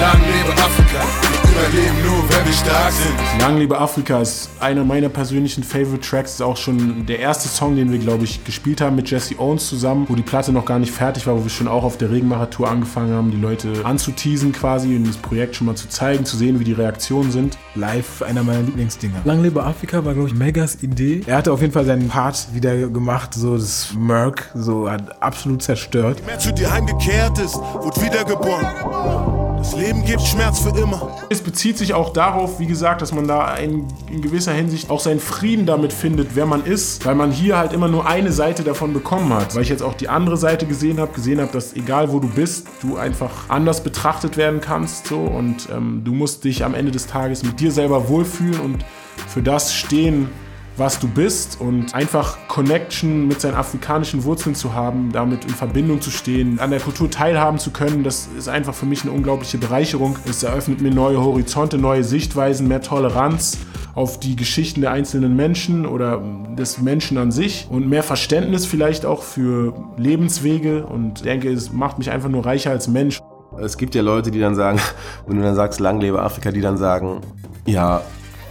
Lang 0.00 0.20
lebe 0.20 0.52
Afrika. 0.52 1.32
Überleben 1.52 2.02
nur, 2.02 2.28
wenn 2.30 2.46
wir 2.46 2.52
stark 2.52 2.92
sind. 2.92 3.40
Lang 3.40 3.58
lebe 3.58 3.78
Afrika 3.78 4.20
ist 4.20 4.48
einer 4.58 4.84
meiner 4.84 5.08
persönlichen 5.08 5.62
Favorite 5.62 6.00
Tracks. 6.00 6.34
Ist 6.34 6.42
auch 6.42 6.56
schon 6.56 7.06
der 7.06 7.18
erste 7.18 7.48
Song, 7.48 7.76
den 7.76 7.92
wir, 7.92 7.98
glaube 7.98 8.24
ich, 8.24 8.42
gespielt 8.44 8.80
haben 8.80 8.96
mit 8.96 9.10
Jesse 9.10 9.38
Owens 9.38 9.68
zusammen, 9.68 10.06
wo 10.08 10.14
die 10.14 10.22
Platte 10.22 10.50
noch 10.50 10.64
gar 10.64 10.78
nicht 10.78 10.92
fertig 10.92 11.26
war, 11.26 11.36
wo 11.36 11.42
wir 11.42 11.50
schon 11.50 11.68
auch 11.68 11.84
auf 11.84 11.98
der 11.98 12.10
Regenmacher-Tour 12.10 12.68
angefangen 12.68 13.12
haben, 13.12 13.30
die 13.30 13.36
Leute 13.36 13.72
anzuteasen 13.84 14.52
quasi 14.52 14.96
und 14.96 15.06
das 15.06 15.16
Projekt 15.16 15.56
schon 15.56 15.66
mal 15.66 15.76
zu 15.76 15.88
zeigen, 15.88 16.24
zu 16.24 16.36
sehen, 16.36 16.58
wie 16.58 16.64
die 16.64 16.72
Reaktionen 16.72 17.30
sind. 17.30 17.58
Live 17.74 18.22
einer 18.22 18.42
meiner 18.42 18.62
Lieblingsdinger. 18.62 19.20
Lang 19.24 19.42
lebe 19.42 19.62
Afrika 19.62 20.04
war, 20.04 20.14
glaube 20.14 20.28
ich, 20.28 20.34
Megas 20.34 20.82
Idee. 20.82 21.22
Er 21.26 21.36
hatte 21.36 21.52
auf 21.52 21.60
jeden 21.60 21.72
Fall 21.72 21.84
seinen 21.84 22.08
Part 22.08 22.48
wieder 22.52 22.88
gemacht, 22.88 23.34
so 23.34 23.56
das 23.56 23.94
Merc, 23.96 24.50
so 24.54 24.90
hat 24.90 25.22
absolut 25.22 25.62
zerstört. 25.62 26.22
Wer 26.26 26.38
zu 26.38 26.52
dir 26.52 26.72
heimgekehrt 26.72 27.38
ist, 27.38 27.56
wird 27.56 28.02
wiedergeboren. 28.02 29.41
Das 29.62 29.76
Leben 29.76 30.04
gibt 30.04 30.22
Schmerz 30.22 30.58
für 30.58 30.76
immer. 30.76 31.16
Es 31.30 31.40
bezieht 31.40 31.78
sich 31.78 31.94
auch 31.94 32.12
darauf, 32.12 32.58
wie 32.58 32.66
gesagt, 32.66 33.00
dass 33.00 33.12
man 33.12 33.28
da 33.28 33.44
ein, 33.44 33.86
in 34.10 34.20
gewisser 34.20 34.52
Hinsicht 34.52 34.90
auch 34.90 34.98
seinen 34.98 35.20
Frieden 35.20 35.66
damit 35.66 35.92
findet, 35.92 36.34
wer 36.34 36.46
man 36.46 36.64
ist, 36.64 37.06
weil 37.06 37.14
man 37.14 37.30
hier 37.30 37.58
halt 37.58 37.72
immer 37.72 37.86
nur 37.86 38.04
eine 38.04 38.32
Seite 38.32 38.64
davon 38.64 38.92
bekommen 38.92 39.32
hat. 39.32 39.54
Weil 39.54 39.62
ich 39.62 39.68
jetzt 39.68 39.84
auch 39.84 39.94
die 39.94 40.08
andere 40.08 40.36
Seite 40.36 40.66
gesehen 40.66 40.98
habe, 40.98 41.12
gesehen 41.12 41.40
habe, 41.40 41.52
dass 41.52 41.74
egal 41.74 42.10
wo 42.10 42.18
du 42.18 42.26
bist, 42.26 42.66
du 42.80 42.96
einfach 42.96 43.50
anders 43.50 43.84
betrachtet 43.84 44.36
werden 44.36 44.60
kannst 44.60 45.06
so 45.06 45.20
und 45.20 45.68
ähm, 45.70 46.02
du 46.04 46.12
musst 46.12 46.42
dich 46.42 46.64
am 46.64 46.74
Ende 46.74 46.90
des 46.90 47.06
Tages 47.06 47.44
mit 47.44 47.60
dir 47.60 47.70
selber 47.70 48.08
wohlfühlen 48.08 48.58
und 48.58 48.84
für 49.28 49.42
das 49.42 49.72
stehen, 49.72 50.28
was 50.76 50.98
du 50.98 51.08
bist 51.08 51.60
und 51.60 51.94
einfach 51.94 52.38
Connection 52.48 53.28
mit 53.28 53.40
seinen 53.40 53.54
afrikanischen 53.54 54.24
Wurzeln 54.24 54.54
zu 54.54 54.74
haben, 54.74 55.10
damit 55.12 55.44
in 55.44 55.50
Verbindung 55.50 56.00
zu 56.00 56.10
stehen, 56.10 56.58
an 56.60 56.70
der 56.70 56.80
Kultur 56.80 57.10
teilhaben 57.10 57.58
zu 57.58 57.70
können, 57.70 58.04
das 58.04 58.28
ist 58.38 58.48
einfach 58.48 58.74
für 58.74 58.86
mich 58.86 59.02
eine 59.02 59.12
unglaubliche 59.12 59.58
Bereicherung. 59.58 60.18
Es 60.28 60.42
eröffnet 60.42 60.80
mir 60.80 60.90
neue 60.90 61.20
Horizonte, 61.20 61.78
neue 61.78 62.04
Sichtweisen, 62.04 62.68
mehr 62.68 62.80
Toleranz 62.80 63.58
auf 63.94 64.18
die 64.18 64.36
Geschichten 64.36 64.80
der 64.80 64.92
einzelnen 64.92 65.36
Menschen 65.36 65.84
oder 65.84 66.22
des 66.56 66.80
Menschen 66.80 67.18
an 67.18 67.30
sich 67.30 67.66
und 67.70 67.88
mehr 67.88 68.02
Verständnis 68.02 68.64
vielleicht 68.64 69.04
auch 69.04 69.22
für 69.22 69.74
Lebenswege 69.98 70.86
und 70.86 71.18
ich 71.18 71.22
denke, 71.22 71.50
es 71.50 71.72
macht 71.72 71.98
mich 71.98 72.10
einfach 72.10 72.30
nur 72.30 72.46
reicher 72.46 72.70
als 72.70 72.88
Mensch. 72.88 73.20
Es 73.60 73.76
gibt 73.76 73.94
ja 73.94 74.00
Leute, 74.00 74.30
die 74.30 74.40
dann 74.40 74.54
sagen, 74.54 74.80
wenn 75.26 75.36
du 75.36 75.42
dann 75.42 75.54
sagst, 75.54 75.80
lang 75.80 76.00
lebe 76.00 76.22
Afrika, 76.22 76.50
die 76.50 76.62
dann 76.62 76.78
sagen, 76.78 77.20
ja, 77.66 78.00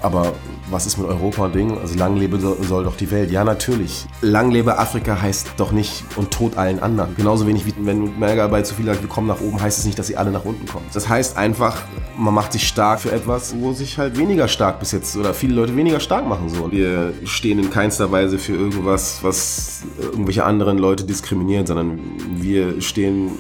aber 0.02 0.34
was 0.70 0.86
ist 0.86 0.98
mit 0.98 1.08
Europa 1.08 1.46
und 1.46 1.56
Ding? 1.56 1.78
Also 1.78 1.98
lang 1.98 2.16
lebe 2.16 2.40
soll, 2.40 2.84
doch 2.84 2.96
die 2.96 3.12
Welt. 3.12 3.32
Ja, 3.32 3.44
natürlich. 3.44 4.06
Lang 4.22 4.52
lebe 4.52 4.78
Afrika 4.78 5.22
heißt 5.22 5.52
doch 5.58 5.72
nicht 5.72 6.04
und 6.16 6.32
tot 6.32 6.58
allen 6.58 6.80
anderen. 6.80 7.16
Genauso 7.16 7.46
wenig 7.48 7.66
wie 7.66 7.74
wenn 7.80 8.18
Melga 8.18 8.48
bei 8.48 8.62
zu 8.62 8.76
viel 8.76 8.86
sagt, 8.86 9.02
wir 9.02 9.10
kommen 9.10 9.28
nach 9.28 9.42
oben, 9.42 9.62
heißt 9.62 9.80
es 9.80 9.86
nicht, 9.86 10.00
dass 10.00 10.08
sie 10.08 10.18
alle 10.18 10.32
nach 10.32 10.46
unten 10.46 10.66
kommen. 10.66 10.86
Das 10.94 11.10
heißt 11.10 11.38
einfach, 11.38 11.82
man 12.18 12.34
macht 12.34 12.54
sich 12.54 12.68
stark 12.68 13.02
für 13.02 13.12
etwas, 13.12 13.56
wo 13.58 13.74
sich 13.74 13.98
halt 13.98 14.18
weniger 14.18 14.48
stark 14.48 14.80
bis 14.80 14.92
jetzt 14.92 15.18
oder 15.18 15.34
viele 15.34 15.56
Leute 15.56 15.76
weniger 15.76 16.00
stark 16.00 16.28
machen. 16.28 16.50
So. 16.50 16.72
Wir 16.72 17.14
stehen 17.26 17.60
in 17.60 17.70
keinster 17.70 18.12
Weise 18.12 18.38
für 18.38 18.54
irgendwas, 18.54 19.20
was 19.22 19.84
irgendwelche 20.02 20.44
anderen 20.44 20.78
Leute 20.78 21.04
diskriminiert, 21.04 21.68
sondern 21.68 22.00
wir 22.36 22.82
stehen 22.82 23.32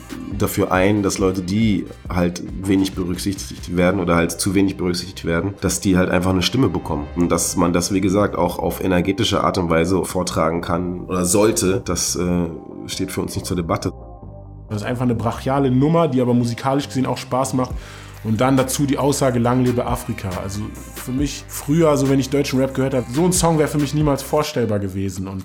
dafür 0.42 0.72
ein, 0.72 1.04
dass 1.04 1.18
Leute, 1.18 1.42
die 1.42 1.86
halt 2.10 2.44
wenig 2.68 2.94
berücksichtigt 2.94 3.76
werden 3.76 4.00
oder 4.00 4.16
halt 4.16 4.32
zu 4.32 4.56
wenig 4.56 4.78
berücksichtigt 4.78 5.26
werden, 5.26 5.54
dass 5.62 5.80
die 5.80 5.98
halt 5.98 6.10
einfach 6.10 6.32
eine 6.32 6.42
Stimme 6.42 6.70
bekommen. 6.70 7.08
Und 7.16 7.32
dass 7.32 7.56
man 7.56 7.74
das, 7.74 7.94
wie 7.94 8.02
gesagt, 8.02 8.36
auch 8.36 8.60
auf 8.60 8.84
energetische 8.84 9.44
Art 9.44 9.58
und 9.58 9.70
Weise 9.70 10.04
vortragen 10.04 10.62
kann 10.62 11.02
oder 11.02 11.26
sollte, 11.26 11.82
das 11.86 12.16
äh, 12.16 12.48
steht 12.88 13.12
für 13.12 13.22
uns 13.22 13.36
nicht 13.36 13.46
zur 13.46 13.58
Debatte. 13.58 13.92
Das 14.70 14.82
ist 14.82 14.88
einfach 14.88 15.04
eine 15.04 15.16
brachiale 15.16 15.70
Nummer, 15.70 16.08
die 16.08 16.22
aber 16.22 16.34
musikalisch 16.34 16.88
gesehen 16.88 17.06
auch 17.06 17.18
Spaß 17.18 17.54
macht. 17.56 17.72
Und 18.24 18.40
dann 18.40 18.56
dazu 18.56 18.86
die 18.86 18.98
Aussage 18.98 19.40
Lang 19.40 19.66
lebe 19.66 19.86
Afrika. 19.86 20.30
Also 20.44 20.62
für 20.96 21.12
mich 21.12 21.44
früher, 21.48 21.90
also 21.90 22.10
wenn 22.10 22.20
ich 22.20 22.30
deutschen 22.30 22.60
Rap 22.60 22.76
gehört 22.76 22.94
habe, 22.94 23.06
so 23.12 23.26
ein 23.26 23.34
Song 23.34 23.58
wäre 23.58 23.68
für 23.68 23.80
mich 23.80 23.94
niemals 23.94 24.22
vorstellbar 24.22 24.80
gewesen. 24.80 25.28
Und 25.28 25.44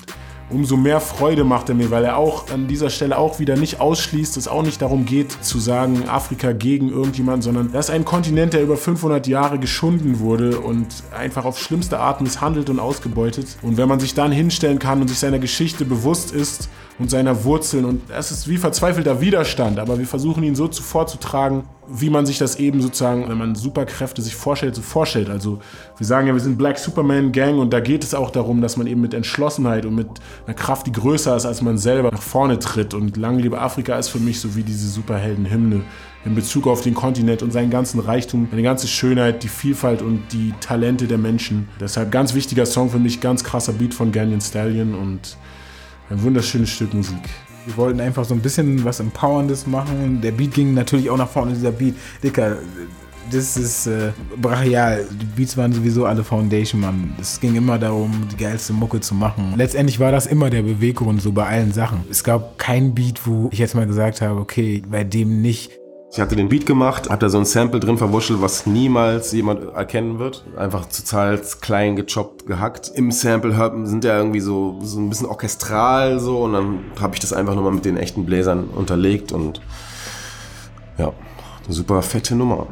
umso 0.50 0.76
mehr 0.76 1.00
Freude 1.00 1.44
macht 1.44 1.68
er 1.68 1.74
mir, 1.74 1.90
weil 1.90 2.04
er 2.04 2.16
auch 2.16 2.50
an 2.50 2.68
dieser 2.68 2.90
Stelle 2.90 3.18
auch 3.18 3.38
wieder 3.38 3.56
nicht 3.56 3.80
ausschließt, 3.80 4.36
es 4.36 4.48
auch 4.48 4.62
nicht 4.62 4.80
darum 4.80 5.04
geht 5.04 5.32
zu 5.44 5.58
sagen, 5.58 6.08
Afrika 6.08 6.52
gegen 6.52 6.90
irgendjemanden, 6.90 7.42
sondern 7.42 7.72
das 7.72 7.88
ist 7.88 7.94
ein 7.94 8.04
Kontinent, 8.04 8.52
der 8.52 8.62
über 8.62 8.76
500 8.76 9.26
Jahre 9.26 9.58
geschunden 9.58 10.20
wurde 10.20 10.60
und 10.60 10.86
einfach 11.16 11.44
auf 11.44 11.58
schlimmste 11.58 11.98
Art 11.98 12.20
misshandelt 12.20 12.70
und 12.70 12.78
ausgebeutet. 12.78 13.56
Und 13.62 13.76
wenn 13.76 13.88
man 13.88 14.00
sich 14.00 14.14
dann 14.14 14.30
hinstellen 14.30 14.78
kann 14.78 15.00
und 15.00 15.08
sich 15.08 15.18
seiner 15.18 15.38
Geschichte 15.38 15.84
bewusst 15.84 16.32
ist 16.32 16.68
und 16.98 17.10
seiner 17.10 17.44
Wurzeln 17.44 17.84
und 17.84 18.02
es 18.10 18.30
ist 18.30 18.48
wie 18.48 18.56
verzweifelter 18.56 19.20
Widerstand, 19.20 19.78
aber 19.78 19.98
wir 19.98 20.06
versuchen 20.06 20.42
ihn 20.42 20.54
so 20.54 20.66
zu 20.68 20.82
vorzutragen, 20.82 21.64
wie 21.88 22.10
man 22.10 22.26
sich 22.26 22.38
das 22.38 22.56
eben 22.56 22.80
sozusagen, 22.80 23.28
wenn 23.28 23.38
man 23.38 23.54
Superkräfte 23.54 24.22
sich 24.22 24.34
vorstellt, 24.34 24.74
so 24.74 24.82
vorstellt. 24.82 25.30
Also 25.30 25.60
wir 25.98 26.06
sagen 26.06 26.26
ja, 26.26 26.32
wir 26.32 26.40
sind 26.40 26.58
Black 26.58 26.78
Superman 26.78 27.32
Gang 27.32 27.58
und 27.58 27.72
da 27.72 27.80
geht 27.80 28.02
es 28.02 28.14
auch 28.14 28.30
darum, 28.30 28.60
dass 28.60 28.76
man 28.76 28.86
eben 28.86 29.00
mit 29.00 29.14
Entschlossenheit 29.14 29.86
und 29.86 29.94
mit 29.94 30.08
einer 30.46 30.54
Kraft, 30.54 30.86
die 30.86 30.92
größer 30.92 31.36
ist 31.36 31.46
als 31.46 31.62
man 31.62 31.78
selber, 31.78 32.10
nach 32.10 32.22
vorne 32.22 32.58
tritt. 32.58 32.94
Und 32.94 33.16
Lang 33.16 33.38
lebe 33.38 33.60
Afrika 33.60 33.96
ist 33.98 34.08
für 34.08 34.18
mich 34.18 34.40
so 34.40 34.56
wie 34.56 34.62
diese 34.62 34.88
Superhelden-Hymne 34.88 35.82
in 36.24 36.34
Bezug 36.34 36.66
auf 36.66 36.80
den 36.80 36.94
Kontinent 36.94 37.42
und 37.42 37.52
seinen 37.52 37.70
ganzen 37.70 38.00
Reichtum, 38.00 38.48
seine 38.50 38.62
ganze 38.62 38.88
Schönheit, 38.88 39.44
die 39.44 39.48
Vielfalt 39.48 40.02
und 40.02 40.24
die 40.32 40.52
Talente 40.60 41.06
der 41.06 41.18
Menschen. 41.18 41.68
Deshalb 41.78 42.10
ganz 42.10 42.34
wichtiger 42.34 42.66
Song 42.66 42.90
für 42.90 42.98
mich, 42.98 43.20
ganz 43.20 43.44
krasser 43.44 43.72
Beat 43.72 43.94
von 43.94 44.10
Ganyan 44.10 44.40
Stallion 44.40 44.94
und 44.94 45.36
ein 46.10 46.22
wunderschönes 46.22 46.70
Stück 46.70 46.94
Musik. 46.94 47.18
Wir 47.64 47.76
wollten 47.76 48.00
einfach 48.00 48.24
so 48.24 48.34
ein 48.34 48.40
bisschen 48.40 48.84
was 48.84 49.00
Empowerndes 49.00 49.66
machen. 49.66 50.20
Der 50.20 50.30
Beat 50.30 50.54
ging 50.54 50.74
natürlich 50.74 51.10
auch 51.10 51.16
nach 51.16 51.28
vorne, 51.28 51.52
dieser 51.52 51.72
Beat. 51.72 51.94
Dicker, 52.22 52.58
das 53.30 53.56
ist 53.56 53.88
äh, 53.88 54.12
brachial. 54.40 55.04
Die 55.10 55.24
Beats 55.24 55.56
waren 55.56 55.72
sowieso 55.72 56.06
alle 56.06 56.22
Foundation, 56.22 56.80
Mann. 56.80 57.14
Es 57.20 57.40
ging 57.40 57.56
immer 57.56 57.78
darum, 57.78 58.12
die 58.30 58.36
geilste 58.36 58.72
Mucke 58.72 59.00
zu 59.00 59.14
machen. 59.14 59.54
Letztendlich 59.56 59.98
war 59.98 60.12
das 60.12 60.26
immer 60.26 60.48
der 60.48 60.62
Beweggrund, 60.62 61.20
so 61.20 61.32
bei 61.32 61.46
allen 61.46 61.72
Sachen. 61.72 62.04
Es 62.08 62.22
gab 62.22 62.56
kein 62.58 62.94
Beat, 62.94 63.26
wo 63.26 63.48
ich 63.52 63.58
jetzt 63.58 63.74
mal 63.74 63.86
gesagt 63.86 64.20
habe, 64.20 64.38
okay, 64.38 64.82
bei 64.88 65.02
dem 65.02 65.42
nicht. 65.42 65.72
Ich 66.16 66.22
hatte 66.22 66.34
den 66.34 66.48
Beat 66.48 66.64
gemacht, 66.64 67.10
hab 67.10 67.20
da 67.20 67.28
so 67.28 67.36
ein 67.36 67.44
Sample 67.44 67.78
drin 67.78 67.98
verwurschtelt, 67.98 68.40
was 68.40 68.64
niemals 68.64 69.32
jemand 69.32 69.74
erkennen 69.74 70.18
wird. 70.18 70.46
Einfach 70.56 70.86
total 70.86 71.38
klein 71.60 71.94
gechoppt, 71.94 72.46
gehackt. 72.46 72.90
Im 72.94 73.12
Sample 73.12 73.52
sind 73.84 74.02
ja 74.02 74.16
irgendwie 74.16 74.40
so, 74.40 74.78
so 74.80 74.98
ein 74.98 75.10
bisschen 75.10 75.26
orchestral 75.26 76.18
so 76.18 76.38
und 76.38 76.54
dann 76.54 76.78
habe 76.98 77.12
ich 77.12 77.20
das 77.20 77.34
einfach 77.34 77.54
nochmal 77.54 77.72
mit 77.72 77.84
den 77.84 77.98
echten 77.98 78.24
Bläsern 78.24 78.64
unterlegt 78.64 79.30
und 79.30 79.60
ja, 80.96 81.12
eine 81.66 81.74
super 81.74 82.00
fette 82.00 82.34
Nummer. 82.34 82.66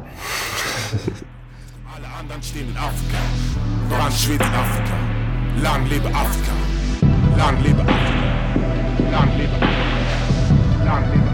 Alle 1.95 2.07
anderen 2.19 2.41
stehen 2.41 2.67
in 2.67 2.75
Afrika. 2.75 3.17
Voran 3.89 4.11
schwebt 4.11 4.41
Afrika. 4.41 4.95
Lang 5.61 5.87
lebe 5.87 6.07
Afrika. 6.07 6.51
Lang 7.37 7.61
lebe 7.61 7.81
Afrika. 7.81 9.11
Lang 9.11 9.37
lebe 9.37 9.53
Afrika. 9.53 9.75
Lang 10.83 11.03
lebe 11.11 11.21
Afrika. 11.21 11.24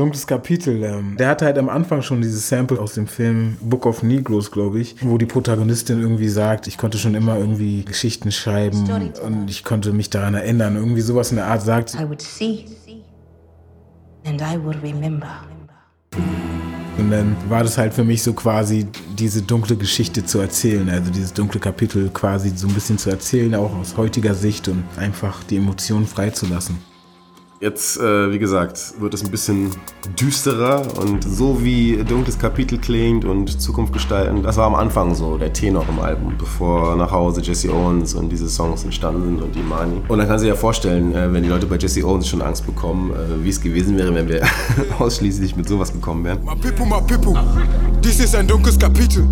Dunkles 0.00 0.26
Kapitel. 0.26 0.82
Ähm, 0.82 1.16
der 1.18 1.28
hatte 1.28 1.44
halt 1.44 1.58
am 1.58 1.68
Anfang 1.68 2.00
schon 2.00 2.22
dieses 2.22 2.48
Sample 2.48 2.80
aus 2.80 2.94
dem 2.94 3.06
Film 3.06 3.58
Book 3.60 3.84
of 3.84 4.02
Negroes, 4.02 4.50
glaube 4.50 4.80
ich, 4.80 4.96
wo 5.02 5.18
die 5.18 5.26
Protagonistin 5.26 6.00
irgendwie 6.00 6.30
sagt, 6.30 6.66
ich 6.66 6.78
konnte 6.78 6.96
schon 6.96 7.14
immer 7.14 7.36
irgendwie 7.36 7.84
Geschichten 7.84 8.32
schreiben 8.32 8.88
und 9.24 9.50
ich 9.50 9.62
konnte 9.62 9.92
mich 9.92 10.08
daran 10.08 10.32
erinnern. 10.32 10.76
Irgendwie 10.76 11.02
sowas 11.02 11.32
in 11.32 11.36
der 11.36 11.48
Art 11.48 11.60
sagt. 11.60 11.94
I 11.94 12.08
would 12.08 12.22
see 12.22 12.64
and 14.24 14.40
I 14.40 14.58
would 14.62 14.82
remember. 14.82 15.28
Und 16.96 17.10
dann 17.10 17.36
war 17.50 17.62
das 17.62 17.76
halt 17.76 17.92
für 17.92 18.04
mich 18.04 18.22
so 18.22 18.32
quasi 18.32 18.86
diese 19.18 19.42
dunkle 19.42 19.76
Geschichte 19.76 20.24
zu 20.24 20.38
erzählen, 20.38 20.88
also 20.88 21.10
dieses 21.10 21.34
dunkle 21.34 21.60
Kapitel 21.60 22.08
quasi 22.08 22.50
so 22.56 22.68
ein 22.68 22.74
bisschen 22.74 22.96
zu 22.96 23.10
erzählen, 23.10 23.54
auch 23.54 23.74
aus 23.76 23.98
heutiger 23.98 24.34
Sicht 24.34 24.68
und 24.68 24.82
einfach 24.96 25.44
die 25.44 25.56
Emotionen 25.56 26.06
freizulassen. 26.06 26.89
Jetzt, 27.62 28.00
äh, 28.00 28.32
wie 28.32 28.38
gesagt, 28.38 28.94
wird 29.00 29.12
es 29.12 29.22
ein 29.22 29.30
bisschen 29.30 29.70
düsterer 30.18 30.80
und 30.98 31.22
so 31.22 31.62
wie 31.62 32.02
Dunkles 32.08 32.38
Kapitel 32.38 32.78
klingt 32.78 33.26
und 33.26 33.60
Zukunft 33.60 33.92
gestalten, 33.92 34.42
das 34.42 34.56
war 34.56 34.64
am 34.64 34.74
Anfang 34.74 35.14
so 35.14 35.36
der 35.36 35.52
Tenor 35.52 35.84
im 35.86 35.98
Album, 35.98 36.32
bevor 36.38 36.96
nach 36.96 37.10
Hause 37.10 37.42
Jesse 37.42 37.70
Owens 37.70 38.14
und 38.14 38.30
diese 38.30 38.48
Songs 38.48 38.84
entstanden 38.84 39.24
sind 39.24 39.42
und 39.42 39.54
Imani. 39.56 40.00
Und 40.08 40.18
dann 40.18 40.26
kann 40.26 40.38
sich 40.38 40.48
ja 40.48 40.54
vorstellen, 40.54 41.14
äh, 41.14 41.30
wenn 41.34 41.42
die 41.42 41.50
Leute 41.50 41.66
bei 41.66 41.76
Jesse 41.76 42.02
Owens 42.02 42.28
schon 42.28 42.40
Angst 42.40 42.64
bekommen, 42.64 43.10
äh, 43.10 43.44
wie 43.44 43.50
es 43.50 43.60
gewesen 43.60 43.98
wäre, 43.98 44.14
wenn 44.14 44.26
wir 44.26 44.40
ausschließlich 44.98 45.54
mit 45.54 45.68
sowas 45.68 45.92
gekommen 45.92 46.24
wären. 46.24 46.42
Mapipu, 46.42 46.86
Mapipu, 46.86 47.36
dies 48.02 48.20
ist 48.20 48.34
ein 48.36 48.48
dunkles 48.48 48.78
Kapitel. 48.78 49.28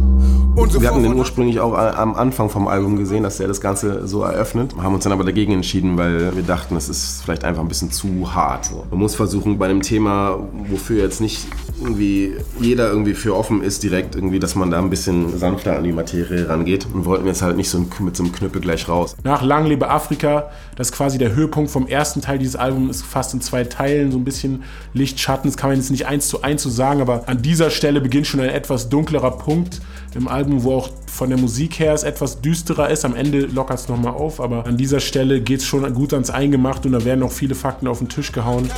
Wir 0.58 0.90
hatten 0.90 1.04
den 1.04 1.14
ursprünglich 1.14 1.60
auch 1.60 1.72
am 1.72 2.14
Anfang 2.14 2.50
vom 2.50 2.66
Album 2.66 2.96
gesehen, 2.96 3.22
dass 3.22 3.38
er 3.38 3.46
das 3.46 3.60
Ganze 3.60 4.08
so 4.08 4.22
eröffnet, 4.22 4.74
haben 4.76 4.92
uns 4.92 5.04
dann 5.04 5.12
aber 5.12 5.22
dagegen 5.22 5.52
entschieden, 5.52 5.96
weil 5.96 6.34
wir 6.34 6.42
dachten, 6.42 6.74
es 6.74 6.88
ist 6.88 7.22
vielleicht 7.22 7.44
einfach 7.44 7.62
ein 7.62 7.68
bisschen 7.68 7.92
zu 7.92 8.17
hart. 8.26 8.64
So. 8.64 8.86
Man 8.90 9.00
muss 9.00 9.14
versuchen, 9.14 9.58
bei 9.58 9.66
einem 9.66 9.82
Thema, 9.82 10.38
wofür 10.68 11.02
jetzt 11.02 11.20
nicht 11.20 11.46
irgendwie 11.80 12.34
jeder 12.60 12.88
irgendwie 12.88 13.14
für 13.14 13.36
offen 13.36 13.62
ist, 13.62 13.82
direkt 13.82 14.14
irgendwie, 14.14 14.38
dass 14.38 14.54
man 14.54 14.70
da 14.70 14.78
ein 14.78 14.90
bisschen 14.90 15.38
sanfter 15.38 15.76
an 15.76 15.84
die 15.84 15.92
Materie 15.92 16.48
rangeht 16.48 16.86
und 16.92 17.04
wollten 17.04 17.26
jetzt 17.26 17.42
halt 17.42 17.56
nicht 17.56 17.70
so 17.70 17.84
mit 18.00 18.16
so 18.16 18.24
einem 18.24 18.32
Knüppel 18.32 18.60
gleich 18.60 18.88
raus. 18.88 19.16
Nach 19.24 19.42
Lang 19.42 19.66
lebe 19.66 19.88
Afrika, 19.88 20.50
das 20.78 20.90
ist 20.90 20.92
quasi 20.96 21.18
der 21.18 21.34
Höhepunkt 21.34 21.70
vom 21.72 21.88
ersten 21.88 22.22
Teil 22.22 22.38
dieses 22.38 22.54
Albums, 22.54 22.98
ist 22.98 23.06
fast 23.06 23.34
in 23.34 23.40
zwei 23.40 23.64
Teilen, 23.64 24.12
so 24.12 24.18
ein 24.18 24.24
bisschen 24.24 24.62
Licht, 24.94 25.18
Schatten, 25.18 25.48
das 25.48 25.56
kann 25.56 25.70
man 25.70 25.78
jetzt 25.78 25.90
nicht 25.90 26.06
eins 26.06 26.28
zu 26.28 26.42
eins 26.42 26.62
so 26.62 26.70
sagen, 26.70 27.00
aber 27.00 27.28
an 27.28 27.42
dieser 27.42 27.70
Stelle 27.70 28.00
beginnt 28.00 28.28
schon 28.28 28.40
ein 28.40 28.48
etwas 28.48 28.88
dunklerer 28.88 29.32
Punkt 29.32 29.80
im 30.14 30.28
Album, 30.28 30.62
wo 30.62 30.76
auch 30.76 30.90
von 31.06 31.30
der 31.30 31.38
Musik 31.38 31.80
her 31.80 31.94
es 31.94 32.04
etwas 32.04 32.40
düsterer 32.40 32.90
ist. 32.90 33.04
Am 33.04 33.16
Ende 33.16 33.40
lockert 33.40 33.80
es 33.80 33.88
nochmal 33.88 34.14
auf, 34.14 34.40
aber 34.40 34.66
an 34.66 34.76
dieser 34.76 35.00
Stelle 35.00 35.40
geht 35.40 35.60
es 35.60 35.66
schon 35.66 35.92
gut 35.94 36.12
ans 36.14 36.30
Eingemacht 36.30 36.86
und 36.86 36.92
da 36.92 37.04
werden 37.04 37.20
noch 37.20 37.32
viele 37.32 37.56
Fakten 37.56 37.88
auf 37.88 37.98
den 37.98 38.08
Tisch 38.08 38.30
gehauen. 38.30 38.70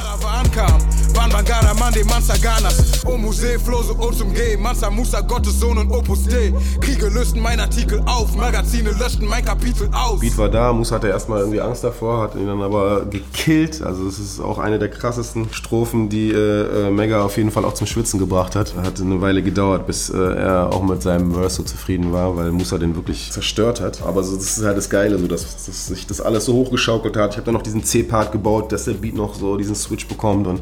Gottes 5.31 5.61
Sohn 5.61 5.79
und 5.79 5.91
Opus 5.93 6.25
Dei. 6.25 6.53
Kriege 6.81 7.09
lösten 7.09 7.41
mein 7.41 7.61
Artikel 7.61 8.03
auf, 8.05 8.37
Magazine 8.37 8.91
löschten 8.91 9.27
mein 9.29 9.45
Kapitel 9.45 9.89
aus. 9.93 10.21
Beat 10.21 10.37
war 10.37 10.49
da, 10.49 10.73
Musa 10.73 10.97
hatte 10.97 11.09
erstmal 11.09 11.41
irgendwie 11.41 11.61
Angst 11.61 11.85
davor, 11.85 12.21
hat 12.21 12.35
ihn 12.35 12.47
dann 12.47 12.61
aber 12.61 13.07
gekillt. 13.07 13.81
Also 13.81 14.07
es 14.09 14.19
ist 14.19 14.41
auch 14.41 14.59
eine 14.59 14.79
der 14.79 14.91
krassesten 14.91 15.53
Strophen, 15.53 16.09
die 16.09 16.31
äh, 16.33 16.89
äh 16.89 16.91
Mega 16.91 17.23
auf 17.23 17.37
jeden 17.37 17.51
Fall 17.51 17.65
auch 17.65 17.75
zum 17.75 17.87
Schwitzen 17.87 18.19
gebracht 18.19 18.57
hat. 18.57 18.75
Hat 18.77 19.01
eine 19.01 19.21
Weile 19.21 19.43
gedauert, 19.43 19.87
bis 19.87 20.11
äh, 20.11 20.19
er 20.19 20.73
auch 20.73 20.83
mit 20.83 21.01
seinem 21.01 21.33
Verse 21.33 21.57
so 21.57 21.63
zufrieden 21.63 22.13
war, 22.13 22.37
weil 22.37 22.51
Musa 22.51 22.77
den 22.77 22.97
wirklich 22.97 23.31
zerstört 23.31 23.81
hat. 23.81 24.03
Aber 24.03 24.23
so, 24.23 24.37
das 24.37 24.59
ist 24.59 24.65
halt 24.65 24.77
das 24.77 24.91
Geile, 24.91 25.19
so 25.19 25.27
dass, 25.27 25.65
dass 25.65 25.87
sich 25.87 26.07
das 26.07 26.21
alles 26.21 26.45
so 26.45 26.55
hochgeschaukelt 26.55 27.17
hat. 27.17 27.31
Ich 27.31 27.37
habe 27.37 27.47
dann 27.47 27.55
noch 27.55 27.63
diesen 27.63 27.85
C-Part 27.85 28.33
gebaut, 28.33 28.73
dass 28.73 28.85
der 28.85 28.95
Beat 28.95 29.15
noch 29.15 29.35
so 29.35 29.57
diesen 29.57 29.75
Switch 29.75 30.09
bekommt 30.09 30.47
und 30.47 30.61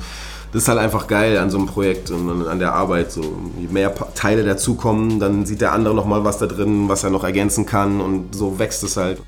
das 0.52 0.62
ist 0.62 0.68
halt 0.68 0.78
einfach 0.78 1.06
geil 1.06 1.36
an 1.36 1.50
so 1.50 1.58
einem 1.58 1.66
Projekt 1.66 2.10
und 2.10 2.46
an 2.46 2.58
der 2.58 2.72
Arbeit. 2.72 3.12
So, 3.12 3.22
je 3.58 3.68
mehr 3.68 3.94
Teile 4.14 4.44
dazukommen, 4.44 5.20
dann 5.20 5.44
sieht 5.44 5.60
der 5.60 5.72
andere 5.72 5.94
noch 5.94 6.06
mal 6.06 6.24
was 6.24 6.38
da 6.38 6.46
drin, 6.46 6.88
was 6.88 7.04
er 7.04 7.10
noch 7.10 7.24
ergänzen 7.24 7.66
kann 7.66 8.00
und 8.00 8.34
so 8.34 8.58
wächst 8.58 8.82
es 8.82 8.96
halt. 8.96 9.20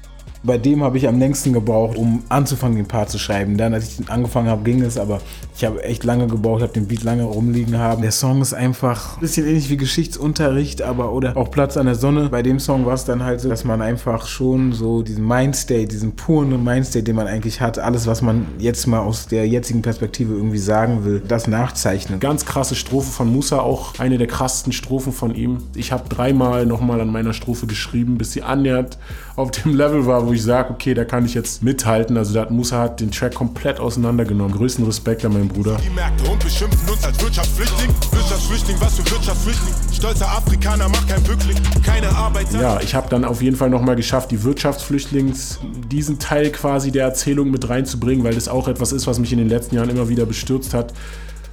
Bei 0.43 0.57
dem 0.57 0.83
habe 0.83 0.97
ich 0.97 1.07
am 1.07 1.19
längsten 1.19 1.53
gebraucht, 1.53 1.99
um 1.99 2.23
anzufangen, 2.31 2.77
den 2.77 2.87
Part 2.87 3.11
zu 3.11 3.19
schreiben. 3.19 3.59
Dann, 3.59 3.75
als 3.75 3.89
ich 3.89 3.97
den 3.97 4.09
angefangen 4.09 4.49
habe, 4.49 4.63
ging 4.63 4.81
es, 4.81 4.97
aber 4.97 5.21
ich 5.55 5.65
habe 5.67 5.83
echt 5.85 6.03
lange 6.05 6.27
gebraucht, 6.29 6.63
habe 6.63 6.73
den 6.73 6.87
Beat 6.87 7.03
lange 7.03 7.25
rumliegen 7.25 7.77
haben. 7.77 8.01
Der 8.01 8.11
Song 8.11 8.41
ist 8.41 8.55
einfach 8.55 9.17
ein 9.17 9.21
bisschen 9.21 9.47
ähnlich 9.47 9.69
wie 9.69 9.77
Geschichtsunterricht, 9.77 10.81
aber 10.81 11.13
oder 11.13 11.37
auch 11.37 11.51
Platz 11.51 11.77
an 11.77 11.85
der 11.85 11.95
Sonne. 11.95 12.31
Bei 12.31 12.43
dem 12.43 12.59
Song 12.59 12.87
war 12.87 12.95
es 12.95 13.05
dann 13.05 13.23
halt 13.23 13.43
so, 13.43 13.51
dass 13.51 13.65
man 13.65 13.83
einfach 13.83 14.27
schon 14.27 14.73
so 14.73 15.03
diesen 15.03 15.27
Mindstate, 15.27 15.87
diesen 15.87 16.13
puren 16.13 16.65
Mindstate, 16.65 17.03
den 17.03 17.17
man 17.17 17.27
eigentlich 17.27 17.61
hat, 17.61 17.79
alles, 17.79 18.07
was 18.07 18.23
man 18.23 18.47
jetzt 18.59 18.87
mal 18.87 19.01
aus 19.01 19.27
der 19.27 19.47
jetzigen 19.47 19.83
Perspektive 19.83 20.33
irgendwie 20.33 20.59
sagen 20.59 21.05
will, 21.05 21.21
das 21.27 21.49
nachzeichnen. 21.49 22.19
Ganz 22.19 22.47
krasse 22.47 22.75
Strophe 22.75 23.11
von 23.11 23.31
Musa, 23.31 23.61
auch 23.61 23.99
eine 23.99 24.17
der 24.17 24.27
krassesten 24.27 24.73
Strophen 24.73 25.13
von 25.13 25.35
ihm. 25.35 25.59
Ich 25.75 25.93
habe 25.93 26.09
dreimal 26.09 26.65
nochmal 26.65 27.03
an 27.03 27.13
meiner 27.13 27.35
Strophe 27.35 27.67
geschrieben, 27.67 28.17
bis 28.17 28.33
sie 28.33 28.43
annähernd 28.43 28.97
auf 29.37 29.51
dem 29.51 29.75
Level 29.75 30.07
war, 30.07 30.30
wo 30.31 30.35
ich 30.35 30.45
sage, 30.45 30.73
okay, 30.73 30.95
da 30.95 31.05
kann 31.05 31.27
ich 31.27 31.35
jetzt 31.35 31.61
mithalten. 31.65 32.17
Also 32.17 32.33
da 32.33 32.43
hat 32.43 32.53
Musa 32.53 32.79
hat 32.79 33.01
den 33.01 33.11
Track 33.11 33.35
komplett 33.35 33.81
auseinandergenommen. 33.81 34.57
Größten 34.57 34.85
Respekt 34.85 35.25
an 35.25 35.33
meinen 35.33 35.49
Bruder. 35.49 35.77
Die 35.85 35.91
Märkte 35.91 36.31
und 36.31 36.39
beschimpfen 36.39 36.89
uns 36.89 37.05
als 37.05 37.21
Wirtschaftsflüchtling. 37.21 37.91
Wirtschaftsflüchtling, 38.13 38.77
was 38.81 38.95
für 38.95 39.11
Wirtschaftsflüchtling? 39.11 39.75
Stolzer 39.93 40.29
Afrikaner 40.29 40.89
macht 40.89 41.09
kein 41.09 41.21
Bückling, 41.25 41.57
keine 41.85 42.09
Arbeit. 42.11 42.47
Ja, 42.53 42.81
ich 42.81 42.95
habe 42.95 43.09
dann 43.09 43.25
auf 43.25 43.43
jeden 43.43 43.57
Fall 43.57 43.71
nochmal 43.71 43.97
geschafft, 43.97 44.31
die 44.31 44.45
Wirtschaftsflüchtlings, 44.45 45.59
diesen 45.91 46.21
Teil 46.21 46.53
quasi 46.53 46.93
der 46.93 47.07
Erzählung 47.07 47.51
mit 47.51 47.69
reinzubringen, 47.69 48.23
weil 48.23 48.35
das 48.35 48.47
auch 48.47 48.69
etwas 48.69 48.93
ist, 48.93 49.09
was 49.09 49.19
mich 49.19 49.33
in 49.33 49.39
den 49.39 49.49
letzten 49.49 49.75
Jahren 49.75 49.89
immer 49.89 50.09
wieder 50.09 50.27
bestürzt 50.27 50.75
hat 50.75 50.95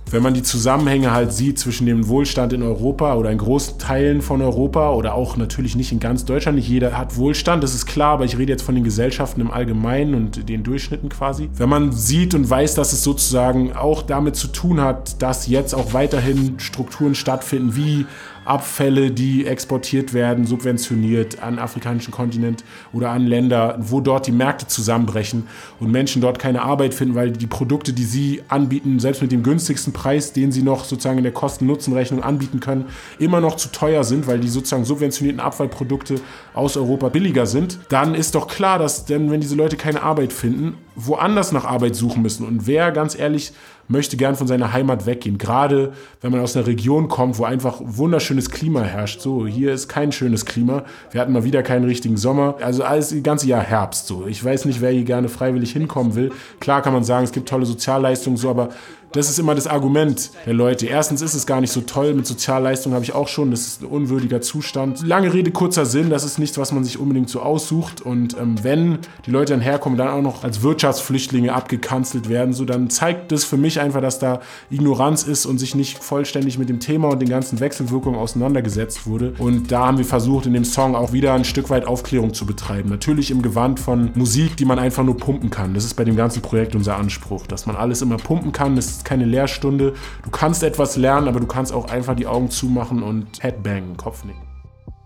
wenn 0.09 0.23
man 0.23 0.33
die 0.33 0.43
Zusammenhänge 0.43 1.11
halt 1.11 1.33
sieht 1.33 1.59
zwischen 1.59 1.85
dem 1.85 2.07
Wohlstand 2.07 2.53
in 2.53 2.63
Europa 2.63 3.15
oder 3.15 3.31
in 3.31 3.37
großen 3.37 3.77
Teilen 3.77 4.21
von 4.21 4.41
Europa 4.41 4.91
oder 4.91 5.13
auch 5.15 5.37
natürlich 5.37 5.75
nicht 5.75 5.91
in 5.91 5.99
ganz 5.99 6.25
Deutschland, 6.25 6.57
nicht 6.57 6.69
jeder 6.69 6.97
hat 6.97 7.17
Wohlstand, 7.17 7.63
das 7.63 7.75
ist 7.75 7.85
klar, 7.85 8.13
aber 8.13 8.25
ich 8.25 8.37
rede 8.37 8.51
jetzt 8.51 8.63
von 8.63 8.75
den 8.75 8.83
Gesellschaften 8.83 9.41
im 9.41 9.51
Allgemeinen 9.51 10.15
und 10.15 10.47
den 10.49 10.63
Durchschnitten 10.63 11.09
quasi. 11.09 11.49
Wenn 11.55 11.69
man 11.69 11.91
sieht 11.91 12.33
und 12.33 12.49
weiß, 12.49 12.75
dass 12.75 12.93
es 12.93 13.03
sozusagen 13.03 13.73
auch 13.73 14.01
damit 14.01 14.35
zu 14.35 14.47
tun 14.47 14.81
hat, 14.81 15.21
dass 15.21 15.47
jetzt 15.47 15.73
auch 15.73 15.93
weiterhin 15.93 16.59
Strukturen 16.59 17.15
stattfinden, 17.15 17.75
wie 17.75 18.05
Abfälle, 18.47 19.11
die 19.11 19.45
exportiert 19.45 20.13
werden, 20.13 20.45
subventioniert 20.45 21.41
an 21.41 21.59
afrikanischen 21.59 22.11
Kontinent 22.11 22.63
oder 22.93 23.11
an 23.11 23.25
Länder, 23.25 23.77
wo 23.79 24.01
dort 24.01 24.27
die 24.27 24.31
Märkte 24.31 24.67
zusammenbrechen 24.67 25.47
und 25.79 25.91
Menschen 25.91 26.21
dort 26.21 26.39
keine 26.39 26.61
Arbeit 26.61 26.93
finden, 26.93 27.15
weil 27.15 27.31
die 27.31 27.47
Produkte, 27.47 27.93
die 27.93 28.03
sie 28.03 28.41
anbieten, 28.47 28.99
selbst 28.99 29.21
mit 29.21 29.31
dem 29.31 29.43
günstigsten 29.43 29.93
Preis, 29.93 30.33
den 30.33 30.51
sie 30.51 30.63
noch 30.63 30.85
sozusagen 30.85 31.17
in 31.17 31.23
der 31.23 31.33
Kosten-Nutzen-Rechnung 31.33 32.23
anbieten 32.23 32.59
können, 32.59 32.85
immer 33.19 33.41
noch 33.41 33.55
zu 33.55 33.69
teuer 33.69 34.03
sind, 34.03 34.27
weil 34.27 34.39
die 34.39 34.49
sozusagen 34.49 34.85
subventionierten 34.85 35.39
Abfallprodukte 35.39 36.15
aus 36.53 36.77
Europa 36.77 37.09
billiger 37.09 37.45
sind, 37.45 37.79
dann 37.89 38.15
ist 38.15 38.35
doch 38.35 38.47
klar, 38.47 38.79
dass 38.79 39.05
denn, 39.05 39.29
wenn 39.31 39.41
diese 39.41 39.55
Leute 39.55 39.77
keine 39.77 40.03
Arbeit 40.03 40.33
finden, 40.33 40.77
woanders 40.97 41.51
nach 41.51 41.63
Arbeit 41.63 41.95
suchen 41.95 42.23
müssen. 42.23 42.45
Und 42.45 42.65
wer, 42.65 42.91
ganz 42.91 43.17
ehrlich, 43.17 43.53
möchte 43.87 44.17
gern 44.17 44.35
von 44.35 44.47
seiner 44.47 44.73
Heimat 44.73 45.05
weggehen. 45.05 45.37
Gerade 45.37 45.93
wenn 46.21 46.31
man 46.31 46.41
aus 46.41 46.57
einer 46.57 46.67
Region 46.67 47.07
kommt, 47.07 47.37
wo 47.37 47.45
einfach 47.45 47.79
wunderschönes 47.79 48.49
Klima 48.49 48.81
herrscht. 48.81 49.21
So, 49.21 49.45
hier 49.45 49.73
ist 49.73 49.87
kein 49.87 50.11
schönes 50.11 50.45
Klima. 50.45 50.83
Wir 51.11 51.21
hatten 51.21 51.31
mal 51.33 51.43
wieder 51.43 51.63
keinen 51.63 51.85
richtigen 51.85 52.17
Sommer. 52.17 52.55
Also 52.61 52.83
alles 52.83 53.09
das 53.09 53.23
ganze 53.23 53.47
Jahr 53.47 53.61
Herbst. 53.61 54.07
So, 54.07 54.25
ich 54.27 54.43
weiß 54.43 54.65
nicht, 54.65 54.81
wer 54.81 54.91
hier 54.91 55.05
gerne 55.05 55.29
freiwillig 55.29 55.71
hinkommen 55.71 56.15
will. 56.15 56.31
Klar 56.59 56.81
kann 56.81 56.93
man 56.93 57.03
sagen, 57.03 57.23
es 57.23 57.31
gibt 57.31 57.47
tolle 57.47 57.65
Sozialleistungen, 57.65 58.37
so, 58.37 58.49
aber 58.49 58.69
das 59.13 59.29
ist 59.29 59.39
immer 59.39 59.55
das 59.55 59.67
Argument 59.67 60.31
der 60.45 60.53
Leute. 60.53 60.85
Erstens 60.85 61.21
ist 61.21 61.33
es 61.33 61.45
gar 61.45 61.61
nicht 61.61 61.71
so 61.71 61.81
toll. 61.81 62.13
Mit 62.13 62.27
Sozialleistungen 62.27 62.93
habe 62.93 63.05
ich 63.05 63.13
auch 63.13 63.27
schon. 63.27 63.51
Das 63.51 63.61
ist 63.61 63.81
ein 63.81 63.87
unwürdiger 63.87 64.41
Zustand. 64.41 65.05
Lange 65.05 65.33
Rede, 65.33 65.51
kurzer 65.51 65.85
Sinn. 65.85 66.09
Das 66.09 66.23
ist 66.23 66.39
nichts, 66.39 66.57
was 66.57 66.71
man 66.71 66.83
sich 66.83 66.99
unbedingt 66.99 67.29
so 67.29 67.41
aussucht. 67.41 68.01
Und 68.01 68.37
ähm, 68.37 68.55
wenn 68.63 68.99
die 69.25 69.31
Leute 69.31 69.53
dann 69.53 69.61
herkommen, 69.61 69.97
dann 69.97 70.09
auch 70.09 70.21
noch 70.21 70.43
als 70.43 70.61
Wirtschaftsflüchtlinge 70.61 71.53
abgekanzelt 71.53 72.29
werden, 72.29 72.53
so 72.53 72.65
dann 72.65 72.89
zeigt 72.89 73.31
das 73.31 73.43
für 73.43 73.57
mich 73.57 73.79
einfach, 73.79 74.01
dass 74.01 74.19
da 74.19 74.41
Ignoranz 74.69 75.23
ist 75.23 75.45
und 75.45 75.57
sich 75.57 75.73
nicht 75.73 76.03
vollständig 76.03 76.57
mit 76.57 76.69
dem 76.69 76.79
Thema 76.79 77.09
und 77.09 77.19
den 77.19 77.29
ganzen 77.29 77.59
Wechselwirkungen 77.59 78.19
auseinandergesetzt 78.19 79.07
wurde. 79.07 79.33
Und 79.37 79.71
da 79.71 79.87
haben 79.87 79.97
wir 79.97 80.05
versucht, 80.05 80.45
in 80.45 80.53
dem 80.53 80.65
Song 80.65 80.95
auch 80.95 81.13
wieder 81.13 81.33
ein 81.33 81.45
Stück 81.45 81.69
weit 81.69 81.87
Aufklärung 81.87 82.33
zu 82.33 82.45
betreiben. 82.45 82.89
Natürlich 82.89 83.31
im 83.31 83.41
Gewand 83.41 83.79
von 83.79 84.11
Musik, 84.15 84.57
die 84.57 84.65
man 84.65 84.79
einfach 84.79 85.03
nur 85.03 85.17
pumpen 85.17 85.49
kann. 85.49 85.73
Das 85.73 85.85
ist 85.85 85.93
bei 85.93 86.03
dem 86.03 86.15
ganzen 86.15 86.41
Projekt 86.41 86.75
unser 86.75 86.97
Anspruch, 86.97 87.47
dass 87.47 87.65
man 87.65 87.75
alles 87.75 88.01
immer 88.01 88.17
pumpen 88.17 88.51
kann. 88.51 88.75
Das 88.75 89.03
keine 89.07 89.25
Lehrstunde. 89.25 89.93
Du 90.23 90.29
kannst 90.29 90.61
etwas 90.63 90.97
lernen, 90.97 91.27
aber 91.27 91.39
du 91.39 91.47
kannst 91.47 91.73
auch 91.73 91.85
einfach 91.89 92.15
die 92.15 92.27
Augen 92.27 92.49
zumachen 92.51 93.01
und 93.01 93.41
Headbangen, 93.41 93.95
Kopfnicken. 93.95 94.41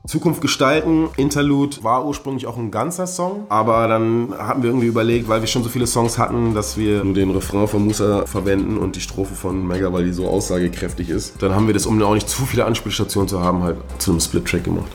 Zukunft 0.07 0.41
gestalten, 0.41 1.09
Interlude 1.15 1.83
war 1.83 2.05
ursprünglich 2.07 2.47
auch 2.47 2.57
ein 2.57 2.71
ganzer 2.71 3.05
Song, 3.05 3.45
aber 3.49 3.87
dann 3.87 4.33
haben 4.35 4.63
wir 4.63 4.71
irgendwie 4.71 4.87
überlegt, 4.87 5.29
weil 5.29 5.41
wir 5.41 5.47
schon 5.47 5.61
so 5.61 5.69
viele 5.69 5.85
Songs 5.85 6.17
hatten, 6.17 6.55
dass 6.55 6.75
wir 6.75 7.03
nur 7.03 7.13
den 7.13 7.29
Refrain 7.29 7.67
von 7.67 7.85
Musa 7.85 8.25
verwenden 8.25 8.79
und 8.79 8.95
die 8.95 9.01
Strophe 9.01 9.35
von 9.35 9.67
Mega, 9.67 9.93
weil 9.93 10.05
die 10.05 10.11
so 10.11 10.27
aussagekräftig 10.27 11.09
ist. 11.09 11.41
Dann 11.43 11.53
haben 11.53 11.67
wir 11.67 11.75
das, 11.75 11.85
um 11.85 12.01
auch 12.01 12.15
nicht 12.15 12.27
zu 12.27 12.47
viele 12.47 12.65
Anspielstationen 12.65 13.29
zu 13.29 13.41
haben, 13.41 13.61
halt 13.61 13.77
zu 13.99 14.09
einem 14.09 14.19
Split-Track 14.19 14.63
gemacht. 14.63 14.91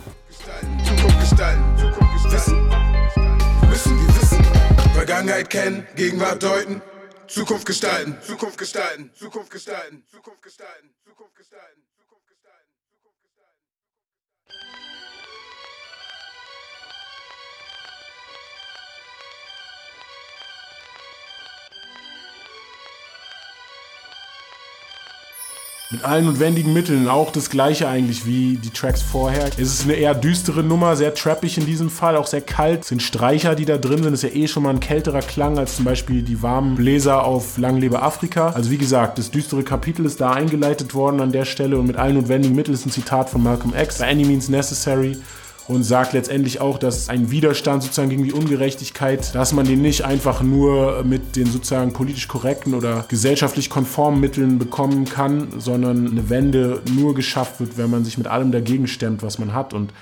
Zukunft 0.84 1.20
gestalten, 1.20 1.62
Zukunft 1.76 2.12
gestalten, 2.12 2.32
wissen, 2.32 3.68
müssen 3.68 4.00
wir 4.00 4.20
wissen, 4.20 4.44
Vergangenheit 4.92 5.48
kennen, 5.48 5.86
Gegenwart 5.94 6.42
deuten. 6.42 6.82
Zukunft 7.28 7.66
gestalten, 7.66 8.18
Zukunft 8.22 8.58
gestalten, 8.58 9.10
Zukunft 9.14 9.50
gestalten, 9.50 10.04
Zukunft 10.10 10.42
gestalten. 10.42 10.95
Mit 25.88 26.04
allen 26.04 26.24
notwendigen 26.24 26.72
Mitteln, 26.72 27.06
auch 27.06 27.30
das 27.30 27.48
gleiche 27.48 27.86
eigentlich 27.86 28.26
wie 28.26 28.56
die 28.56 28.70
Tracks 28.70 29.02
vorher. 29.02 29.46
Es 29.56 29.72
ist 29.72 29.84
eine 29.84 29.92
eher 29.92 30.16
düstere 30.16 30.64
Nummer, 30.64 30.96
sehr 30.96 31.14
trappig 31.14 31.58
in 31.58 31.64
diesem 31.64 31.90
Fall, 31.90 32.16
auch 32.16 32.26
sehr 32.26 32.40
kalt. 32.40 32.80
Es 32.82 32.88
sind 32.88 33.04
Streicher, 33.04 33.54
die 33.54 33.66
da 33.66 33.78
drin 33.78 34.02
sind. 34.02 34.12
Das 34.12 34.24
ist 34.24 34.34
ja 34.34 34.36
eh 34.36 34.48
schon 34.48 34.64
mal 34.64 34.70
ein 34.70 34.80
kälterer 34.80 35.20
Klang 35.20 35.60
als 35.60 35.76
zum 35.76 35.84
Beispiel 35.84 36.22
die 36.22 36.42
warmen 36.42 36.74
Bläser 36.74 37.22
auf 37.22 37.56
Lang 37.56 37.76
lebe 37.76 38.02
Afrika. 38.02 38.48
Also 38.48 38.72
wie 38.72 38.78
gesagt, 38.78 39.18
das 39.18 39.30
düstere 39.30 39.62
Kapitel 39.62 40.04
ist 40.06 40.20
da 40.20 40.32
eingeleitet 40.32 40.92
worden 40.92 41.20
an 41.20 41.30
der 41.30 41.44
Stelle 41.44 41.78
und 41.78 41.86
mit 41.86 41.94
allen 41.94 42.16
notwendigen 42.16 42.56
Mitteln 42.56 42.74
ist 42.74 42.84
ein 42.84 42.90
Zitat 42.90 43.30
von 43.30 43.44
Malcolm 43.44 43.72
X. 43.72 43.98
By 43.98 44.06
any 44.06 44.24
means 44.24 44.48
necessary 44.48 45.16
und 45.68 45.82
sagt 45.82 46.12
letztendlich 46.12 46.60
auch, 46.60 46.78
dass 46.78 47.08
ein 47.08 47.30
Widerstand 47.30 47.82
sozusagen 47.82 48.10
gegen 48.10 48.24
die 48.24 48.32
Ungerechtigkeit, 48.32 49.34
dass 49.34 49.52
man 49.52 49.66
den 49.66 49.82
nicht 49.82 50.04
einfach 50.04 50.42
nur 50.42 51.02
mit 51.04 51.36
den 51.36 51.46
sozusagen 51.46 51.92
politisch 51.92 52.28
korrekten 52.28 52.74
oder 52.74 53.04
gesellschaftlich 53.08 53.68
konformen 53.70 54.20
Mitteln 54.20 54.58
bekommen 54.58 55.04
kann, 55.06 55.48
sondern 55.58 56.06
eine 56.06 56.30
Wende 56.30 56.82
nur 56.94 57.14
geschafft 57.14 57.60
wird, 57.60 57.76
wenn 57.78 57.90
man 57.90 58.04
sich 58.04 58.18
mit 58.18 58.26
allem 58.26 58.52
dagegen 58.52 58.86
stemmt, 58.86 59.22
was 59.22 59.38
man 59.38 59.52
hat. 59.52 59.74
Und 59.74 59.92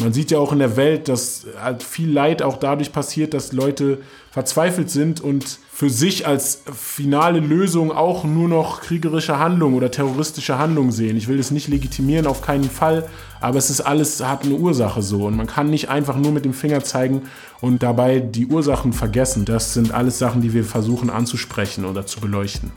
man 0.00 0.12
sieht 0.12 0.30
ja 0.30 0.38
auch 0.38 0.52
in 0.52 0.60
der 0.60 0.76
Welt, 0.76 1.08
dass 1.08 1.46
halt 1.60 1.82
viel 1.82 2.10
Leid 2.10 2.40
auch 2.42 2.56
dadurch 2.56 2.92
passiert, 2.92 3.34
dass 3.34 3.52
Leute 3.52 3.98
verzweifelt 4.30 4.90
sind 4.90 5.20
und 5.20 5.58
für 5.72 5.90
sich 5.90 6.26
als 6.26 6.62
finale 6.72 7.40
Lösung 7.40 7.90
auch 7.90 8.22
nur 8.22 8.48
noch 8.48 8.80
kriegerische 8.80 9.40
Handlungen 9.40 9.74
oder 9.74 9.90
terroristische 9.90 10.58
Handlungen 10.58 10.92
sehen. 10.92 11.16
Ich 11.16 11.26
will 11.26 11.36
das 11.36 11.50
nicht 11.50 11.66
legitimieren, 11.66 12.28
auf 12.28 12.42
keinen 12.42 12.70
Fall, 12.70 13.08
aber 13.40 13.58
es 13.58 13.70
ist 13.70 13.80
alles, 13.80 14.24
hat 14.24 14.44
eine 14.44 14.54
Ursache 14.54 15.02
so 15.02 15.26
und 15.26 15.36
man 15.36 15.48
kann 15.48 15.68
nicht 15.68 15.88
einfach 15.88 16.16
nur 16.16 16.30
mit 16.30 16.44
dem 16.44 16.54
Finger 16.54 16.84
zeigen 16.84 17.22
und 17.60 17.82
dabei 17.82 18.20
die 18.20 18.46
Ursachen 18.46 18.92
vergessen. 18.92 19.44
Das 19.44 19.74
sind 19.74 19.92
alles 19.92 20.18
Sachen, 20.18 20.42
die 20.42 20.52
wir 20.52 20.64
versuchen 20.64 21.10
anzusprechen 21.10 21.84
oder 21.84 22.06
zu 22.06 22.20
beleuchten. 22.20 22.70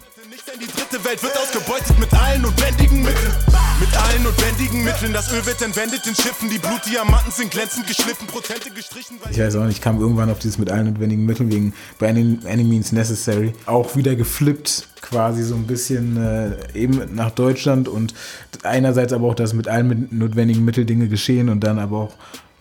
Die 0.59 0.65
dritte 0.65 1.03
Welt 1.05 1.21
wird 1.21 1.37
ausgebeutet 1.37 1.99
mit 1.99 2.13
allen 2.13 2.41
notwendigen 2.41 3.03
Mitteln. 3.03 3.50
Mit 3.81 3.97
allen 3.97 4.21
notwendigen 4.21 4.83
Mitteln. 4.83 5.11
Das 5.11 5.33
Öl 5.33 5.43
wird 5.43 5.59
entwendet 5.63 6.05
in 6.05 6.13
Schiffen. 6.13 6.51
Die 6.51 6.59
Blutdiamanten 6.59 7.31
sind 7.31 7.49
glänzend 7.49 7.87
geschliffen, 7.87 8.27
Prozente 8.27 8.69
gestrichen. 8.69 9.17
Ich 9.31 9.39
weiß 9.39 9.55
auch 9.55 9.65
nicht, 9.65 9.77
ich 9.77 9.81
kam 9.81 9.99
irgendwann 9.99 10.29
auf 10.29 10.37
dieses 10.37 10.59
mit 10.59 10.69
allen 10.69 10.85
notwendigen 10.85 11.25
Mitteln 11.25 11.51
wegen 11.51 11.73
By 11.97 12.05
any, 12.05 12.37
any 12.45 12.63
Means 12.63 12.91
Necessary. 12.91 13.53
Auch 13.65 13.95
wieder 13.95 14.15
geflippt, 14.15 14.87
quasi 15.01 15.41
so 15.41 15.55
ein 15.55 15.65
bisschen 15.65 16.15
äh, 16.15 16.57
eben 16.75 17.15
nach 17.15 17.31
Deutschland 17.31 17.87
und 17.87 18.13
einerseits 18.61 19.13
aber 19.13 19.27
auch, 19.27 19.35
dass 19.35 19.53
mit 19.53 19.67
allen 19.67 20.07
notwendigen 20.11 20.63
Mitteln 20.63 20.85
Dinge 20.85 21.07
geschehen 21.07 21.49
und 21.49 21.61
dann 21.61 21.79
aber 21.79 21.97
auch 21.97 22.13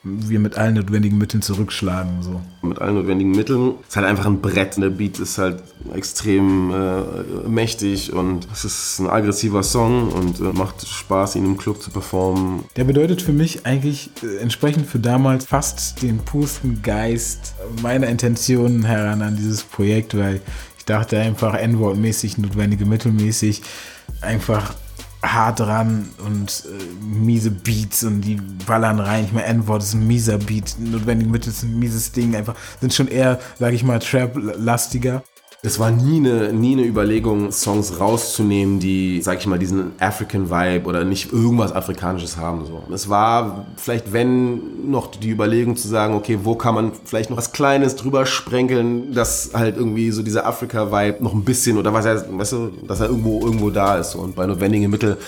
wir 0.02 0.38
mit 0.38 0.56
allen 0.56 0.74
notwendigen 0.74 1.18
Mitteln 1.18 1.42
zurückschlagen. 1.42 2.22
So. 2.22 2.40
Mit 2.62 2.78
allen 2.78 2.94
notwendigen 2.94 3.32
Mitteln. 3.32 3.74
Es 3.82 3.90
ist 3.90 3.96
halt 3.96 4.06
einfach 4.06 4.26
ein 4.26 4.40
Brett. 4.40 4.76
Der 4.76 4.90
Beat 4.90 5.18
ist 5.18 5.38
halt 5.38 5.62
extrem 5.94 6.72
äh, 6.72 7.48
mächtig 7.48 8.12
und 8.12 8.48
es 8.52 8.64
ist 8.64 8.98
ein 8.98 9.08
aggressiver 9.08 9.62
Song 9.62 10.08
und 10.08 10.40
äh, 10.40 10.44
macht 10.56 10.86
Spaß, 10.86 11.36
ihn 11.36 11.44
im 11.44 11.58
Club 11.58 11.82
zu 11.82 11.90
performen. 11.90 12.64
Der 12.76 12.84
bedeutet 12.84 13.20
für 13.20 13.32
mich 13.32 13.66
eigentlich 13.66 14.10
äh, 14.22 14.38
entsprechend 14.38 14.86
für 14.86 14.98
damals 14.98 15.44
fast 15.44 16.02
den 16.02 16.18
pusten 16.18 16.82
Geist 16.82 17.54
meiner 17.82 18.06
Intentionen 18.08 18.84
heran 18.84 19.20
an 19.22 19.36
dieses 19.36 19.62
Projekt, 19.62 20.16
weil 20.16 20.40
ich 20.78 20.84
dachte 20.86 21.18
einfach 21.18 21.54
N-Wort-mäßig, 21.54 22.38
notwendige 22.38 22.86
Mittelmäßig, 22.86 23.62
einfach 24.22 24.74
hart 25.22 25.60
dran 25.60 26.08
und 26.24 26.64
äh, 26.66 27.04
miese 27.04 27.50
Beats 27.50 28.04
und 28.04 28.22
die 28.22 28.36
ballern 28.66 29.00
rein. 29.00 29.24
Ich 29.24 29.32
meine, 29.32 29.46
N-Wort 29.46 29.82
ist 29.82 29.94
ein 29.94 30.06
mieser 30.06 30.38
Beat, 30.38 30.76
notwendig 30.78 31.28
Mittel 31.28 31.50
ist 31.50 31.62
ein 31.62 31.78
mieses 31.78 32.12
Ding, 32.12 32.34
einfach 32.34 32.54
sind 32.80 32.94
schon 32.94 33.08
eher, 33.08 33.38
sag 33.58 33.72
ich 33.72 33.84
mal, 33.84 33.98
Trap-lastiger. 33.98 35.22
Es 35.62 35.78
war 35.78 35.90
nie 35.90 36.16
eine, 36.16 36.54
nie 36.54 36.72
eine 36.72 36.86
Überlegung, 36.86 37.52
Songs 37.52 38.00
rauszunehmen, 38.00 38.80
die, 38.80 39.20
sag 39.20 39.40
ich 39.40 39.46
mal, 39.46 39.58
diesen 39.58 39.92
African 39.98 40.48
Vibe 40.48 40.88
oder 40.88 41.04
nicht 41.04 41.34
irgendwas 41.34 41.72
Afrikanisches 41.72 42.38
haben. 42.38 42.64
So. 42.64 42.82
Es 42.94 43.10
war 43.10 43.66
vielleicht, 43.76 44.10
wenn 44.14 44.90
noch 44.90 45.08
die 45.08 45.28
Überlegung 45.28 45.76
zu 45.76 45.86
sagen, 45.86 46.14
okay, 46.14 46.38
wo 46.44 46.54
kann 46.54 46.74
man 46.74 46.92
vielleicht 47.04 47.28
noch 47.28 47.36
was 47.36 47.52
Kleines 47.52 47.94
drüber 47.96 48.24
sprenkeln, 48.24 49.12
dass 49.12 49.50
halt 49.52 49.76
irgendwie 49.76 50.10
so 50.12 50.22
dieser 50.22 50.46
Afrika-Vibe 50.46 51.22
noch 51.22 51.34
ein 51.34 51.44
bisschen 51.44 51.76
oder 51.76 51.92
was 51.92 52.06
er, 52.06 52.24
weißt 52.38 52.52
du, 52.52 52.70
dass 52.88 53.00
er 53.00 53.08
irgendwo, 53.08 53.44
irgendwo 53.44 53.68
da 53.68 53.98
ist. 53.98 54.14
Und 54.14 54.36
bei 54.36 54.46
notwendigen 54.46 54.90
Mittel 54.90 55.18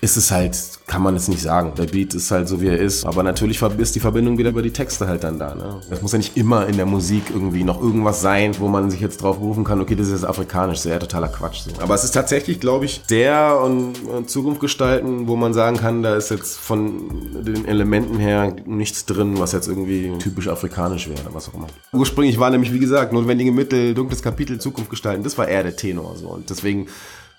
ist 0.00 0.16
es 0.16 0.30
halt, 0.30 0.56
kann 0.86 1.02
man 1.02 1.16
es 1.16 1.28
nicht 1.28 1.40
sagen. 1.40 1.72
Der 1.78 1.84
Beat 1.86 2.12
ist 2.12 2.30
halt 2.30 2.46
so, 2.46 2.60
wie 2.60 2.66
er 2.68 2.78
ist. 2.78 3.06
Aber 3.06 3.22
natürlich 3.22 3.62
ist 3.62 3.94
die 3.94 4.00
Verbindung 4.00 4.36
wieder 4.36 4.50
über 4.50 4.60
die 4.60 4.72
Texte 4.72 5.06
halt 5.06 5.24
dann 5.24 5.38
da. 5.38 5.54
Ne? 5.54 5.80
Es 5.90 6.02
muss 6.02 6.12
ja 6.12 6.18
nicht 6.18 6.36
immer 6.36 6.66
in 6.66 6.76
der 6.76 6.84
Musik 6.84 7.24
irgendwie 7.30 7.64
noch 7.64 7.80
irgendwas 7.80 8.20
sein, 8.20 8.54
wo 8.58 8.68
man 8.68 8.90
sich 8.90 9.00
jetzt 9.00 9.22
drauf 9.22 9.38
berufen 9.38 9.64
kann, 9.64 9.80
okay, 9.80 9.94
das 9.94 10.08
ist 10.08 10.12
jetzt 10.12 10.26
afrikanisch. 10.26 10.82
Das 10.82 10.84
ja 10.84 10.98
totaler 10.98 11.28
Quatsch. 11.28 11.62
So. 11.62 11.70
Aber 11.80 11.94
es 11.94 12.04
ist 12.04 12.12
tatsächlich, 12.12 12.60
glaube 12.60 12.84
ich, 12.84 13.02
der 13.08 13.58
und 13.60 14.28
Zukunft 14.28 14.60
gestalten, 14.60 15.26
wo 15.26 15.36
man 15.36 15.54
sagen 15.54 15.78
kann, 15.78 16.02
da 16.02 16.16
ist 16.16 16.30
jetzt 16.30 16.58
von 16.58 17.42
den 17.42 17.64
Elementen 17.66 18.18
her 18.18 18.54
nichts 18.66 19.06
drin, 19.06 19.38
was 19.38 19.52
jetzt 19.52 19.68
irgendwie 19.68 20.12
typisch 20.18 20.48
afrikanisch 20.48 21.08
wäre 21.08 21.22
was 21.32 21.48
auch 21.48 21.54
immer. 21.54 21.66
Ursprünglich 21.92 22.38
war 22.38 22.50
nämlich, 22.50 22.72
wie 22.72 22.78
gesagt, 22.78 23.12
notwendige 23.12 23.52
Mittel, 23.52 23.94
dunkles 23.94 24.22
Kapitel, 24.22 24.58
Zukunft 24.60 24.90
gestalten. 24.90 25.24
Das 25.24 25.38
war 25.38 25.48
eher 25.48 25.62
der 25.62 25.76
Tenor. 25.76 26.16
So. 26.16 26.28
Und 26.28 26.50
deswegen 26.50 26.86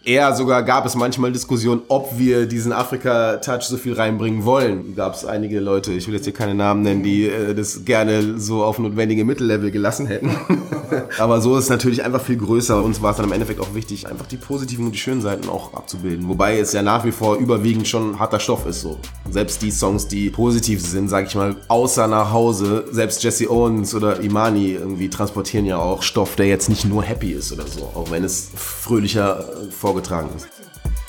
Eher 0.06 0.36
sogar 0.36 0.62
gab 0.62 0.86
es 0.86 0.94
manchmal 0.94 1.32
Diskussionen, 1.32 1.82
ob 1.88 2.20
wir 2.20 2.46
diesen 2.46 2.72
Afrika-Touch 2.72 3.64
so 3.64 3.76
viel 3.76 3.94
reinbringen 3.94 4.46
wollen. 4.46 4.96
Gab 4.96 5.16
es 5.16 5.26
einige 5.26 5.60
Leute, 5.60 5.94
ich 5.94 6.06
will 6.06 6.14
jetzt 6.14 6.26
hier 6.26 6.34
keine 6.34 6.54
Namen 6.54 6.84
nennen, 6.84 7.02
die 7.02 7.28
äh, 7.28 7.56
das 7.56 7.86
gerne 7.86 8.40
so 8.40 8.64
auf 8.64 8.78
notwendige 8.78 9.26
Mittellevel 9.26 9.72
gelassen 9.72 10.06
hätten. 10.06 10.30
Aber 11.18 11.42
so 11.42 11.58
ist 11.58 11.64
es 11.64 11.70
natürlich 11.72 12.04
einfach 12.04 12.22
viel 12.22 12.38
größer. 12.38 12.84
Uns 12.84 13.02
war 13.02 13.12
es 13.12 13.18
dann 13.18 13.26
im 13.26 13.32
Endeffekt 13.32 13.60
auch 13.60 13.74
wichtig, 13.74 14.08
einfach 14.08 14.28
die 14.28 14.38
positiven 14.38 14.86
und 14.86 14.92
die 14.92 15.00
schönen 15.00 15.22
Seiten 15.22 15.50
auch 15.50 15.74
abzubilden. 15.74 16.28
Wobei 16.30 16.60
es 16.60 16.72
ja 16.72 16.84
nach 16.84 17.04
wie 17.04 17.12
vor 17.12 17.38
überwiegend 17.38 17.88
schon 17.88 18.20
harter 18.20 18.40
Stoff 18.40 18.68
ist. 18.68 18.82
So. 18.82 19.00
Selbst 19.32 19.64
die 19.64 19.72
Songs, 19.72 20.08
die 20.08 20.30
positiv 20.30 20.86
sind, 20.86 21.10
sag 21.10 21.26
ich 21.26 21.34
mal, 21.34 21.56
außer 21.68 22.08
nach 22.08 22.32
Hause, 22.32 22.86
selbst 22.92 23.24
Jesse 23.24 23.50
Owens 23.50 23.96
oder 23.96 24.20
Imani 24.20 24.74
irgendwie 24.74 25.10
transportieren 25.10 25.66
ja 25.66 25.80
auch 25.80 26.04
Stoff, 26.04 26.36
der 26.36 26.46
jetzt 26.46 26.70
nicht 26.70 26.86
nur 26.86 27.02
happy 27.02 27.32
ist 27.32 27.52
oder 27.52 27.66
so. 27.66 27.86
Auch 27.96 28.12
wenn 28.12 28.24
es 28.24 28.50
fröhlicher 28.56 29.40
äh, 29.40 29.72
vor 29.72 29.95
vorgetragen 29.96 30.30
ist. 30.36 30.48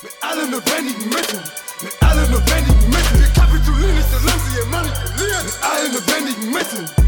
Mit 0.03 0.12
allen 0.22 0.51
notwendigen 0.51 1.09
Mitteln, 1.09 1.43
mit 1.82 2.03
allen 2.03 2.30
notwendigen 2.30 2.89
Mitteln. 2.89 3.20
Wir 3.20 3.28
kapitulieren 3.34 3.97
nicht, 3.97 4.09
solange 4.11 4.43
sie 4.49 4.59
ihr 4.59 4.66
manipulieren. 4.66 5.45
Mit 5.45 5.59
allen 5.62 5.93
notwendigen 5.93 6.53
Mitteln. 6.53 7.06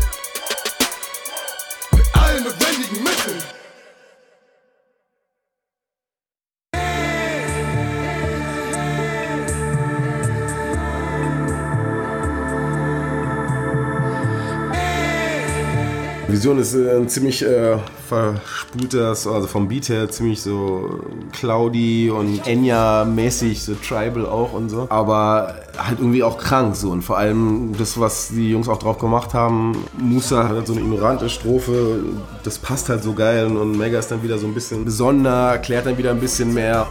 Vision 16.38 16.60
ist 16.60 16.74
äh, 16.74 16.96
ein 16.96 17.08
ziemlich 17.08 17.44
äh, 17.44 17.78
verspulter, 18.08 19.08
also 19.08 19.48
vom 19.48 19.66
Beat 19.66 19.88
her 19.88 20.08
ziemlich 20.08 20.40
so 20.40 21.00
cloudy 21.32 22.10
und 22.10 22.46
Enya-mäßig, 22.46 23.64
so 23.64 23.74
tribal 23.74 24.24
auch 24.24 24.52
und 24.52 24.68
so. 24.68 24.86
Aber 24.88 25.56
halt 25.76 25.98
irgendwie 25.98 26.22
auch 26.22 26.38
krank 26.38 26.76
so. 26.76 26.90
Und 26.90 27.02
vor 27.02 27.18
allem 27.18 27.72
das, 27.76 27.98
was 27.98 28.28
die 28.28 28.50
Jungs 28.50 28.68
auch 28.68 28.78
drauf 28.78 28.98
gemacht 28.98 29.34
haben, 29.34 29.84
Musa 29.98 30.44
hat 30.44 30.50
halt 30.50 30.66
so 30.68 30.74
eine 30.74 30.82
ignorante 30.82 31.28
Strophe, 31.28 32.04
das 32.44 32.56
passt 32.58 32.88
halt 32.88 33.02
so 33.02 33.14
geil 33.14 33.46
und 33.46 33.76
Mega 33.76 33.98
ist 33.98 34.08
dann 34.12 34.22
wieder 34.22 34.38
so 34.38 34.46
ein 34.46 34.54
bisschen 34.54 34.84
besonder, 34.84 35.50
erklärt 35.52 35.86
dann 35.86 35.98
wieder 35.98 36.10
ein 36.10 36.20
bisschen 36.20 36.54
mehr. 36.54 36.86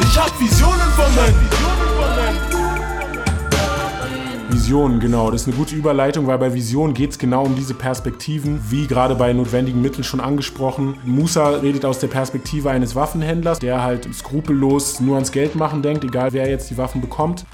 Ich 0.00 0.18
hab 0.18 0.40
Visionen 0.40 0.80
von 0.96 1.14
meinen 1.14 1.50
Visionen 1.50 1.75
Visionen, 4.66 4.98
genau. 4.98 5.30
Das 5.30 5.42
ist 5.42 5.46
eine 5.46 5.56
gute 5.56 5.76
Überleitung, 5.76 6.26
weil 6.26 6.38
bei 6.38 6.52
Visionen 6.52 6.92
geht 6.92 7.12
es 7.12 7.20
genau 7.20 7.44
um 7.44 7.54
diese 7.54 7.72
Perspektiven, 7.72 8.60
wie 8.68 8.88
gerade 8.88 9.14
bei 9.14 9.32
notwendigen 9.32 9.80
Mitteln 9.80 10.02
schon 10.02 10.18
angesprochen. 10.18 10.96
Musa 11.04 11.50
redet 11.50 11.84
aus 11.84 12.00
der 12.00 12.08
Perspektive 12.08 12.68
eines 12.70 12.96
Waffenhändlers, 12.96 13.60
der 13.60 13.84
halt 13.84 14.12
skrupellos 14.12 14.98
nur 14.98 15.14
ans 15.14 15.30
Geld 15.30 15.54
machen 15.54 15.82
denkt, 15.82 16.02
egal 16.02 16.32
wer 16.32 16.50
jetzt 16.50 16.68
die 16.68 16.76
Waffen 16.76 17.00
bekommt. 17.00 17.46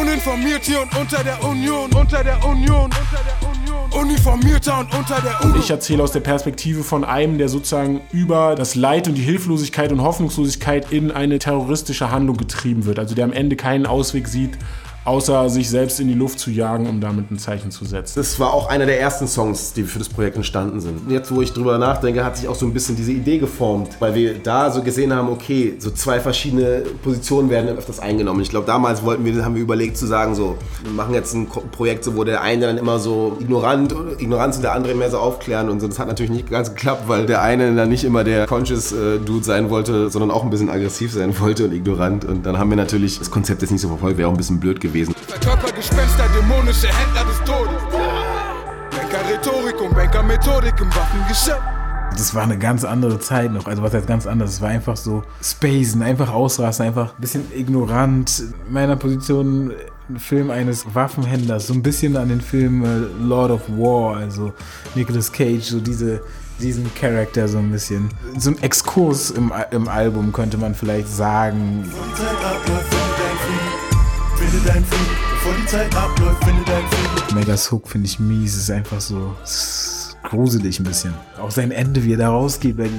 Uninformiert 0.00 0.62
hier 0.62 0.80
und 0.80 0.96
unter 0.96 1.24
der 1.24 1.42
Union, 1.42 1.92
unter 1.92 2.22
der 2.22 2.44
Union, 2.44 2.84
unter 2.84 3.24
der 3.26 3.48
Union. 3.48 4.00
Uniformierter 4.00 4.78
und 4.78 4.94
unter 4.94 5.20
der 5.20 5.40
Union. 5.40 5.54
Und 5.54 5.58
ich 5.58 5.70
erzähle 5.70 6.04
aus 6.04 6.12
der 6.12 6.20
Perspektive 6.20 6.84
von 6.84 7.02
einem, 7.02 7.36
der 7.36 7.48
sozusagen 7.48 8.00
über 8.12 8.54
das 8.54 8.76
Leid 8.76 9.08
und 9.08 9.16
die 9.16 9.22
Hilflosigkeit 9.22 9.90
und 9.90 10.02
Hoffnungslosigkeit 10.02 10.92
in 10.92 11.10
eine 11.10 11.40
terroristische 11.40 12.12
Handlung 12.12 12.36
getrieben 12.36 12.84
wird. 12.84 13.00
Also 13.00 13.16
der 13.16 13.24
am 13.24 13.32
Ende 13.32 13.56
keinen 13.56 13.86
Ausweg 13.86 14.28
sieht 14.28 14.56
außer 15.06 15.48
sich 15.48 15.70
selbst 15.70 16.00
in 16.00 16.08
die 16.08 16.14
Luft 16.14 16.38
zu 16.38 16.50
jagen, 16.50 16.88
um 16.88 17.00
damit 17.00 17.30
ein 17.30 17.38
Zeichen 17.38 17.70
zu 17.70 17.84
setzen. 17.84 18.14
Das 18.16 18.38
war 18.40 18.52
auch 18.52 18.68
einer 18.68 18.86
der 18.86 19.00
ersten 19.00 19.28
Songs, 19.28 19.72
die 19.72 19.84
für 19.84 20.00
das 20.00 20.08
Projekt 20.08 20.36
entstanden 20.36 20.80
sind. 20.80 21.08
Jetzt, 21.08 21.32
wo 21.34 21.40
ich 21.40 21.52
drüber 21.52 21.78
nachdenke, 21.78 22.24
hat 22.24 22.36
sich 22.36 22.48
auch 22.48 22.56
so 22.56 22.66
ein 22.66 22.72
bisschen 22.72 22.96
diese 22.96 23.12
Idee 23.12 23.38
geformt, 23.38 23.96
weil 24.00 24.14
wir 24.14 24.34
da 24.34 24.70
so 24.70 24.82
gesehen 24.82 25.14
haben, 25.14 25.28
okay, 25.28 25.74
so 25.78 25.90
zwei 25.90 26.18
verschiedene 26.18 26.82
Positionen 27.04 27.50
werden 27.50 27.68
öfters 27.68 28.00
eingenommen. 28.00 28.40
Ich 28.40 28.50
glaube, 28.50 28.66
damals 28.66 29.04
wollten 29.04 29.24
wir, 29.24 29.44
haben 29.44 29.54
wir 29.54 29.62
überlegt 29.62 29.96
zu 29.96 30.06
sagen, 30.06 30.34
so, 30.34 30.56
wir 30.82 30.92
machen 30.92 31.14
jetzt 31.14 31.34
ein 31.34 31.46
Projekt, 31.46 32.02
so, 32.02 32.16
wo 32.16 32.24
der 32.24 32.42
eine 32.42 32.66
dann 32.66 32.78
immer 32.78 32.98
so 32.98 33.36
ignorant, 33.38 33.94
ignorant 34.18 34.56
und 34.56 34.62
der 34.62 34.72
andere 34.72 34.94
mehr 34.96 35.10
so 35.10 35.18
aufklären 35.18 35.68
und 35.68 35.78
so. 35.80 35.86
Das 35.86 36.00
hat 36.00 36.08
natürlich 36.08 36.32
nicht 36.32 36.50
ganz 36.50 36.70
geklappt, 36.70 37.04
weil 37.06 37.26
der 37.26 37.42
eine 37.42 37.72
dann 37.76 37.88
nicht 37.88 38.02
immer 38.02 38.24
der 38.24 38.46
Conscious 38.46 38.90
äh, 38.90 39.18
Dude 39.24 39.44
sein 39.44 39.70
wollte, 39.70 40.10
sondern 40.10 40.32
auch 40.32 40.42
ein 40.42 40.50
bisschen 40.50 40.68
aggressiv 40.68 41.12
sein 41.12 41.38
wollte 41.38 41.66
und 41.66 41.72
ignorant. 41.72 42.24
Und 42.24 42.44
dann 42.44 42.58
haben 42.58 42.70
wir 42.70 42.76
natürlich 42.76 43.20
das 43.20 43.30
Konzept 43.30 43.62
jetzt 43.62 43.70
nicht 43.70 43.82
so 43.82 43.88
verfolgt, 43.88 44.18
wäre 44.18 44.28
auch 44.28 44.32
ein 44.32 44.36
bisschen 44.36 44.58
blöd 44.58 44.80
gewesen. 44.80 44.95
Körpergespenster, 45.04 46.24
dämonische 46.34 46.88
Händler 46.88 47.24
des 47.24 47.38
Todes. 47.44 47.82
Banker 48.90 49.28
Rhetorik 49.30 49.80
und 49.80 49.94
Banker 49.94 50.22
Methodik 50.22 50.80
im 50.80 50.88
Waffengeschäft. 50.88 51.60
Das 52.12 52.34
war 52.34 52.44
eine 52.44 52.56
ganz 52.56 52.82
andere 52.82 53.18
Zeit 53.18 53.52
noch. 53.52 53.66
Also 53.66 53.82
was 53.82 53.92
heißt 53.92 54.06
ganz 54.06 54.26
anders? 54.26 54.54
Es 54.54 54.60
war 54.62 54.70
einfach 54.70 54.96
so 54.96 55.22
Spacen, 55.42 56.02
einfach 56.02 56.32
ausrasten, 56.32 56.86
einfach 56.86 57.14
ein 57.14 57.20
bisschen 57.20 57.44
ignorant. 57.54 58.42
In 58.66 58.72
meiner 58.72 58.96
Position 58.96 59.72
ein 60.08 60.18
Film 60.18 60.50
eines 60.50 60.86
Waffenhändlers, 60.94 61.66
so 61.66 61.74
ein 61.74 61.82
bisschen 61.82 62.16
an 62.16 62.30
den 62.30 62.40
Film 62.40 62.84
äh, 62.84 63.22
Lord 63.22 63.50
of 63.50 63.68
War, 63.68 64.16
also 64.16 64.54
Nicolas 64.94 65.30
Cage, 65.30 65.64
so 65.64 65.80
diese 65.80 66.22
diesen 66.58 66.94
Charakter 66.94 67.48
so 67.48 67.58
ein 67.58 67.70
bisschen. 67.70 68.08
So 68.38 68.50
ein 68.50 68.62
Exkurs 68.62 69.30
im, 69.30 69.52
im 69.70 69.88
Album 69.88 70.32
könnte 70.32 70.56
man 70.56 70.74
vielleicht 70.74 71.08
sagen. 71.08 71.84
Abläuft, 72.42 72.95
finde 74.50 74.68
dein 74.68 74.84
Frieden. 74.84 75.16
Bevor 75.30 75.54
die 75.54 75.66
Zeit 75.66 75.96
abläuft, 75.96 76.44
finde 76.44 76.62
dein 76.64 76.86
Frieden. 76.88 77.34
Megas 77.34 77.70
Hook 77.70 77.88
finde 77.88 78.06
ich 78.06 78.18
mies, 78.18 78.54
es 78.54 78.62
ist 78.62 78.70
einfach 78.70 79.00
so 79.00 79.34
ist 79.42 80.16
gruselig 80.22 80.78
ein 80.80 80.84
bisschen. 80.84 81.14
Auch 81.40 81.50
sein 81.50 81.70
Ende, 81.70 82.02
wie 82.04 82.14
er 82.14 82.18
da 82.18 82.28
rausgeht, 82.30 82.78
weil 82.78 82.90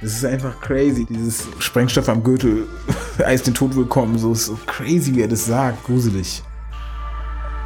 das 0.00 0.12
ist 0.12 0.24
einfach 0.24 0.58
crazy. 0.60 1.06
Dieses 1.08 1.46
Sprengstoff 1.58 2.08
am 2.08 2.22
Gürtel, 2.22 2.66
Eis 3.24 3.42
den 3.42 3.54
Tod 3.54 3.74
willkommen, 3.76 4.18
so 4.18 4.32
ist 4.32 4.46
so 4.46 4.58
crazy, 4.66 5.14
wie 5.14 5.22
er 5.22 5.28
das 5.28 5.46
sagt, 5.46 5.84
gruselig. 5.84 6.42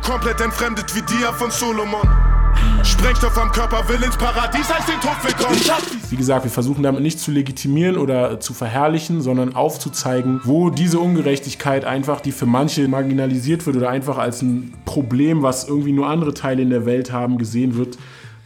Komplett 0.03 0.41
entfremdet 0.41 0.95
wie 0.95 1.03
Dia 1.03 1.33
von 1.33 1.51
Solomon. 1.51 2.03
Sprengstoff 2.85 3.39
am 3.39 3.51
Körper 3.51 3.89
will 3.89 4.03
ins 4.03 4.17
Paradies, 4.17 4.73
heißt 4.73 4.89
den 4.89 5.01
Tod 5.01 5.17
willkommen. 5.23 5.59
Wie 6.11 6.17
gesagt, 6.17 6.45
wir 6.45 6.51
versuchen 6.51 6.83
damit 6.83 7.03
nicht 7.03 7.19
zu 7.19 7.31
legitimieren 7.31 7.97
oder 7.97 8.41
zu 8.41 8.53
verherrlichen, 8.53 9.23
sondern 9.23 9.55
aufzuzeigen, 9.55 10.41
wo 10.45 10.69
diese 10.69 10.99
Ungerechtigkeit 10.99 11.87
einfach, 11.87 12.21
die 12.21 12.33
für 12.33 12.47
manche 12.47 12.87
marginalisiert 12.87 13.65
wird 13.65 13.77
oder 13.77 13.89
einfach 13.89 14.19
als 14.19 14.43
ein 14.43 14.75
Problem, 14.85 15.43
was 15.43 15.67
irgendwie 15.67 15.93
nur 15.93 16.09
andere 16.09 16.35
Teile 16.35 16.61
in 16.61 16.71
der 16.71 16.85
Welt 16.85 17.11
haben, 17.11 17.39
gesehen 17.39 17.77
wird, 17.77 17.97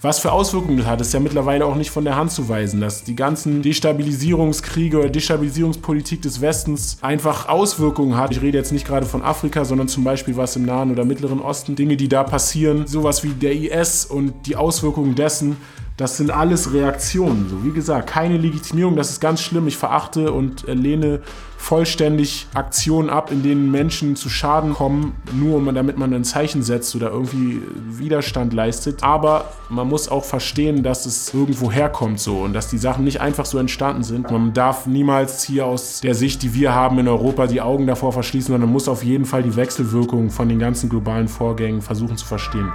was 0.00 0.20
für 0.20 0.30
Auswirkungen 0.30 0.78
das 0.78 0.86
hat, 0.86 1.00
ist 1.00 1.12
ja 1.12 1.18
mittlerweile 1.18 1.66
auch 1.66 1.74
nicht 1.74 1.90
von 1.90 2.04
der 2.04 2.14
Hand 2.14 2.30
zu 2.30 2.48
weisen, 2.48 2.80
dass 2.80 3.02
die 3.02 3.16
ganzen 3.16 3.62
Destabilisierungskriege 3.62 4.96
oder 4.96 5.10
Destabilisierungspolitik 5.10 6.22
des 6.22 6.40
Westens 6.40 6.98
einfach 7.00 7.48
Auswirkungen 7.48 8.16
hat. 8.16 8.30
Ich 8.30 8.40
rede 8.40 8.58
jetzt 8.58 8.70
nicht 8.70 8.86
gerade 8.86 9.06
von 9.06 9.22
Afrika, 9.22 9.64
sondern 9.64 9.88
zum 9.88 10.04
Beispiel 10.04 10.36
was 10.36 10.54
im 10.54 10.66
Nahen 10.66 10.92
oder 10.92 11.04
Mittleren 11.04 11.40
Osten, 11.40 11.74
Dinge, 11.74 11.96
die 11.96 12.08
da 12.08 12.22
passieren, 12.22 12.86
sowas 12.86 13.24
wie 13.24 13.30
der 13.30 13.52
IS 13.54 14.04
und 14.04 14.46
die 14.46 14.54
Auswirkungen 14.54 15.16
dessen. 15.16 15.56
Das 15.98 16.16
sind 16.16 16.30
alles 16.30 16.72
Reaktionen. 16.72 17.48
So, 17.50 17.64
wie 17.64 17.72
gesagt, 17.72 18.08
keine 18.08 18.36
Legitimierung, 18.36 18.94
das 18.94 19.10
ist 19.10 19.20
ganz 19.20 19.42
schlimm. 19.42 19.66
Ich 19.66 19.76
verachte 19.76 20.32
und 20.32 20.62
lehne 20.68 21.20
vollständig 21.56 22.46
Aktionen 22.54 23.10
ab, 23.10 23.32
in 23.32 23.42
denen 23.42 23.72
Menschen 23.72 24.14
zu 24.14 24.28
Schaden 24.28 24.74
kommen, 24.74 25.16
nur 25.32 25.60
damit 25.72 25.98
man 25.98 26.14
ein 26.14 26.22
Zeichen 26.22 26.62
setzt 26.62 26.94
oder 26.94 27.10
irgendwie 27.10 27.62
Widerstand 27.74 28.52
leistet. 28.52 29.02
Aber 29.02 29.46
man 29.70 29.88
muss 29.88 30.08
auch 30.08 30.24
verstehen, 30.24 30.84
dass 30.84 31.04
es 31.04 31.34
irgendwo 31.34 31.72
herkommt 31.72 32.20
so 32.20 32.42
und 32.42 32.52
dass 32.52 32.68
die 32.68 32.78
Sachen 32.78 33.02
nicht 33.02 33.20
einfach 33.20 33.44
so 33.44 33.58
entstanden 33.58 34.04
sind. 34.04 34.30
Man 34.30 34.52
darf 34.52 34.86
niemals 34.86 35.42
hier 35.42 35.66
aus 35.66 36.00
der 36.00 36.14
Sicht, 36.14 36.44
die 36.44 36.54
wir 36.54 36.76
haben 36.76 37.00
in 37.00 37.08
Europa, 37.08 37.48
die 37.48 37.60
Augen 37.60 37.88
davor 37.88 38.12
verschließen, 38.12 38.52
sondern 38.52 38.68
man 38.68 38.72
muss 38.72 38.86
auf 38.86 39.02
jeden 39.02 39.24
Fall 39.24 39.42
die 39.42 39.56
Wechselwirkung 39.56 40.30
von 40.30 40.48
den 40.48 40.60
ganzen 40.60 40.88
globalen 40.88 41.26
Vorgängen 41.26 41.82
versuchen 41.82 42.16
zu 42.16 42.24
verstehen 42.24 42.70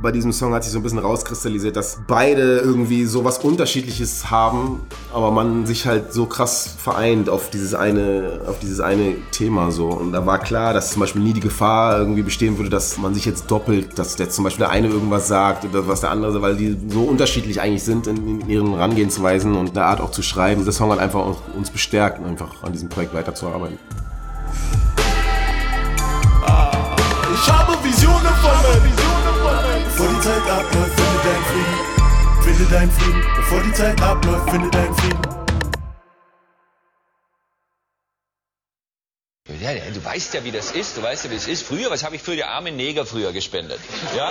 bei 0.00 0.12
diesem 0.12 0.32
Song 0.32 0.54
hat 0.54 0.64
sich 0.64 0.72
so 0.72 0.78
ein 0.78 0.82
bisschen 0.82 0.98
rauskristallisiert, 0.98 1.76
dass 1.76 2.00
beide 2.06 2.58
irgendwie 2.58 3.04
so 3.04 3.24
was 3.24 3.38
Unterschiedliches 3.38 4.30
haben, 4.30 4.80
aber 5.12 5.30
man 5.30 5.66
sich 5.66 5.86
halt 5.86 6.12
so 6.12 6.26
krass 6.26 6.74
vereint 6.78 7.28
auf 7.28 7.50
dieses 7.50 7.74
eine, 7.74 8.40
auf 8.46 8.58
dieses 8.58 8.80
eine 8.80 9.16
Thema 9.30 9.70
so. 9.70 9.88
Und 9.88 10.12
da 10.12 10.24
war 10.26 10.38
klar, 10.38 10.72
dass 10.72 10.92
zum 10.92 11.00
Beispiel 11.00 11.22
nie 11.22 11.32
die 11.32 11.40
Gefahr 11.40 11.98
irgendwie 11.98 12.22
bestehen 12.22 12.58
würde, 12.58 12.70
dass 12.70 12.98
man 12.98 13.14
sich 13.14 13.24
jetzt 13.24 13.50
doppelt, 13.50 13.98
dass 13.98 14.16
jetzt 14.18 14.34
zum 14.34 14.44
Beispiel 14.44 14.64
der 14.64 14.70
eine 14.70 14.88
irgendwas 14.88 15.28
sagt 15.28 15.64
oder 15.64 15.86
was 15.86 16.00
der 16.00 16.10
andere, 16.10 16.40
weil 16.42 16.56
die 16.56 16.76
so 16.88 17.02
unterschiedlich 17.02 17.60
eigentlich 17.60 17.84
sind 17.84 18.06
in, 18.06 18.40
in 18.40 18.48
ihren 18.48 18.74
Herangehensweisen 18.74 19.54
und 19.54 19.76
der 19.76 19.86
Art 19.86 20.00
auch 20.00 20.10
zu 20.10 20.22
schreiben. 20.22 20.64
Der 20.64 20.72
Song 20.72 20.90
hat 20.92 20.98
einfach 20.98 21.36
uns 21.56 21.70
bestärkt, 21.70 22.24
einfach 22.24 22.62
an 22.62 22.72
diesem 22.72 22.88
Projekt 22.88 23.14
weiterzuarbeiten. 23.14 23.78
Ich 27.34 27.50
habe 27.50 27.72
Visionen 27.82 28.34
von 28.40 28.61
Zeit 30.22 30.48
abläuft, 30.48 30.92
finde 31.00 31.20
dein 31.24 31.42
Frieden. 31.42 32.42
Finde 32.42 32.70
dein 32.70 32.90
Frieden. 32.92 33.22
Bevor 33.34 33.60
die 33.62 33.72
Zeit 33.72 34.00
abläuft, 34.00 34.50
finde 34.50 34.70
dein 34.70 34.94
Frieden. 34.94 35.22
Ja, 39.60 39.70
du 39.92 40.04
weißt 40.04 40.34
ja, 40.34 40.44
wie 40.44 40.52
das 40.52 40.70
ist. 40.70 40.96
Du 40.96 41.02
weißt 41.02 41.24
ja, 41.24 41.30
wie 41.32 41.34
es 41.34 41.48
ist. 41.48 41.64
Früher, 41.64 41.90
was 41.90 42.04
habe 42.04 42.14
ich 42.14 42.22
für 42.22 42.36
die 42.36 42.44
armen 42.44 42.76
Neger 42.76 43.04
früher 43.04 43.32
gespendet? 43.32 43.80
Ja? 44.16 44.30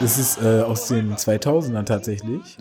Das 0.00 0.18
ist 0.18 0.42
äh, 0.42 0.62
aus 0.62 0.88
den 0.88 1.14
2000ern 1.14 1.84
tatsächlich. 1.84 2.58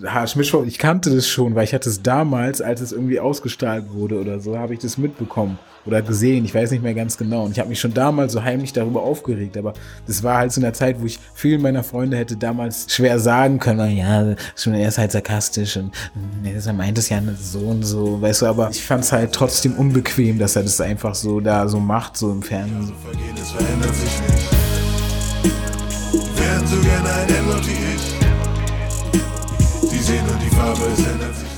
Ich 0.68 0.78
kannte 0.78 1.16
das 1.16 1.28
schon, 1.28 1.56
weil 1.56 1.64
ich 1.64 1.74
hatte 1.74 1.90
es 1.90 2.04
damals, 2.04 2.62
als 2.62 2.82
es 2.82 2.92
irgendwie 2.92 3.20
ausgestrahlt 3.20 3.92
wurde 3.92 4.22
oder 4.22 4.40
so, 4.40 4.60
habe 4.60 4.76
ich 4.76 4.80
das 4.80 5.00
mitbekommen 5.00 5.58
oder 5.86 6.02
gesehen. 6.02 6.46
Ich 6.46 6.54
weiß 6.54 6.72
nicht 6.72 6.84
mehr 6.84 6.94
ganz 6.94 7.18
genau. 7.18 7.44
Und 7.44 7.52
ich 7.52 7.60
habe 7.60 7.70
mich 7.70 7.80
schon 7.80 7.94
damals 7.94 8.34
so 8.34 8.44
heimlich 8.44 8.74
darüber 8.74 9.04
aufgeregt. 9.04 9.58
Aber 9.58 9.74
das 10.08 10.24
war 10.24 10.38
halt 10.38 10.52
so 10.52 10.62
eine 10.62 10.74
Zeit, 10.74 11.00
wo 11.00 11.06
ich 11.06 11.20
vielen 11.34 11.62
meiner 11.62 11.84
Freunde 11.84 12.18
hätte 12.18 12.38
damals 12.38 12.88
schwer 12.94 13.20
sagen 13.20 13.60
können, 13.60 13.98
ja, 13.98 14.36
schon 14.56 14.74
er 14.74 14.88
ist 14.88 14.98
halt 14.98 15.12
sarkastisch 15.12 15.78
und 15.78 15.92
er 16.44 16.74
meint 16.74 16.98
es 16.98 17.10
ja 17.10 17.22
so 17.40 17.60
und 17.60 17.84
so, 17.84 18.22
weißt 18.22 18.44
du. 18.44 18.46
Aber 18.48 18.70
ich 18.70 18.84
fand 18.84 19.04
es 19.04 19.12
halt 19.12 19.32
trotzdem 19.32 19.74
unbequem, 19.74 20.40
dass 20.40 20.56
er 20.56 20.64
das 20.64 20.82
einfach 20.82 21.16
so 21.16 21.40
da 21.40 21.68
so 21.68 21.80
macht, 21.80 22.18
so 22.18 22.32
im 22.32 22.42
Fernsehen. 22.42 22.94
Vergehen, 23.04 23.36
es 23.42 23.52
verändert 23.52 23.96
sich 23.96 24.22
nicht 24.22 24.66
wären 26.46 26.68
so 26.68 26.78
gerne 26.82 27.12
ein 27.14 27.30
N-Wort 27.30 27.68
wie 27.68 27.72
ich. 27.72 28.16
Die 29.92 30.00
sehen 30.00 30.26
nur 30.26 30.38
die 30.38 30.56
Farbe, 30.56 30.86
es 30.94 31.00
ändert 31.00 31.36
sich 31.36 31.55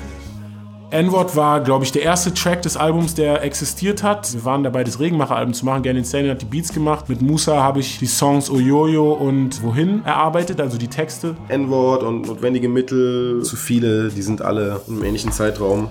N-Wort 0.89 1.35
war, 1.35 1.59
glaube 1.61 1.83
ich, 1.83 1.91
der 1.91 2.03
erste 2.03 2.33
Track 2.33 2.61
des 2.61 2.77
Albums, 2.77 3.13
der 3.13 3.43
existiert 3.43 4.03
hat. 4.03 4.33
Wir 4.33 4.45
waren 4.45 4.63
dabei, 4.63 4.85
das 4.85 5.01
Regenmacher-Album 5.01 5.53
zu 5.53 5.65
machen. 5.65 5.83
Gary 5.83 6.03
Stanley 6.05 6.29
hat 6.29 6.41
die 6.41 6.45
Beats 6.45 6.71
gemacht. 6.71 7.09
Mit 7.09 7.21
Musa 7.21 7.61
habe 7.61 7.81
ich 7.81 7.99
die 7.99 8.05
Songs 8.05 8.49
Oyoyo 8.49 9.11
und 9.11 9.61
Wohin 9.63 10.05
erarbeitet, 10.05 10.61
also 10.61 10.77
die 10.77 10.87
Texte. 10.87 11.35
N-Wort 11.49 12.03
und 12.03 12.27
notwendige 12.27 12.69
Mittel, 12.69 13.43
zu 13.43 13.57
viele, 13.57 14.07
die 14.07 14.21
sind 14.21 14.41
alle 14.41 14.79
im 14.87 15.03
ähnlichen 15.03 15.33
Zeitraum 15.33 15.89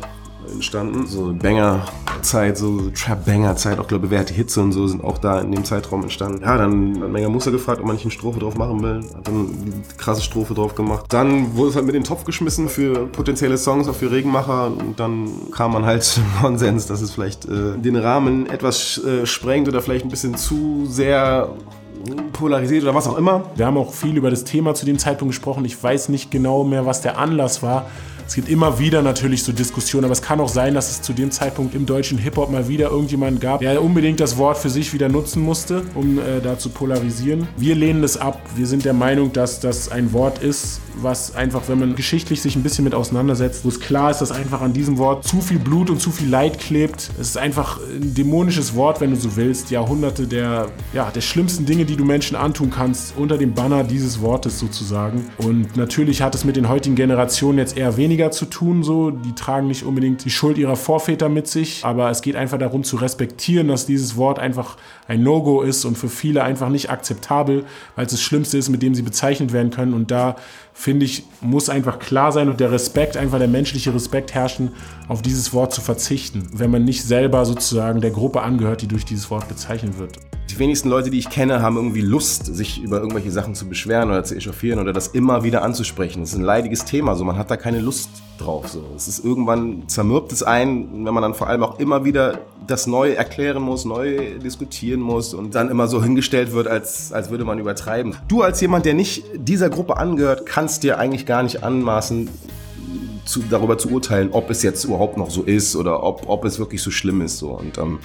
entstanden. 0.53 1.07
So 1.07 1.33
Banger-Zeit, 1.33 2.59
so 2.59 2.91
Trap-Banger-Zeit, 2.91 3.79
auch 3.79 3.87
glaube 3.87 4.07
ich, 4.07 4.11
bewährte 4.11 4.35
Hitze 4.35 4.61
und 4.61 4.73
so 4.73 4.87
sind 4.87 5.03
auch 5.03 5.19
da 5.19 5.41
in 5.41 5.53
dem 5.53 5.65
Zeitraum 5.65 6.03
entstanden. 6.03 6.43
Ja, 6.43 6.57
dann 6.57 7.03
hat 7.03 7.11
Menger 7.11 7.29
Muster 7.29 7.51
gefragt, 7.51 7.81
ob 7.81 7.87
man 7.87 7.97
nicht 7.97 8.05
eine 8.05 8.13
Strophe 8.13 8.41
drauf 8.41 8.57
machen 8.57 8.83
will. 8.83 9.01
Hat 9.15 9.27
dann 9.27 9.35
eine 9.35 9.83
krasse 9.97 10.23
Strophe 10.23 10.55
drauf 10.55 10.75
gemacht. 10.75 11.07
Dann 11.09 11.57
wurde 11.57 11.71
es 11.71 11.77
halt 11.77 11.87
mit 11.87 11.95
in 11.95 12.03
den 12.03 12.07
Topf 12.09 12.25
geschmissen 12.25 12.69
für 12.69 13.07
potenzielle 13.07 13.59
Songs, 13.59 13.89
auch 13.89 13.95
für 13.95 14.11
Regenmacher. 14.11 14.67
Und 14.67 14.99
dann 15.01 15.29
kam 15.53 15.73
man 15.73 15.85
halt 15.85 16.03
zum 16.05 16.25
Konsens, 16.41 16.87
dass 16.87 17.01
es 17.01 17.11
vielleicht 17.11 17.47
äh, 17.47 17.77
den 17.77 17.97
Rahmen 17.97 18.47
etwas 18.49 18.99
äh, 19.05 19.27
sprengt 19.27 19.69
oder 19.69 19.83
vielleicht 19.83 20.05
ein 20.05 20.11
bisschen 20.11 20.37
zu 20.37 20.87
sehr 20.87 21.51
polarisiert 22.33 22.83
oder 22.85 22.95
was 22.95 23.07
auch 23.07 23.17
immer. 23.17 23.45
Wir 23.57 23.67
haben 23.67 23.77
auch 23.77 23.93
viel 23.93 24.17
über 24.17 24.31
das 24.31 24.45
Thema 24.45 24.75
zu 24.75 24.87
dem 24.87 24.99
Zeitpunkt 24.99 25.33
gesprochen. 25.33 25.65
Ich 25.65 25.83
weiß 25.83 26.09
nicht 26.09 26.31
genau 26.31 26.65
mehr, 26.65 26.87
was 26.87 27.01
der 27.01 27.19
Anlass 27.19 27.63
war. 27.63 27.87
Es 28.27 28.35
gibt 28.35 28.49
immer 28.49 28.81
wieder 28.81 29.03
natürlich 29.03 29.45
so 29.45 29.53
Diskussionen, 29.53 30.05
aber 30.05 30.13
es 30.13 30.21
kann 30.21 30.41
auch 30.41 30.49
sein, 30.49 30.75
dass 30.75 30.91
es 30.91 31.01
zu 31.01 31.13
dem 31.13 31.31
Zeitpunkt 31.31 31.77
im 31.77 31.87
deutschen 31.87 32.19
Hip-Hop 32.19 32.51
mal 32.51 32.67
wieder 32.67 32.91
irgendjemanden 32.91 33.39
gab, 33.39 33.61
der 33.61 33.81
unbedingt 33.83 34.19
das 34.19 34.37
Wort 34.37 34.59
für 34.59 34.69
sich 34.69 34.93
wieder 34.93 35.09
nutzen 35.09 35.43
musste, 35.43 35.85
um 35.95 36.19
äh, 36.19 36.41
da 36.43 36.59
zu 36.59 36.71
polarisieren. 36.71 37.47
Wir 37.57 37.77
lehnen 37.77 38.03
es 38.03 38.17
ab. 38.17 38.41
Wir 38.57 38.67
sind 38.67 38.85
der 38.85 38.95
Meinung, 38.95 39.33
dass 39.33 39.61
das 39.61 39.91
ein 39.93 40.13
Wort 40.13 40.41
ist, 40.41 40.81
was 40.97 41.37
einfach, 41.37 41.63
wenn 41.69 41.79
man 41.79 41.95
geschichtlich 41.95 42.43
sich 42.43 42.57
ein 42.57 42.65
bisschen 42.65 42.83
mit 42.83 42.95
auseinandersetzt, 42.95 43.65
wo 43.65 43.69
es 43.69 43.79
klar 43.79 44.11
ist, 44.11 44.19
dass 44.19 44.33
einfach 44.33 44.61
an 44.61 44.73
diesem 44.73 44.99
Wort 44.99 45.25
zu 45.25 45.41
viel 45.41 45.61
Blut 45.61 45.89
und 45.89 46.01
zu 46.01 46.11
viel 46.11 46.29
Leid 46.29 46.59
klebt. 46.59 47.11
Es 47.21 47.29
ist 47.29 47.39
einfach 47.39 47.79
ein 47.79 48.15
dämonisches 48.15 48.75
Wort, 48.75 49.01
wenn 49.01 49.11
du 49.11 49.17
so 49.17 49.37
willst. 49.37 49.71
Jahrhunderte 49.71 50.27
der, 50.27 50.69
ja, 50.93 51.11
der 51.15 51.21
schlimmsten 51.21 51.65
Dinge, 51.65 51.85
die 51.85 51.97
du 51.97 52.05
Menschen 52.05 52.37
antun 52.37 52.71
kannst, 52.71 53.17
unter 53.17 53.39
dem 53.39 53.55
Banner 53.55 53.85
dieses 53.85 54.21
Wortes 54.21 54.59
sozusagen. 54.59 55.27
Und 55.39 55.77
natürlich 55.77 56.23
hat 56.23 56.35
es 56.35 56.45
mit 56.45 56.57
den 56.57 56.69
heutigen 56.69 56.97
Generationen 56.97 57.59
jetzt 57.59 57.77
eher 57.77 57.97
wenig 57.97 58.16
weniger 58.17 58.31
zu 58.31 58.47
tun, 58.47 58.83
so. 58.83 59.11
Die 59.11 59.35
tragen 59.35 59.69
nicht 59.69 59.85
unbedingt 59.85 60.25
die 60.25 60.31
Schuld 60.31 60.57
ihrer 60.57 60.77
Vorväter 60.77 61.29
mit 61.29 61.49
sich, 61.49 61.85
aber 61.85 62.11
es 62.11 62.23
geht 62.23 62.35
einfach 62.35 62.59
darum 62.59 62.83
zu 62.83 62.97
respektieren, 62.97 63.69
dass 63.69 63.85
dieses 63.85 64.17
Wort 64.17 64.39
einfach 64.39 64.79
ein 65.07 65.23
No-Go 65.23 65.61
ist 65.61 65.85
und 65.85 65.99
für 65.99 66.09
viele 66.09 66.43
einfach 66.43 66.71
nicht 66.71 66.89
akzeptabel, 66.89 67.67
weil 67.95 68.07
es 68.07 68.13
das 68.13 68.23
Schlimmste 68.23 68.57
ist, 68.57 68.71
mit 68.71 68.83
dem 68.83 68.95
sie 68.95 69.03
bezeichnet 69.03 69.53
werden 69.53 69.71
können. 69.71 69.93
Und 69.93 70.11
da 70.11 70.37
finde 70.77 71.07
ich, 71.07 71.25
muss 71.41 71.71
einfach 71.71 71.99
klar 71.99 72.33
sein 72.33 72.51
und 72.51 72.61
der 72.61 72.71
Respekt, 72.71 73.17
einfach 73.17 73.39
der 73.39 73.49
menschliche 73.49 73.95
Respekt 73.95 74.35
herrschen, 74.35 74.73
auf 75.09 75.23
dieses 75.23 75.55
Wort 75.55 75.73
zu 75.73 75.81
verzichten, 75.81 76.47
wenn 76.53 76.71
man 76.71 76.85
nicht 76.85 77.03
selber 77.03 77.47
sozusagen 77.47 78.03
der 78.03 78.11
Gruppe 78.11 78.43
angehört, 78.43 78.83
die 78.83 78.87
durch 78.87 79.07
dieses 79.07 79.31
Wort 79.31 79.49
bezeichnet 79.49 79.99
wird. 79.99 80.19
Die 80.51 80.59
wenigsten 80.61 80.89
Leute, 80.89 81.11
die 81.11 81.19
ich 81.19 81.29
kenne, 81.29 81.61
haben 81.61 81.77
irgendwie 81.77 82.03
Lust, 82.03 82.47
sich 82.55 82.81
über 82.81 82.99
irgendwelche 82.99 83.33
Sachen 83.33 83.55
zu 83.55 83.69
beschweren 83.69 84.11
oder 84.11 84.23
zu 84.23 84.37
echauffieren 84.37 84.79
oder 84.79 84.93
das 84.93 85.09
immer 85.09 85.43
wieder 85.43 85.63
anzusprechen. 85.63 86.21
Das 86.21 86.31
ist 86.31 86.37
ein 86.37 86.45
leidiges 86.45 86.85
Thema, 86.85 87.17
so 87.17 87.25
man 87.25 87.37
hat 87.37 87.51
da 87.51 87.57
keine 87.57 87.81
Lust 87.81 88.11
drauf. 88.39 88.69
So. 88.69 88.85
Es 88.95 89.09
ist 89.09 89.25
irgendwann 89.25 89.89
zermürbt 89.89 90.31
es 90.33 90.43
ein, 90.43 91.05
wenn 91.05 91.15
man 91.15 91.23
dann 91.23 91.35
vor 91.35 91.49
allem 91.49 91.63
auch 91.63 91.81
immer 91.81 92.05
wieder 92.05 92.39
das 92.67 92.87
neu 92.87 93.13
erklären 93.13 93.63
muss, 93.63 93.85
neu 93.85 94.39
diskutieren 94.39 95.01
muss 95.01 95.35
und 95.35 95.55
dann 95.55 95.71
immer 95.71 95.87
so 95.89 96.03
hingestellt 96.03 96.53
wird, 96.53 96.69
als, 96.69 97.13
als 97.13 97.31
würde 97.31 97.45
man 97.45 97.59
übertreiben. 97.59 98.17
Du 98.29 98.43
als 98.43 98.61
jemand, 98.61 98.85
der 98.87 98.95
nicht 98.95 99.25
dieser 99.37 99.71
Gruppe 99.71 99.97
angehört, 99.97 100.47
kannst 100.67 100.83
dir 100.83 100.99
eigentlich 100.99 101.27
gar 101.27 101.45
nicht 101.45 101.63
anmaßen, 101.63 102.29
zu, 103.25 103.41
darüber 103.49 103.79
zu 103.79 103.89
urteilen, 103.89 104.31
ob 104.33 104.51
es 104.51 104.65
jetzt 104.65 104.83
überhaupt 104.83 105.17
noch 105.17 105.31
so 105.31 105.45
ist 105.45 105.77
oder 105.77 106.03
ob, 106.03 106.29
ob 106.29 106.45
es 106.45 106.59
wirklich 106.59 106.83
so 106.83 106.91
schlimm 106.91 107.21
ist. 107.23 107.39
So. 107.39 107.51
Und 107.51 107.79
ähm, 107.79 108.01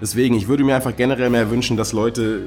deswegen, 0.00 0.36
ich 0.36 0.46
würde 0.46 0.62
mir 0.62 0.76
einfach 0.76 0.94
generell 0.94 1.30
mehr 1.30 1.50
wünschen, 1.50 1.76
dass 1.76 1.92
Leute 1.92 2.42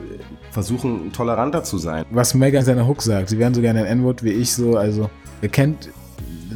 versuchen, 0.52 1.12
toleranter 1.12 1.66
zu 1.66 1.78
sein. 1.78 2.06
Was 2.10 2.34
Mega 2.34 2.60
in 2.60 2.64
seiner 2.64 2.88
Hook 2.88 3.02
sagt, 3.02 3.28
sie 3.28 3.38
wären 3.38 3.54
so 3.54 3.60
gerne 3.60 3.82
ein 3.82 4.00
N-Wort 4.00 4.24
wie 4.24 4.30
ich 4.30 4.54
so, 4.54 4.78
also 4.78 5.10
ihr 5.42 5.50
kennt 5.50 5.90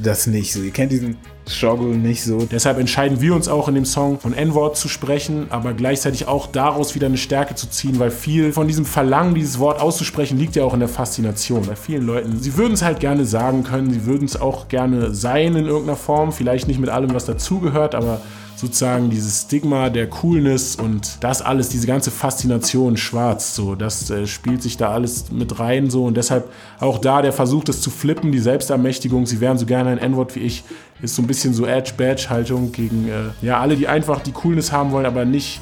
das 0.04 0.28
nicht 0.28 0.56
ihr 0.56 0.72
kennt 0.72 0.92
diesen 0.92 1.18
Struggle 1.48 1.98
nicht 1.98 2.24
so. 2.24 2.46
Deshalb 2.50 2.80
entscheiden 2.80 3.20
wir 3.20 3.36
uns 3.36 3.48
auch 3.48 3.68
in 3.68 3.76
dem 3.76 3.86
Song 3.86 4.20
von 4.20 4.34
N-Wort 4.34 4.78
zu 4.78 4.88
sprechen, 4.88 5.48
aber 5.50 5.74
gleichzeitig 5.74 6.28
auch 6.28 6.48
daraus 6.48 6.96
wieder 6.96 7.08
eine 7.08 7.18
Stärke 7.18 7.56
zu 7.56 7.70
ziehen, 7.70 8.00
weil 8.00 8.12
viel 8.12 8.54
von 8.54 8.68
diesem 8.68 8.86
Verlangen, 8.86 9.36
dieses 9.36 9.60
Wort 9.60 9.82
auszusprechen, 9.82 10.38
liegt 10.38 10.56
ja 10.56 10.64
auch 10.64 10.74
in 10.74 10.80
der 10.80 10.90
Faszination 10.90 11.66
bei 11.66 11.76
vielen 11.76 12.06
Leuten. 12.06 12.40
Sie 12.40 12.56
würden 12.58 12.74
es 12.74 12.82
halt 12.82 13.00
gerne 13.00 13.26
sagen 13.26 13.64
können, 13.64 13.92
sie 13.92 14.06
würden 14.06 14.26
es 14.26 14.40
auch 14.40 14.70
gerne 14.70 15.14
sein 15.14 15.56
in 15.56 15.66
irgendeiner 15.66 15.98
Form, 15.98 16.32
vielleicht 16.32 16.68
nicht 16.68 16.80
mit 16.80 16.90
allem, 16.90 17.14
was 17.14 17.26
dazugehört, 17.26 17.94
aber 17.96 18.22
sozusagen 18.64 19.10
dieses 19.10 19.42
Stigma 19.42 19.90
der 19.90 20.10
Coolness 20.10 20.78
und 20.78 21.18
das 21.22 21.42
alles, 21.42 21.68
diese 21.68 21.86
ganze 21.86 22.12
Faszination 22.12 22.96
schwarz, 22.96 23.56
so, 23.56 23.76
das 23.76 24.10
äh, 24.10 24.26
spielt 24.26 24.64
sich 24.64 24.78
da 24.78 24.90
alles 24.92 25.32
mit 25.32 25.60
rein 25.60 25.90
so. 25.90 26.06
Und 26.06 26.16
deshalb 26.16 26.50
auch 26.80 26.98
da 26.98 27.22
der 27.22 27.34
Versuch, 27.34 27.66
das 27.66 27.82
zu 27.82 27.90
flippen, 27.90 28.32
die 28.32 28.40
Selbstermächtigung, 28.40 29.26
sie 29.26 29.42
wären 29.42 29.58
so 29.58 29.66
gerne 29.66 29.90
ein 29.90 29.98
N-Wort 29.98 30.36
wie 30.36 30.40
ich, 30.40 30.64
ist 31.02 31.16
so 31.16 31.22
ein 31.22 31.28
bisschen 31.28 31.54
so 31.54 31.66
Edge-Badge-Haltung 31.66 32.72
gegen 32.72 33.10
äh, 33.10 33.46
ja, 33.46 33.60
alle, 33.60 33.76
die 33.76 33.90
einfach 33.90 34.22
die 34.22 34.32
Coolness 34.32 34.72
haben 34.72 34.92
wollen, 34.92 35.06
aber 35.06 35.26
nicht 35.26 35.60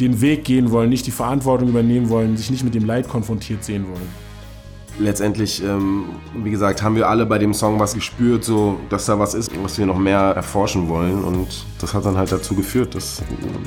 den 0.00 0.20
Weg 0.20 0.44
gehen 0.44 0.72
wollen, 0.72 0.90
nicht 0.90 1.06
die 1.06 1.12
Verantwortung 1.12 1.68
übernehmen 1.68 2.08
wollen, 2.08 2.36
sich 2.36 2.50
nicht 2.50 2.64
mit 2.64 2.74
dem 2.74 2.84
Leid 2.84 3.08
konfrontiert 3.08 3.62
sehen 3.62 3.86
wollen 3.88 4.31
letztendlich, 4.98 5.62
ähm, 5.62 6.06
wie 6.34 6.50
gesagt, 6.50 6.82
haben 6.82 6.96
wir 6.96 7.08
alle 7.08 7.26
bei 7.26 7.38
dem 7.38 7.54
Song 7.54 7.78
was 7.80 7.94
gespürt, 7.94 8.44
so 8.44 8.78
dass 8.88 9.06
da 9.06 9.18
was 9.18 9.34
ist, 9.34 9.50
was 9.62 9.78
wir 9.78 9.86
noch 9.86 9.98
mehr 9.98 10.18
erforschen 10.18 10.88
wollen. 10.88 11.24
Und 11.24 11.64
das 11.80 11.94
hat 11.94 12.04
dann 12.04 12.16
halt 12.16 12.32
dazu 12.32 12.54
geführt, 12.54 12.94
dass 12.94 13.22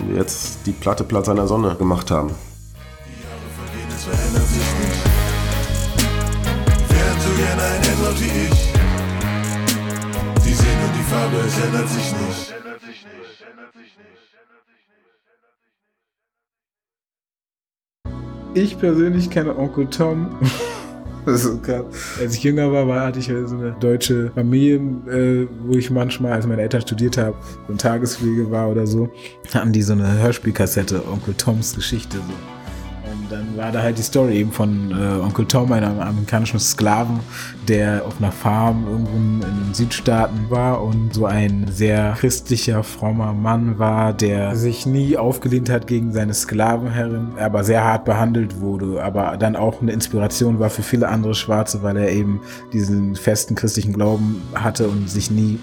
wir 0.08 0.18
jetzt 0.18 0.66
die 0.66 0.72
Platte 0.72 1.04
Platz 1.04 1.30
einer 1.30 1.48
Sonne 1.48 1.76
gemacht 1.76 2.12
haben. 2.12 2.32
Die 3.06 3.24
Jahre 3.24 3.38
vergehen, 3.56 3.90
es 3.90 4.04
verändert 4.04 4.48
sich 4.48 4.68
nicht. 4.80 5.04
Wären 6.90 7.20
so 7.20 7.30
gerne 7.38 7.64
ein 7.64 7.82
Händler 7.84 8.14
wie 8.20 8.32
ich. 8.48 8.74
Die 10.46 10.54
sehen 10.54 10.80
und 10.86 10.96
die 10.96 11.04
Farbe, 11.10 11.38
es 11.46 11.58
ändert 11.64 11.90
sich 11.90 12.12
nicht. 12.12 12.54
Ich 18.58 18.80
persönlich 18.80 19.30
kenne 19.30 19.58
Onkel 19.58 19.90
Tom. 19.90 20.40
Als 22.20 22.36
ich 22.36 22.44
jünger 22.44 22.72
war, 22.72 22.88
war 22.88 23.08
hatte 23.08 23.20
ich 23.20 23.30
halt 23.30 23.50
so 23.50 23.56
eine 23.56 23.76
deutsche 23.80 24.32
Familie, 24.32 24.76
äh, 25.08 25.48
wo 25.66 25.74
ich 25.74 25.90
manchmal, 25.90 26.34
als 26.34 26.46
meine 26.46 26.62
Eltern 26.62 26.82
studiert 26.82 27.18
haben, 27.18 27.36
so 27.68 27.74
ein 27.74 27.78
Tagespflege 27.78 28.50
war 28.52 28.70
oder 28.70 28.86
so, 28.86 29.10
hatten 29.54 29.72
die 29.72 29.82
so 29.82 29.94
eine 29.94 30.20
Hörspielkassette, 30.20 31.08
Onkel 31.08 31.34
Toms 31.34 31.76
Geschichte. 31.76 32.18
So. 32.18 32.55
Dann 33.30 33.58
war 33.58 33.72
da 33.72 33.82
halt 33.82 33.98
die 33.98 34.04
Story 34.04 34.38
eben 34.38 34.52
von 34.52 34.92
äh, 34.92 35.22
Onkel 35.22 35.46
Tom, 35.46 35.72
einem 35.72 36.00
amerikanischen 36.00 36.60
Sklaven, 36.60 37.20
der 37.68 38.06
auf 38.06 38.18
einer 38.20 38.32
Farm 38.32 38.86
irgendwo 38.88 39.16
in 39.16 39.42
den 39.42 39.74
Südstaaten 39.74 40.50
war 40.50 40.84
und 40.84 41.14
so 41.14 41.26
ein 41.26 41.66
sehr 41.72 42.14
christlicher, 42.18 42.84
frommer 42.84 43.34
Mann 43.34 43.80
war, 43.80 44.14
der 44.14 44.56
sich 44.56 44.86
nie 44.86 45.18
aufgelehnt 45.18 45.70
hat 45.70 45.88
gegen 45.88 46.12
seine 46.12 46.34
Sklavenherrin, 46.34 47.34
aber 47.38 47.64
sehr 47.64 47.84
hart 47.84 48.06
behandelt 48.06 48.60
wurde, 48.60 49.04
aber 49.04 49.38
dann 49.38 49.56
auch 49.56 49.82
eine 49.82 49.92
Inspiration 49.92 50.60
war 50.60 50.70
für 50.70 50.84
viele 50.84 51.08
andere 51.08 51.36
Schwarze, 51.36 51.84
weil 51.84 51.98
er 51.98 52.12
eben 52.12 52.42
diesen 52.74 53.16
festen 53.16 53.56
christlichen 53.56 53.94
Glauben 53.94 54.42
hatte 54.54 54.88
und 54.88 55.10
sich 55.10 55.32
nie 55.32 55.60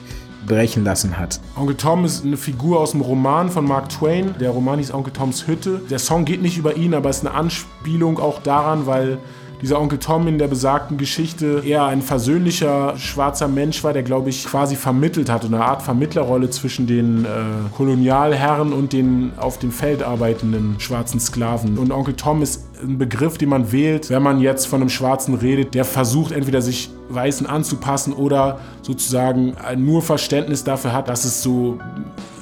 brechen 0.46 0.84
lassen 0.84 1.18
hat. 1.18 1.40
Onkel 1.56 1.76
Tom 1.76 2.04
ist 2.04 2.24
eine 2.24 2.36
Figur 2.36 2.80
aus 2.80 2.92
dem 2.92 3.00
Roman 3.00 3.50
von 3.50 3.64
Mark 3.64 3.88
Twain. 3.88 4.34
Der 4.40 4.50
Roman 4.50 4.78
hieß 4.78 4.92
Onkel 4.92 5.12
Toms 5.12 5.46
Hütte. 5.46 5.80
Der 5.90 5.98
Song 5.98 6.24
geht 6.24 6.42
nicht 6.42 6.56
über 6.58 6.76
ihn, 6.76 6.94
aber 6.94 7.10
ist 7.10 7.26
eine 7.26 7.34
Anspielung 7.34 8.18
auch 8.18 8.42
daran, 8.42 8.86
weil 8.86 9.18
dieser 9.62 9.80
Onkel 9.80 9.98
Tom 9.98 10.26
in 10.26 10.38
der 10.38 10.48
besagten 10.48 10.98
Geschichte 10.98 11.62
eher 11.64 11.84
ein 11.84 12.02
versöhnlicher 12.02 12.98
schwarzer 12.98 13.46
Mensch 13.46 13.84
war, 13.84 13.92
der, 13.92 14.02
glaube 14.02 14.28
ich, 14.28 14.44
quasi 14.44 14.74
vermittelt 14.74 15.30
hat, 15.30 15.44
eine 15.44 15.64
Art 15.64 15.82
Vermittlerrolle 15.82 16.50
zwischen 16.50 16.88
den 16.88 17.24
äh, 17.24 17.28
Kolonialherren 17.76 18.72
und 18.72 18.92
den 18.92 19.32
auf 19.36 19.60
dem 19.60 19.70
Feld 19.70 20.02
arbeitenden 20.02 20.80
schwarzen 20.80 21.20
Sklaven. 21.20 21.78
Und 21.78 21.92
Onkel 21.92 22.14
Tom 22.14 22.42
ist 22.42 22.64
ein 22.82 22.98
Begriff, 22.98 23.38
den 23.38 23.48
man 23.48 23.72
wählt, 23.72 24.10
wenn 24.10 24.22
man 24.22 24.40
jetzt 24.40 24.66
von 24.66 24.80
einem 24.80 24.90
Schwarzen 24.90 25.34
redet, 25.34 25.74
der 25.74 25.84
versucht, 25.84 26.32
entweder 26.32 26.60
sich 26.62 26.90
Weißen 27.08 27.46
anzupassen 27.46 28.12
oder 28.12 28.60
sozusagen 28.82 29.54
nur 29.76 30.02
Verständnis 30.02 30.64
dafür 30.64 30.92
hat, 30.92 31.08
dass 31.08 31.24
es 31.24 31.42
so 31.42 31.78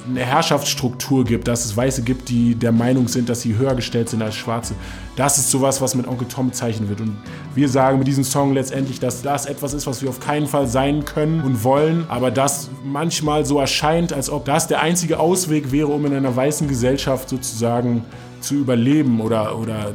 eine 0.07 0.21
Herrschaftsstruktur 0.21 1.25
gibt, 1.25 1.47
dass 1.47 1.65
es 1.65 1.77
Weiße 1.77 2.01
gibt, 2.01 2.29
die 2.29 2.55
der 2.55 2.71
Meinung 2.71 3.07
sind, 3.07 3.29
dass 3.29 3.41
sie 3.41 3.55
höher 3.55 3.75
gestellt 3.75 4.09
sind 4.09 4.21
als 4.21 4.35
Schwarze. 4.35 4.73
Das 5.15 5.37
ist 5.37 5.51
sowas, 5.51 5.79
was 5.79 5.93
mit 5.93 6.07
Onkel 6.07 6.27
Tom 6.27 6.49
bezeichnet 6.49 6.89
wird. 6.89 7.01
Und 7.01 7.17
wir 7.53 7.69
sagen 7.69 7.99
mit 7.99 8.07
diesem 8.07 8.23
Song 8.23 8.53
letztendlich, 8.53 8.99
dass 8.99 9.21
das 9.21 9.45
etwas 9.45 9.73
ist, 9.73 9.85
was 9.85 10.01
wir 10.01 10.09
auf 10.09 10.19
keinen 10.19 10.47
Fall 10.47 10.67
sein 10.67 11.05
können 11.05 11.41
und 11.41 11.63
wollen, 11.63 12.05
aber 12.09 12.31
das 12.31 12.69
manchmal 12.83 13.45
so 13.45 13.59
erscheint, 13.59 14.11
als 14.11 14.29
ob 14.29 14.45
das 14.45 14.67
der 14.67 14.81
einzige 14.81 15.19
Ausweg 15.19 15.71
wäre, 15.71 15.87
um 15.87 16.05
in 16.05 16.13
einer 16.13 16.35
weißen 16.35 16.67
Gesellschaft 16.67 17.29
sozusagen 17.29 18.03
zu 18.39 18.55
überleben 18.55 19.21
oder, 19.21 19.57
oder 19.57 19.93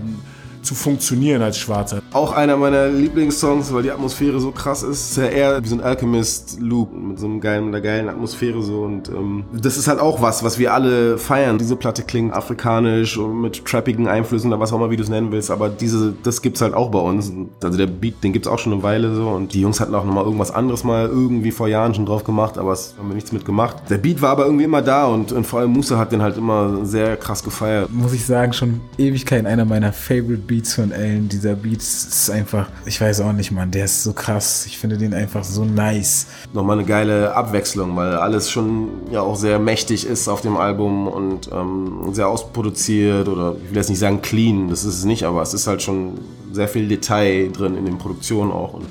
zu 0.66 0.74
funktionieren 0.74 1.40
als 1.42 1.58
Schwarzer. 1.58 2.02
Auch 2.12 2.32
einer 2.32 2.56
meiner 2.56 2.88
Lieblingssongs, 2.88 3.72
weil 3.72 3.84
die 3.84 3.90
Atmosphäre 3.90 4.40
so 4.40 4.50
krass 4.50 4.82
ist. 4.82 5.10
ist 5.10 5.16
ja 5.16 5.26
eher 5.26 5.62
wie 5.62 5.68
so 5.68 5.76
ein 5.76 5.80
Alchemist-Loop 5.80 6.92
mit 6.92 7.18
so 7.18 7.26
einem 7.26 7.40
geilen, 7.40 7.68
einer 7.68 7.80
geilen 7.80 8.08
Atmosphäre 8.08 8.62
so 8.62 8.82
und 8.82 9.08
ähm, 9.08 9.44
das 9.52 9.76
ist 9.76 9.88
halt 9.88 10.00
auch 10.00 10.20
was, 10.20 10.42
was 10.42 10.58
wir 10.58 10.74
alle 10.74 11.18
feiern. 11.18 11.58
Diese 11.58 11.76
Platte 11.76 12.02
klingt 12.02 12.34
afrikanisch 12.34 13.16
und 13.16 13.40
mit 13.40 13.64
trappigen 13.64 14.08
Einflüssen 14.08 14.52
oder 14.52 14.60
was 14.60 14.72
auch 14.72 14.76
immer, 14.76 14.90
wie 14.90 14.96
du 14.96 15.04
es 15.04 15.08
nennen 15.08 15.30
willst, 15.30 15.50
aber 15.50 15.68
diese, 15.68 16.14
das 16.22 16.42
gibt's 16.42 16.60
halt 16.60 16.74
auch 16.74 16.90
bei 16.90 16.98
uns. 16.98 17.32
Also 17.62 17.78
der 17.78 17.86
Beat, 17.86 18.24
den 18.24 18.32
gibt's 18.32 18.48
auch 18.48 18.58
schon 18.58 18.72
eine 18.72 18.82
Weile 18.82 19.14
so 19.14 19.28
und 19.28 19.54
die 19.54 19.60
Jungs 19.60 19.80
hatten 19.80 19.94
auch 19.94 20.04
nochmal 20.04 20.24
irgendwas 20.24 20.50
anderes 20.50 20.82
mal 20.82 21.06
irgendwie 21.06 21.52
vor 21.52 21.68
Jahren 21.68 21.94
schon 21.94 22.06
drauf 22.06 22.24
gemacht, 22.24 22.58
aber 22.58 22.72
es 22.72 22.94
haben 22.98 23.08
wir 23.08 23.14
nichts 23.14 23.32
mit 23.32 23.44
gemacht. 23.44 23.76
Der 23.88 23.98
Beat 23.98 24.20
war 24.20 24.30
aber 24.30 24.46
irgendwie 24.46 24.64
immer 24.64 24.82
da 24.82 25.06
und, 25.06 25.30
und 25.32 25.46
vor 25.46 25.60
allem 25.60 25.72
Musa 25.72 25.96
hat 25.96 26.10
den 26.10 26.22
halt 26.22 26.36
immer 26.36 26.84
sehr 26.84 27.16
krass 27.16 27.44
gefeiert. 27.44 27.88
Muss 27.92 28.12
ich 28.12 28.26
sagen, 28.26 28.52
schon 28.52 28.80
Ewigkeit 28.98 29.46
einer 29.46 29.64
meiner 29.64 29.92
Favorite 29.92 30.42
Beats 30.46 30.55
Beats 30.56 30.72
von 30.72 30.90
Ellen, 30.90 31.28
dieser 31.28 31.54
Beat 31.54 31.82
ist 31.82 32.30
einfach, 32.30 32.70
ich 32.86 32.98
weiß 32.98 33.20
auch 33.20 33.32
nicht, 33.32 33.50
Mann, 33.50 33.70
der 33.70 33.84
ist 33.84 34.02
so 34.02 34.14
krass. 34.14 34.64
Ich 34.64 34.78
finde 34.78 34.96
den 34.96 35.12
einfach 35.12 35.44
so 35.44 35.66
nice. 35.66 36.28
Nochmal 36.54 36.78
eine 36.78 36.86
geile 36.86 37.34
Abwechslung, 37.34 37.94
weil 37.94 38.14
alles 38.14 38.50
schon 38.50 38.88
ja 39.10 39.20
auch 39.20 39.36
sehr 39.36 39.58
mächtig 39.58 40.06
ist 40.06 40.28
auf 40.28 40.40
dem 40.40 40.56
Album 40.56 41.08
und 41.08 41.50
ähm, 41.52 42.08
sehr 42.12 42.28
ausproduziert 42.28 43.28
oder 43.28 43.56
ich 43.62 43.68
will 43.68 43.76
jetzt 43.76 43.90
nicht 43.90 43.98
sagen 43.98 44.22
clean, 44.22 44.68
das 44.70 44.84
ist 44.84 44.96
es 44.96 45.04
nicht, 45.04 45.24
aber 45.24 45.42
es 45.42 45.52
ist 45.52 45.66
halt 45.66 45.82
schon 45.82 46.14
sehr 46.52 46.68
viel 46.68 46.88
Detail 46.88 47.50
drin 47.52 47.76
in 47.76 47.84
den 47.84 47.98
Produktionen 47.98 48.50
auch. 48.50 48.72
Und 48.72 48.86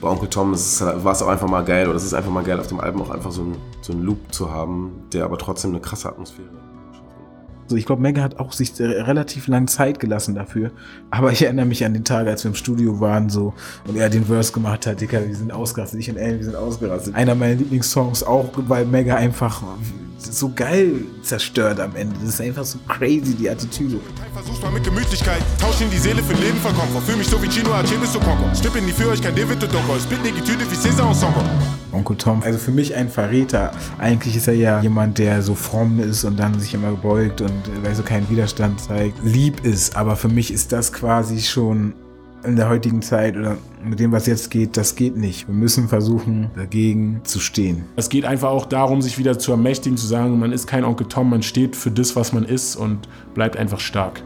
bei 0.00 0.08
Onkel 0.08 0.28
Tom 0.28 0.50
war 0.50 1.12
es 1.12 1.22
auch 1.22 1.28
einfach 1.28 1.48
mal 1.48 1.62
geil 1.62 1.86
oder 1.86 1.96
es 1.96 2.02
ist 2.02 2.14
einfach 2.14 2.32
mal 2.32 2.42
geil 2.42 2.58
auf 2.58 2.66
dem 2.66 2.80
Album 2.80 3.02
auch 3.02 3.10
einfach 3.10 3.30
so 3.30 3.42
ein, 3.42 3.56
so 3.82 3.92
Loop 3.92 4.34
zu 4.34 4.50
haben, 4.50 5.04
der 5.12 5.26
aber 5.26 5.38
trotzdem 5.38 5.70
eine 5.70 5.80
krasse 5.80 6.08
Atmosphäre 6.08 6.48
hat. 6.48 6.77
So, 7.68 7.76
ich 7.76 7.84
glaube, 7.84 8.00
Menge 8.00 8.22
hat 8.22 8.40
auch 8.40 8.52
sich 8.52 8.72
relativ 8.80 9.46
lang 9.46 9.68
Zeit 9.68 10.00
gelassen 10.00 10.34
dafür. 10.34 10.70
Aber 11.10 11.32
ich 11.32 11.42
erinnere 11.42 11.66
mich 11.66 11.84
an 11.84 11.92
den 11.92 12.04
Tag, 12.04 12.26
als 12.26 12.44
wir 12.44 12.48
im 12.50 12.54
Studio 12.54 12.98
waren 13.00 13.28
so 13.28 13.52
und 13.86 13.96
er 13.96 14.08
den 14.08 14.24
Verse 14.24 14.52
gemacht 14.52 14.86
hat. 14.86 15.00
Dicker, 15.00 15.26
wir 15.26 15.36
sind 15.36 15.52
ausgerastet. 15.52 16.00
Ich 16.00 16.10
und 16.10 16.16
Ellen, 16.16 16.38
wir 16.38 16.44
sind 16.44 16.56
ausgerastet. 16.56 17.14
Einer 17.14 17.34
meiner 17.34 17.56
Lieblingssongs, 17.56 18.22
auch 18.22 18.50
weil 18.56 18.86
Mega 18.86 19.16
einfach 19.16 19.62
so 20.18 20.50
geil 20.54 20.94
zerstört 21.22 21.78
am 21.78 21.94
Ende. 21.94 22.16
Das 22.20 22.30
ist 22.30 22.40
einfach 22.40 22.64
so 22.64 22.78
crazy, 22.88 23.34
die 23.34 23.48
Attitüde. 23.48 24.00
Versuch's 24.32 24.62
mal 24.62 24.72
mit 24.72 24.84
Gemütlichkeit. 24.84 25.42
Tausch 25.60 25.80
in 25.80 25.90
die 25.90 25.98
Seele 25.98 26.22
für 26.22 26.34
Leben 26.34 26.58
verkommen. 26.58 26.90
Fühl 27.06 27.16
mich 27.16 27.28
so 27.28 27.40
wie 27.42 27.48
Chino 27.48 27.72
Achebe 27.72 28.06
so 28.06 28.18
Konko. 28.18 28.54
Stipp 28.54 28.74
in 28.76 28.86
die 28.86 28.92
für 28.92 29.08
euch 29.08 29.22
kein 29.22 29.34
David 29.34 29.62
Doko. 29.62 29.98
Spit 30.00 30.18
die 30.24 30.40
Tüte 30.40 30.70
wie 30.70 30.76
Cesar 30.76 31.08
Ensemble. 31.08 31.44
Onkel 31.92 32.16
Tom. 32.16 32.42
Also 32.42 32.58
für 32.58 32.70
mich 32.70 32.94
ein 32.94 33.08
Verräter. 33.08 33.72
Eigentlich 33.98 34.36
ist 34.36 34.48
er 34.48 34.54
ja 34.54 34.80
jemand, 34.80 35.18
der 35.18 35.42
so 35.42 35.54
fromm 35.54 36.00
ist 36.00 36.24
und 36.24 36.38
dann 36.38 36.58
sich 36.58 36.74
immer 36.74 36.92
beugt 36.92 37.40
und 37.40 37.62
weil 37.82 37.94
so 37.94 38.02
keinen 38.02 38.28
Widerstand 38.30 38.80
zeigt, 38.80 39.18
lieb 39.24 39.64
ist. 39.64 39.96
Aber 39.96 40.16
für 40.16 40.28
mich 40.28 40.52
ist 40.52 40.72
das 40.72 40.92
quasi 40.92 41.40
schon 41.40 41.94
in 42.44 42.56
der 42.56 42.68
heutigen 42.68 43.02
Zeit 43.02 43.36
oder 43.36 43.56
mit 43.84 44.00
dem, 44.00 44.12
was 44.12 44.26
jetzt 44.26 44.50
geht, 44.50 44.76
das 44.76 44.94
geht 44.94 45.16
nicht. 45.16 45.48
Wir 45.48 45.54
müssen 45.54 45.88
versuchen, 45.88 46.50
dagegen 46.56 47.20
zu 47.24 47.40
stehen. 47.40 47.84
Es 47.96 48.08
geht 48.08 48.24
einfach 48.24 48.50
auch 48.50 48.66
darum, 48.66 49.02
sich 49.02 49.18
wieder 49.18 49.38
zu 49.38 49.50
ermächtigen, 49.50 49.96
zu 49.96 50.06
sagen, 50.06 50.38
man 50.38 50.52
ist 50.52 50.66
kein 50.66 50.84
Onkel 50.84 51.08
Tom, 51.08 51.30
man 51.30 51.42
steht 51.42 51.74
für 51.74 51.90
das, 51.90 52.16
was 52.16 52.32
man 52.32 52.44
ist 52.44 52.76
und 52.76 53.08
bleibt 53.34 53.56
einfach 53.56 53.80
stark. 53.80 54.22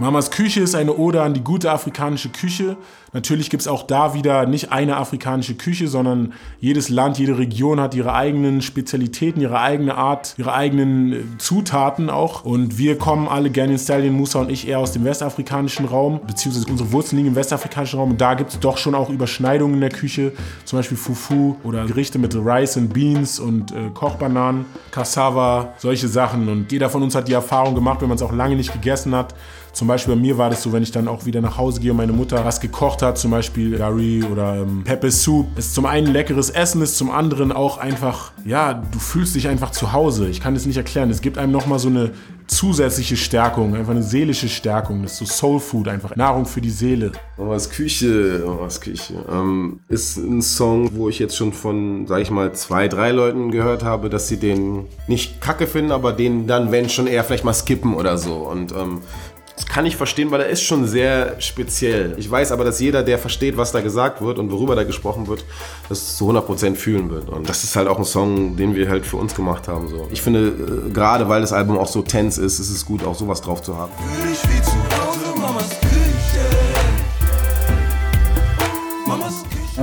Mamas 0.00 0.30
Küche 0.30 0.60
ist 0.60 0.76
eine 0.76 0.94
Ode 0.96 1.22
an 1.22 1.34
die 1.34 1.42
gute 1.42 1.72
afrikanische 1.72 2.28
Küche. 2.28 2.76
Natürlich 3.12 3.50
gibt 3.50 3.62
es 3.62 3.66
auch 3.66 3.82
da 3.82 4.14
wieder 4.14 4.46
nicht 4.46 4.70
eine 4.70 4.96
afrikanische 4.96 5.54
Küche, 5.54 5.88
sondern 5.88 6.34
jedes 6.60 6.88
Land, 6.88 7.18
jede 7.18 7.36
Region 7.36 7.80
hat 7.80 7.96
ihre 7.96 8.12
eigenen 8.12 8.62
Spezialitäten, 8.62 9.40
ihre 9.40 9.58
eigene 9.60 9.96
Art, 9.96 10.34
ihre 10.38 10.52
eigenen 10.52 11.12
äh, 11.12 11.38
Zutaten 11.38 12.10
auch. 12.10 12.44
Und 12.44 12.78
wir 12.78 12.96
kommen 12.96 13.26
alle 13.26 13.50
gerne 13.50 13.72
in 13.72 13.78
Stallion, 13.80 14.14
Musa 14.14 14.38
und 14.38 14.52
ich 14.52 14.68
eher 14.68 14.78
aus 14.78 14.92
dem 14.92 15.04
westafrikanischen 15.04 15.86
Raum, 15.86 16.20
beziehungsweise 16.24 16.70
unsere 16.70 16.92
Wurzeln 16.92 17.16
liegen 17.18 17.30
im 17.30 17.34
westafrikanischen 17.34 17.98
Raum. 17.98 18.12
Und 18.12 18.20
da 18.20 18.34
gibt 18.34 18.50
es 18.50 18.60
doch 18.60 18.78
schon 18.78 18.94
auch 18.94 19.10
Überschneidungen 19.10 19.74
in 19.74 19.80
der 19.80 19.90
Küche, 19.90 20.32
zum 20.64 20.78
Beispiel 20.78 20.96
Fufu 20.96 21.56
oder 21.64 21.86
Gerichte 21.86 22.20
mit 22.20 22.36
Rice 22.36 22.76
and 22.76 22.92
Beans 22.92 23.40
und 23.40 23.72
äh, 23.72 23.90
Kochbananen, 23.94 24.66
Cassava, 24.92 25.72
solche 25.78 26.06
Sachen. 26.06 26.48
Und 26.48 26.70
jeder 26.70 26.88
von 26.88 27.02
uns 27.02 27.16
hat 27.16 27.26
die 27.26 27.32
Erfahrung 27.32 27.74
gemacht, 27.74 28.00
wenn 28.00 28.08
man 28.08 28.16
es 28.16 28.22
auch 28.22 28.32
lange 28.32 28.54
nicht 28.54 28.72
gegessen 28.72 29.12
hat, 29.12 29.34
zum 29.78 29.86
Beispiel 29.86 30.16
bei 30.16 30.20
mir 30.20 30.36
war 30.36 30.50
das 30.50 30.64
so, 30.64 30.72
wenn 30.72 30.82
ich 30.82 30.90
dann 30.90 31.06
auch 31.06 31.24
wieder 31.24 31.40
nach 31.40 31.56
Hause 31.56 31.80
gehe 31.80 31.92
und 31.92 31.98
meine 31.98 32.12
Mutter 32.12 32.44
was 32.44 32.60
gekocht 32.60 33.00
hat, 33.00 33.16
zum 33.16 33.30
Beispiel 33.30 33.78
Curry 33.78 34.24
oder 34.24 34.56
ähm, 34.56 34.82
Pepper 34.82 35.08
Soup. 35.08 35.46
Ist 35.56 35.72
zum 35.72 35.86
einen 35.86 36.08
leckeres 36.08 36.50
Essen, 36.50 36.82
ist 36.82 36.96
zum 36.96 37.12
anderen 37.12 37.52
auch 37.52 37.78
einfach, 37.78 38.32
ja, 38.44 38.74
du 38.74 38.98
fühlst 38.98 39.36
dich 39.36 39.46
einfach 39.46 39.70
zu 39.70 39.92
Hause. 39.92 40.26
Ich 40.26 40.40
kann 40.40 40.56
es 40.56 40.66
nicht 40.66 40.78
erklären. 40.78 41.10
Es 41.10 41.20
gibt 41.20 41.38
einem 41.38 41.52
nochmal 41.52 41.78
so 41.78 41.88
eine 41.88 42.10
zusätzliche 42.48 43.16
Stärkung, 43.16 43.76
einfach 43.76 43.92
eine 43.92 44.02
seelische 44.02 44.48
Stärkung. 44.48 45.02
Das 45.02 45.12
ist 45.12 45.18
so 45.18 45.24
Soul 45.26 45.60
Food, 45.60 45.86
einfach 45.86 46.16
Nahrung 46.16 46.44
für 46.44 46.60
die 46.60 46.70
Seele. 46.70 47.12
Mamas 47.36 47.70
Küche, 47.70 48.42
Mamas 48.44 48.80
Küche, 48.80 49.14
ähm, 49.30 49.78
ist 49.88 50.16
ein 50.16 50.42
Song, 50.42 50.90
wo 50.96 51.08
ich 51.08 51.20
jetzt 51.20 51.36
schon 51.36 51.52
von, 51.52 52.08
sag 52.08 52.20
ich 52.20 52.32
mal, 52.32 52.52
zwei, 52.54 52.88
drei 52.88 53.12
Leuten 53.12 53.52
gehört 53.52 53.84
habe, 53.84 54.08
dass 54.08 54.26
sie 54.26 54.38
den 54.38 54.86
nicht 55.06 55.40
kacke 55.40 55.68
finden, 55.68 55.92
aber 55.92 56.12
den 56.12 56.48
dann, 56.48 56.72
wenn 56.72 56.88
schon 56.88 57.06
eher 57.06 57.22
vielleicht 57.22 57.44
mal 57.44 57.54
skippen 57.54 57.94
oder 57.94 58.18
so. 58.18 58.34
Und 58.34 58.72
ähm, 58.72 59.02
das 59.58 59.66
kann 59.66 59.86
ich 59.86 59.96
verstehen, 59.96 60.30
weil 60.30 60.42
er 60.42 60.48
ist 60.48 60.62
schon 60.62 60.86
sehr 60.86 61.40
speziell. 61.40 62.14
Ich 62.16 62.30
weiß 62.30 62.52
aber, 62.52 62.62
dass 62.62 62.78
jeder, 62.78 63.02
der 63.02 63.18
versteht, 63.18 63.56
was 63.56 63.72
da 63.72 63.80
gesagt 63.80 64.22
wird 64.22 64.38
und 64.38 64.52
worüber 64.52 64.76
da 64.76 64.84
gesprochen 64.84 65.26
wird, 65.26 65.44
das 65.88 66.16
zu 66.16 66.30
100% 66.30 66.76
fühlen 66.76 67.10
wird. 67.10 67.28
Und 67.28 67.48
das 67.48 67.64
ist 67.64 67.74
halt 67.74 67.88
auch 67.88 67.98
ein 67.98 68.04
Song, 68.04 68.56
den 68.56 68.76
wir 68.76 68.88
halt 68.88 69.04
für 69.04 69.16
uns 69.16 69.34
gemacht 69.34 69.66
haben. 69.66 69.88
So. 69.88 70.06
Ich 70.12 70.22
finde, 70.22 70.86
äh, 70.86 70.90
gerade 70.90 71.28
weil 71.28 71.40
das 71.40 71.52
Album 71.52 71.76
auch 71.76 71.88
so 71.88 72.02
tense 72.02 72.40
ist, 72.44 72.60
ist 72.60 72.70
es 72.70 72.86
gut, 72.86 73.04
auch 73.04 73.16
sowas 73.16 73.40
drauf 73.40 73.60
zu 73.60 73.76
haben. 73.76 73.90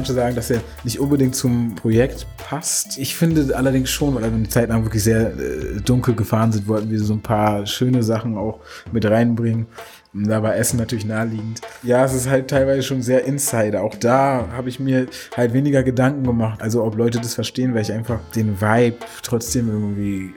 Manche 0.06 0.22
sagen, 0.22 0.36
dass 0.36 0.52
er 0.52 0.62
nicht 0.84 1.00
unbedingt 1.00 1.36
zum 1.36 1.74
Projekt 1.74 2.28
passt. 2.38 3.00
Ich 3.00 3.16
finde 3.16 3.58
allerdings 3.58 3.90
schon, 3.90 4.14
weil 4.14 4.22
wir 4.22 4.34
eine 4.34 4.48
Zeit 4.48 4.70
lang 4.70 4.84
wirklich 4.84 5.02
sehr 5.04 5.32
äh, 5.32 5.82
dunkel 5.84 6.14
gefahren 6.14 6.52
sind, 6.52 6.68
wollten 6.68 6.92
wir 6.92 7.00
so 7.00 7.14
ein 7.14 7.24
paar 7.24 7.66
schöne 7.66 8.04
Sachen 8.04 8.38
auch 8.38 8.60
mit 8.92 9.04
reinbringen. 9.04 9.66
Da 10.14 10.44
war 10.44 10.56
Essen 10.56 10.78
natürlich 10.78 11.06
naheliegend. 11.06 11.62
Ja, 11.82 12.06
es 12.06 12.14
ist 12.14 12.30
halt 12.30 12.50
teilweise 12.50 12.84
schon 12.84 13.02
sehr 13.02 13.26
Insider. 13.26 13.82
Auch 13.82 13.96
da 13.96 14.48
habe 14.52 14.70
ich 14.70 14.80
mir 14.80 15.08
halt 15.36 15.54
weniger 15.54 15.82
Gedanken 15.82 16.24
gemacht. 16.24 16.62
Also 16.62 16.84
ob 16.84 16.96
Leute 16.96 17.18
das 17.18 17.34
verstehen, 17.34 17.74
weil 17.74 17.82
ich 17.82 17.92
einfach 17.92 18.20
den 18.36 18.62
Vibe 18.62 18.98
trotzdem 19.24 19.70
irgendwie 19.70 20.36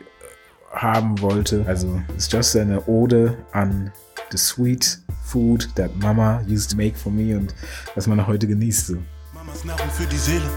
haben 0.72 1.20
wollte. 1.20 1.62
Also 1.66 2.00
es 2.16 2.24
ist 2.24 2.32
just 2.32 2.56
eine 2.56 2.82
Ode 2.86 3.36
an 3.52 3.92
the 4.30 4.38
sweet 4.38 4.98
food 5.24 5.68
that 5.74 5.94
Mama 5.96 6.42
used 6.48 6.70
to 6.70 6.76
make 6.76 6.96
for 6.96 7.12
me 7.12 7.36
und 7.36 7.54
was 7.94 8.06
man 8.06 8.26
heute 8.26 8.46
genießt. 8.46 8.86
So. 8.86 8.96
Nahrung 9.64 9.90
für 9.90 10.06
die 10.06 10.16
Seele. 10.16 10.48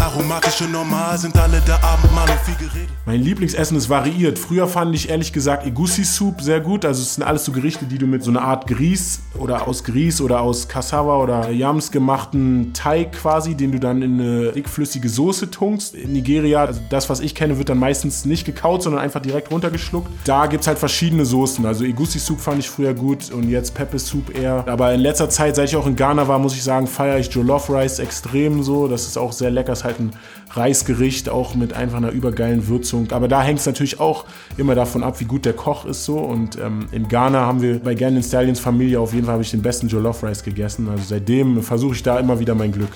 Aromatische 0.00 0.64
normal 0.64 1.18
sind 1.18 1.36
alle 1.36 1.60
der 1.60 1.82
Abendmahl 1.82 2.28
und 2.30 2.40
viel 2.40 2.54
Gerede. 2.54 2.88
Mein 3.04 3.20
Lieblingsessen 3.20 3.76
ist 3.76 3.88
variiert. 3.88 4.38
Früher 4.38 4.68
fand 4.68 4.94
ich 4.94 5.08
ehrlich 5.08 5.32
gesagt 5.32 5.66
Egusi 5.66 6.04
Soup 6.04 6.40
sehr 6.40 6.60
gut. 6.60 6.84
Also 6.84 7.02
es 7.02 7.14
sind 7.14 7.24
alles 7.24 7.44
so 7.44 7.52
Gerichte, 7.52 7.86
die 7.86 7.98
du 7.98 8.06
mit 8.06 8.22
so 8.22 8.30
einer 8.30 8.42
Art 8.42 8.66
Grieß 8.66 9.20
oder 9.38 9.66
aus 9.66 9.82
Grieß 9.84 10.20
oder 10.20 10.40
aus 10.40 10.68
Cassava 10.68 11.16
oder 11.16 11.50
Yams 11.50 11.90
gemachten 11.90 12.72
Teig 12.74 13.12
quasi, 13.12 13.54
den 13.54 13.72
du 13.72 13.80
dann 13.80 14.02
in 14.02 14.20
eine 14.20 14.52
dickflüssige 14.52 15.08
Soße 15.08 15.50
tunkst. 15.50 15.94
In 15.94 16.12
Nigeria, 16.12 16.64
also 16.64 16.80
das, 16.90 17.08
was 17.08 17.20
ich 17.20 17.34
kenne, 17.34 17.58
wird 17.58 17.68
dann 17.68 17.78
meistens 17.78 18.24
nicht 18.24 18.44
gekaut, 18.44 18.82
sondern 18.82 19.00
einfach 19.00 19.20
direkt 19.20 19.50
runtergeschluckt. 19.50 20.10
Da 20.24 20.46
gibt 20.46 20.62
es 20.62 20.68
halt 20.68 20.78
verschiedene 20.78 21.24
Soßen. 21.24 21.64
Also 21.64 21.84
Egusi 21.84 22.18
Soup 22.18 22.40
fand 22.40 22.58
ich 22.58 22.68
früher 22.68 22.94
gut 22.94 23.30
und 23.30 23.48
jetzt 23.48 23.74
Pepper 23.74 23.98
Soup 23.98 24.36
eher. 24.36 24.64
Aber 24.68 24.92
in 24.92 25.00
letzter 25.00 25.30
Zeit, 25.30 25.56
seit 25.56 25.70
ich 25.70 25.76
auch 25.76 25.86
in 25.86 25.96
Ghana 25.96 26.28
war, 26.28 26.38
muss 26.38 26.54
ich 26.54 26.62
sagen, 26.62 26.86
feiere 26.86 27.18
ich 27.18 27.28
Jollof 27.28 27.70
Rice 27.70 27.98
extrem 28.00 28.62
so. 28.62 28.86
Das 28.86 29.06
ist 29.06 29.16
auch 29.16 29.32
sehr 29.32 29.50
lecker. 29.50 29.72
Ist 29.72 29.84
halt 29.88 30.00
ein 30.00 30.12
Reisgericht, 30.50 31.28
auch 31.28 31.54
mit 31.54 31.72
einfach 31.72 31.98
einer 31.98 32.10
übergeilen 32.10 32.68
Würzung. 32.68 33.10
Aber 33.12 33.28
da 33.28 33.42
hängt 33.42 33.60
es 33.60 33.66
natürlich 33.66 34.00
auch 34.00 34.24
immer 34.56 34.74
davon 34.74 35.02
ab, 35.02 35.20
wie 35.20 35.24
gut 35.24 35.44
der 35.44 35.52
Koch 35.52 35.84
ist 35.84 36.04
so. 36.04 36.18
Und 36.18 36.58
ähm, 36.58 36.86
in 36.92 37.08
Ghana 37.08 37.40
haben 37.40 37.60
wir 37.60 37.80
bei 37.80 37.94
Gannon 37.94 38.22
Stallions 38.22 38.60
Familie 38.60 39.00
auf 39.00 39.12
jeden 39.12 39.26
Fall 39.26 39.34
habe 39.34 39.42
ich 39.42 39.50
den 39.50 39.62
besten 39.62 39.88
Jollof 39.88 40.22
Rice 40.22 40.42
gegessen. 40.42 40.88
Also 40.88 41.04
seitdem 41.08 41.62
versuche 41.62 41.94
ich 41.94 42.02
da 42.02 42.18
immer 42.18 42.38
wieder 42.40 42.54
mein 42.54 42.72
Glück. 42.72 42.90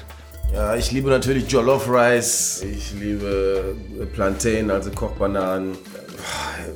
Ja, 0.54 0.76
ich 0.76 0.92
liebe 0.92 1.08
natürlich 1.08 1.50
Jollof 1.50 1.88
Rice. 1.88 2.62
Ich 2.70 2.92
liebe 2.92 3.74
Plantain, 4.12 4.70
also 4.70 4.90
Kochbananen 4.90 5.72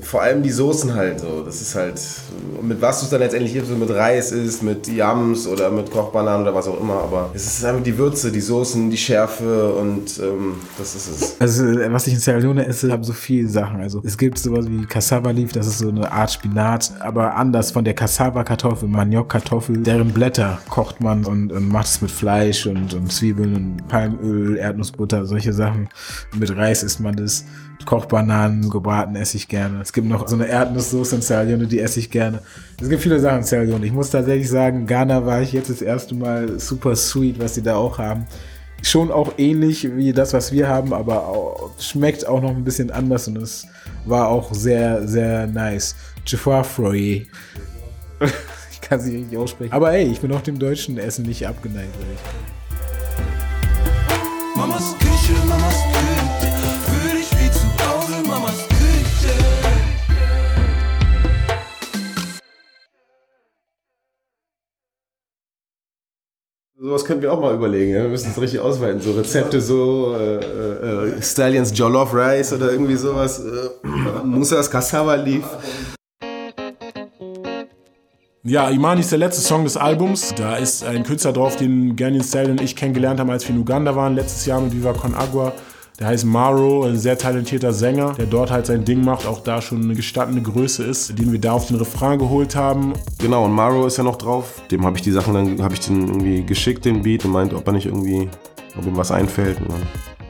vor 0.03 0.23
allem 0.23 0.43
die 0.43 0.51
Soßen 0.51 0.95
halt 0.95 1.21
so. 1.21 1.43
Das 1.45 1.61
ist 1.61 1.75
halt, 1.75 2.01
mit 2.63 2.81
was 2.81 3.01
du 3.01 3.05
es 3.05 3.11
dann 3.11 3.21
letztendlich 3.21 3.53
gibst, 3.53 3.71
mit 3.71 3.91
Reis 3.91 4.33
ist, 4.33 4.63
mit 4.63 4.87
Yams 4.89 5.47
oder 5.47 5.71
mit 5.71 5.91
Kochbananen 5.91 6.43
oder 6.43 6.55
was 6.55 6.69
auch 6.69 6.81
immer. 6.81 7.03
Aber 7.03 7.31
es 7.35 7.47
ist 7.47 7.65
einfach 7.65 7.83
die 7.83 7.97
Würze, 7.99 8.31
die 8.31 8.41
Soßen, 8.41 8.91
die 8.91 8.97
Schärfe 8.97 9.75
und 9.75 10.19
ähm, 10.21 10.57
das 10.79 10.95
ist 10.95 11.09
es. 11.09 11.41
Also, 11.41 11.65
was 11.91 12.07
ich 12.07 12.15
in 12.15 12.21
Sierra 12.21 12.39
Leone 12.39 12.67
esse, 12.67 12.91
haben 12.91 13.05
so 13.05 13.13
viele 13.13 13.49
Sachen. 13.49 13.81
Also, 13.81 14.01
es 14.05 14.17
gibt 14.17 14.39
sowas 14.39 14.67
wie 14.69 14.87
Cassava 14.87 15.31
Leaf, 15.31 15.53
das 15.53 15.67
ist 15.67 15.79
so 15.79 15.89
eine 15.89 16.11
Art 16.11 16.33
Spinat, 16.33 16.93
aber 17.01 17.35
anders 17.35 17.71
von 17.71 17.85
der 17.85 17.95
Cassava-Kartoffel, 17.95 18.89
Maniok-Kartoffel. 18.89 19.79
Deren 19.79 20.13
Blätter 20.13 20.59
kocht 20.69 21.01
man 21.01 21.25
und, 21.25 21.53
und 21.53 21.69
macht 21.69 21.87
es 21.87 22.01
mit 22.01 22.11
Fleisch 22.11 22.67
und, 22.67 22.95
und 22.95 23.13
Zwiebeln 23.13 23.55
und 23.55 23.89
Palmöl, 23.89 24.57
Erdnussbutter, 24.57 25.27
solche 25.27 25.53
Sachen. 25.53 25.89
Mit 26.37 26.57
Reis 26.57 26.83
isst 26.83 27.01
man 27.01 27.17
das. 27.17 27.45
Kochbananen, 27.85 28.71
gebraten 28.71 29.17
esse 29.37 29.43
ich 29.43 29.49
gerne. 29.49 29.81
Es 29.83 29.93
gibt 29.93 30.09
noch 30.09 30.27
so 30.27 30.35
eine 30.35 30.47
Erdnusssoße 30.47 31.17
in 31.17 31.23
Sierra 31.23 31.43
Leone, 31.43 31.67
die 31.67 31.81
esse 31.81 32.01
ich 32.01 32.11
gerne. 32.11 32.41
Es 32.81 32.89
gibt 32.89 33.03
viele 33.03 33.21
Sachen 33.21 33.39
in 33.39 33.45
Sierra 33.45 33.65
Leone. 33.65 33.85
Ich 33.85 33.93
muss 33.93 34.11
tatsächlich 34.11 34.49
sagen, 34.49 34.87
Ghana 34.87 35.27
war 35.27 35.43
ich 35.43 35.53
jetzt 35.53 35.69
das 35.69 35.83
erste 35.83 36.15
Mal 36.15 36.59
super 36.59 36.97
sweet, 36.97 37.39
was 37.39 37.55
sie 37.55 37.63
da 37.63 37.77
auch 37.77 37.99
haben. 37.99 38.27
Schon 38.83 39.11
auch 39.11 39.35
ähnlich 39.37 39.95
wie 39.97 40.13
das, 40.13 40.33
was 40.33 40.53
wir 40.53 40.69
haben, 40.69 40.93
aber 40.93 41.27
auch, 41.27 41.71
schmeckt 41.79 42.27
auch 42.27 42.41
noch 42.41 42.51
ein 42.51 42.65
bisschen 42.65 42.91
anders 42.91 43.29
und 43.29 43.37
es 43.39 43.67
war 44.07 44.29
auch 44.29 44.55
sehr, 44.55 45.07
sehr 45.07 45.47
nice. 45.47 45.97
Jafar 46.27 46.65
Froye. 46.65 47.27
ich 48.71 48.81
kann 48.81 49.01
sie 49.01 49.19
nicht 49.19 49.37
aussprechen. 49.37 49.73
Aber 49.73 49.93
ey, 49.93 50.05
ich 50.05 50.21
bin 50.21 50.33
auch 50.33 50.43
dem 50.43 50.59
deutschen 50.59 50.99
Essen 50.99 51.27
nicht 51.27 51.47
abgeneigt. 51.47 51.93
Mamas 51.95 52.56
Sowas 66.87 67.05
könnten 67.05 67.23
wir 67.23 67.33
auch 67.33 67.41
mal 67.41 67.53
überlegen. 67.53 67.91
Ja? 67.91 68.03
Wir 68.03 68.11
müssen 68.11 68.31
es 68.31 68.41
richtig 68.41 68.61
ausweiten. 68.61 69.01
So 69.01 69.11
Rezepte, 69.11 69.61
so 69.61 70.15
äh, 70.15 70.37
äh, 70.37 71.21
Stallions 71.21 71.77
Jollof 71.77 72.15
Rice 72.15 72.53
oder 72.53 72.71
irgendwie 72.71 72.95
sowas. 72.95 73.41
Äh, 73.41 73.87
Musas 74.25 74.71
Cassava 74.71 75.17
Leaf. 75.17 75.45
Ja, 78.45 78.71
Imani 78.71 79.01
ist 79.01 79.11
der 79.11 79.19
letzte 79.19 79.43
Song 79.43 79.65
des 79.65 79.77
Albums. 79.77 80.33
Da 80.37 80.55
ist 80.55 80.85
ein 80.85 81.03
Künstler 81.03 81.33
drauf, 81.33 81.57
den 81.57 81.97
Ganyan 81.97 82.23
Stallion 82.23 82.53
und 82.53 82.61
ich 82.61 82.77
kennengelernt 82.77 83.19
haben, 83.19 83.31
als 83.31 83.49
wir 83.49 83.57
in 83.57 83.63
Uganda 83.63 83.97
waren, 83.97 84.15
letztes 84.15 84.47
Jahr 84.47 84.61
mit 84.61 84.73
Viva 84.73 84.93
Con 84.93 85.17
Agua. 85.17 85.55
Der 85.99 86.09
heißt 86.09 86.27
Maro, 86.27 86.85
ein 86.85 86.99
sehr 86.99 87.17
talentierter 87.17 87.73
Sänger, 87.73 88.13
der 88.13 88.27
dort 88.27 88.51
halt 88.51 88.67
sein 88.67 88.85
Ding 88.85 89.03
macht, 89.03 89.27
auch 89.27 89.43
da 89.43 89.63
schon 89.63 89.83
eine 89.83 89.95
gestandene 89.95 90.43
Größe 90.43 90.85
ist, 90.85 91.19
den 91.19 91.33
wir 91.33 91.41
da 91.41 91.53
auf 91.53 91.69
den 91.69 91.77
Refrain 91.77 92.19
geholt 92.19 92.55
haben. 92.55 92.93
Genau, 93.19 93.47
und 93.47 93.53
Maro 93.53 93.87
ist 93.87 93.97
ja 93.97 94.05
noch 94.05 94.17
drauf. 94.17 94.61
Dem 94.71 94.85
habe 94.85 94.99
ich 94.99 95.03
die 95.03 95.11
Sachen 95.11 95.33
dann, 95.33 95.63
habe 95.63 95.73
ich 95.73 95.81
den 95.81 96.07
irgendwie 96.07 96.45
geschickt, 96.45 96.85
den 96.85 97.01
Beat, 97.03 97.25
und 97.25 97.31
meinte, 97.31 97.57
ob 97.57 97.67
er 97.67 97.73
nicht 97.73 97.87
irgendwie, 97.87 98.29
ob 98.79 98.85
ihm 98.85 98.97
was 98.97 99.11
einfällt. 99.11 99.59
Und 99.61 99.71
dann 99.71 99.83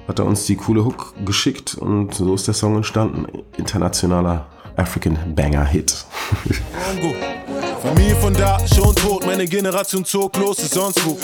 hat 0.06 0.20
er 0.20 0.26
uns 0.26 0.46
die 0.46 0.54
coole 0.54 0.84
Hook 0.84 1.14
geschickt 1.24 1.74
und 1.74 2.14
so 2.14 2.32
ist 2.36 2.46
der 2.46 2.54
Song 2.54 2.76
entstanden. 2.76 3.26
Internationaler 3.56 4.46
African 4.76 5.18
Banger 5.34 5.64
Hit. 5.64 6.04
Familie 7.82 8.14
von 8.16 8.34
da, 8.34 8.60
schon 8.68 8.94
tot, 8.94 9.26
meine 9.26 9.46
Generation 9.46 10.04
zog 10.04 10.36
los, 10.36 10.60
ist 10.60 10.74
sonst 10.74 11.04
wo. 11.04 11.16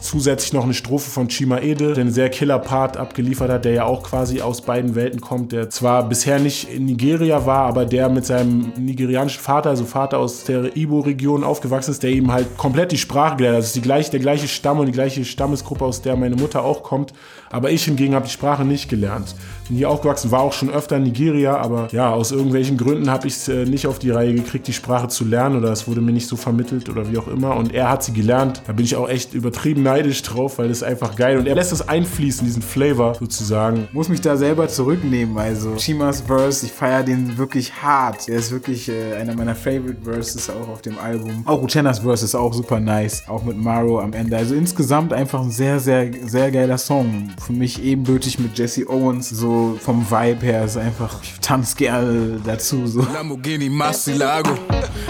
Zusätzlich 0.00 0.52
noch 0.52 0.64
eine 0.64 0.74
Strophe 0.74 1.10
von 1.10 1.28
Chima 1.28 1.60
Ede, 1.60 1.94
der 1.94 2.02
einen 2.02 2.12
sehr 2.12 2.28
killer 2.28 2.58
Part 2.58 2.98
abgeliefert 2.98 3.50
hat, 3.50 3.64
der 3.64 3.72
ja 3.72 3.84
auch 3.84 4.02
quasi 4.02 4.42
aus 4.42 4.60
beiden 4.60 4.94
Welten 4.94 5.20
kommt, 5.20 5.52
der 5.52 5.70
zwar 5.70 6.06
bisher 6.06 6.38
nicht 6.38 6.68
in 6.70 6.84
Nigeria 6.84 7.46
war, 7.46 7.64
aber 7.64 7.86
der 7.86 8.10
mit 8.10 8.26
seinem 8.26 8.74
nigerianischen 8.76 9.40
Vater, 9.40 9.70
also 9.70 9.86
Vater 9.86 10.18
aus 10.18 10.44
der 10.44 10.76
Ibo-Region 10.76 11.42
aufgewachsen 11.42 11.92
ist, 11.92 12.02
der 12.02 12.10
ihm 12.10 12.30
halt 12.30 12.58
komplett 12.58 12.92
die 12.92 12.98
Sprache 12.98 13.36
gelernt 13.36 13.56
hat. 13.56 13.60
Das 13.60 13.68
ist 13.68 13.76
die 13.76 13.80
gleiche, 13.80 14.10
der 14.10 14.20
gleiche 14.20 14.46
Stamm 14.46 14.78
und 14.78 14.86
die 14.86 14.92
gleiche 14.92 15.24
Stammesgruppe, 15.24 15.86
aus 15.86 16.02
der 16.02 16.16
meine 16.16 16.36
Mutter 16.36 16.62
auch 16.62 16.82
kommt. 16.82 17.14
Aber 17.50 17.70
ich 17.70 17.84
hingegen 17.84 18.14
habe 18.14 18.26
die 18.26 18.32
Sprache 18.32 18.64
nicht 18.64 18.90
gelernt. 18.90 19.34
Bin 19.68 19.78
hier 19.78 19.88
aufgewachsen, 19.88 20.30
war 20.30 20.40
auch 20.40 20.52
schon 20.52 20.70
öfter 20.70 20.98
in 20.98 21.04
Nigeria, 21.04 21.56
aber 21.56 21.88
ja, 21.92 22.12
aus 22.12 22.30
irgendwelchen 22.30 22.76
Gründen 22.76 23.08
habe 23.08 23.26
ich 23.26 23.34
es 23.34 23.48
äh, 23.48 23.64
nicht 23.64 23.86
auf 23.86 23.98
die 23.98 24.10
Reihe 24.10 24.34
gekriegt, 24.34 24.66
die 24.66 24.72
Sprache 24.74 25.08
zu 25.08 25.24
lernen 25.24 25.56
oder 25.56 25.72
es 25.72 25.88
wurde 25.88 26.02
mir 26.02 26.12
nicht 26.12 26.26
so 26.26 26.36
vermittelt 26.36 26.90
oder 26.90 27.10
wie 27.10 27.16
auch 27.16 27.28
immer. 27.28 27.56
Und 27.56 27.72
er 27.72 27.88
hat 27.88 28.02
sie 28.02 28.12
gelernt. 28.12 28.60
Da 28.66 28.74
bin 28.74 28.84
ich 28.84 28.96
auch 28.96 29.08
echt 29.08 29.23
übertrieben 29.32 29.82
neidisch 29.82 30.22
drauf, 30.22 30.58
weil 30.58 30.68
das 30.68 30.78
ist 30.78 30.82
einfach 30.82 31.16
geil. 31.16 31.38
Und 31.38 31.46
er 31.46 31.54
lässt 31.54 31.72
es 31.72 31.88
einfließen, 31.88 32.44
diesen 32.44 32.62
Flavor 32.62 33.14
sozusagen. 33.14 33.88
Muss 33.92 34.08
mich 34.08 34.20
da 34.20 34.36
selber 34.36 34.68
zurücknehmen. 34.68 35.38
Also 35.38 35.76
Chimas 35.76 36.20
Verse, 36.20 36.66
ich 36.66 36.72
feiere 36.72 37.02
den 37.02 37.38
wirklich 37.38 37.72
hart. 37.82 38.28
Der 38.28 38.36
ist 38.36 38.50
wirklich 38.50 38.88
äh, 38.88 39.14
einer 39.14 39.34
meiner 39.34 39.54
Favorite 39.54 39.98
Verses 40.02 40.50
auch 40.50 40.68
auf 40.68 40.82
dem 40.82 40.98
Album. 40.98 41.42
Auch 41.46 41.62
Uchennas 41.62 42.00
Verse 42.00 42.24
ist 42.24 42.34
auch 42.34 42.52
super 42.52 42.80
nice. 42.80 43.22
Auch 43.28 43.44
mit 43.44 43.56
Maro 43.56 44.00
am 44.00 44.12
Ende. 44.12 44.36
Also 44.36 44.54
insgesamt 44.54 45.12
einfach 45.12 45.40
ein 45.40 45.50
sehr, 45.50 45.80
sehr, 45.80 46.10
sehr 46.26 46.50
geiler 46.50 46.78
Song. 46.78 47.30
Für 47.44 47.52
mich 47.52 47.82
ebenbürtig 47.82 48.38
mit 48.38 48.58
Jesse 48.58 48.88
Owens. 48.88 49.30
So 49.30 49.78
vom 49.80 50.04
Vibe 50.10 50.44
her 50.44 50.64
ist 50.64 50.76
einfach, 50.76 51.22
ich 51.22 51.40
tanze 51.40 51.76
gerne 51.76 52.40
dazu. 52.44 52.86
So. 52.86 53.00
Lamborghini 53.00 53.68
Marcilago. 53.68 54.52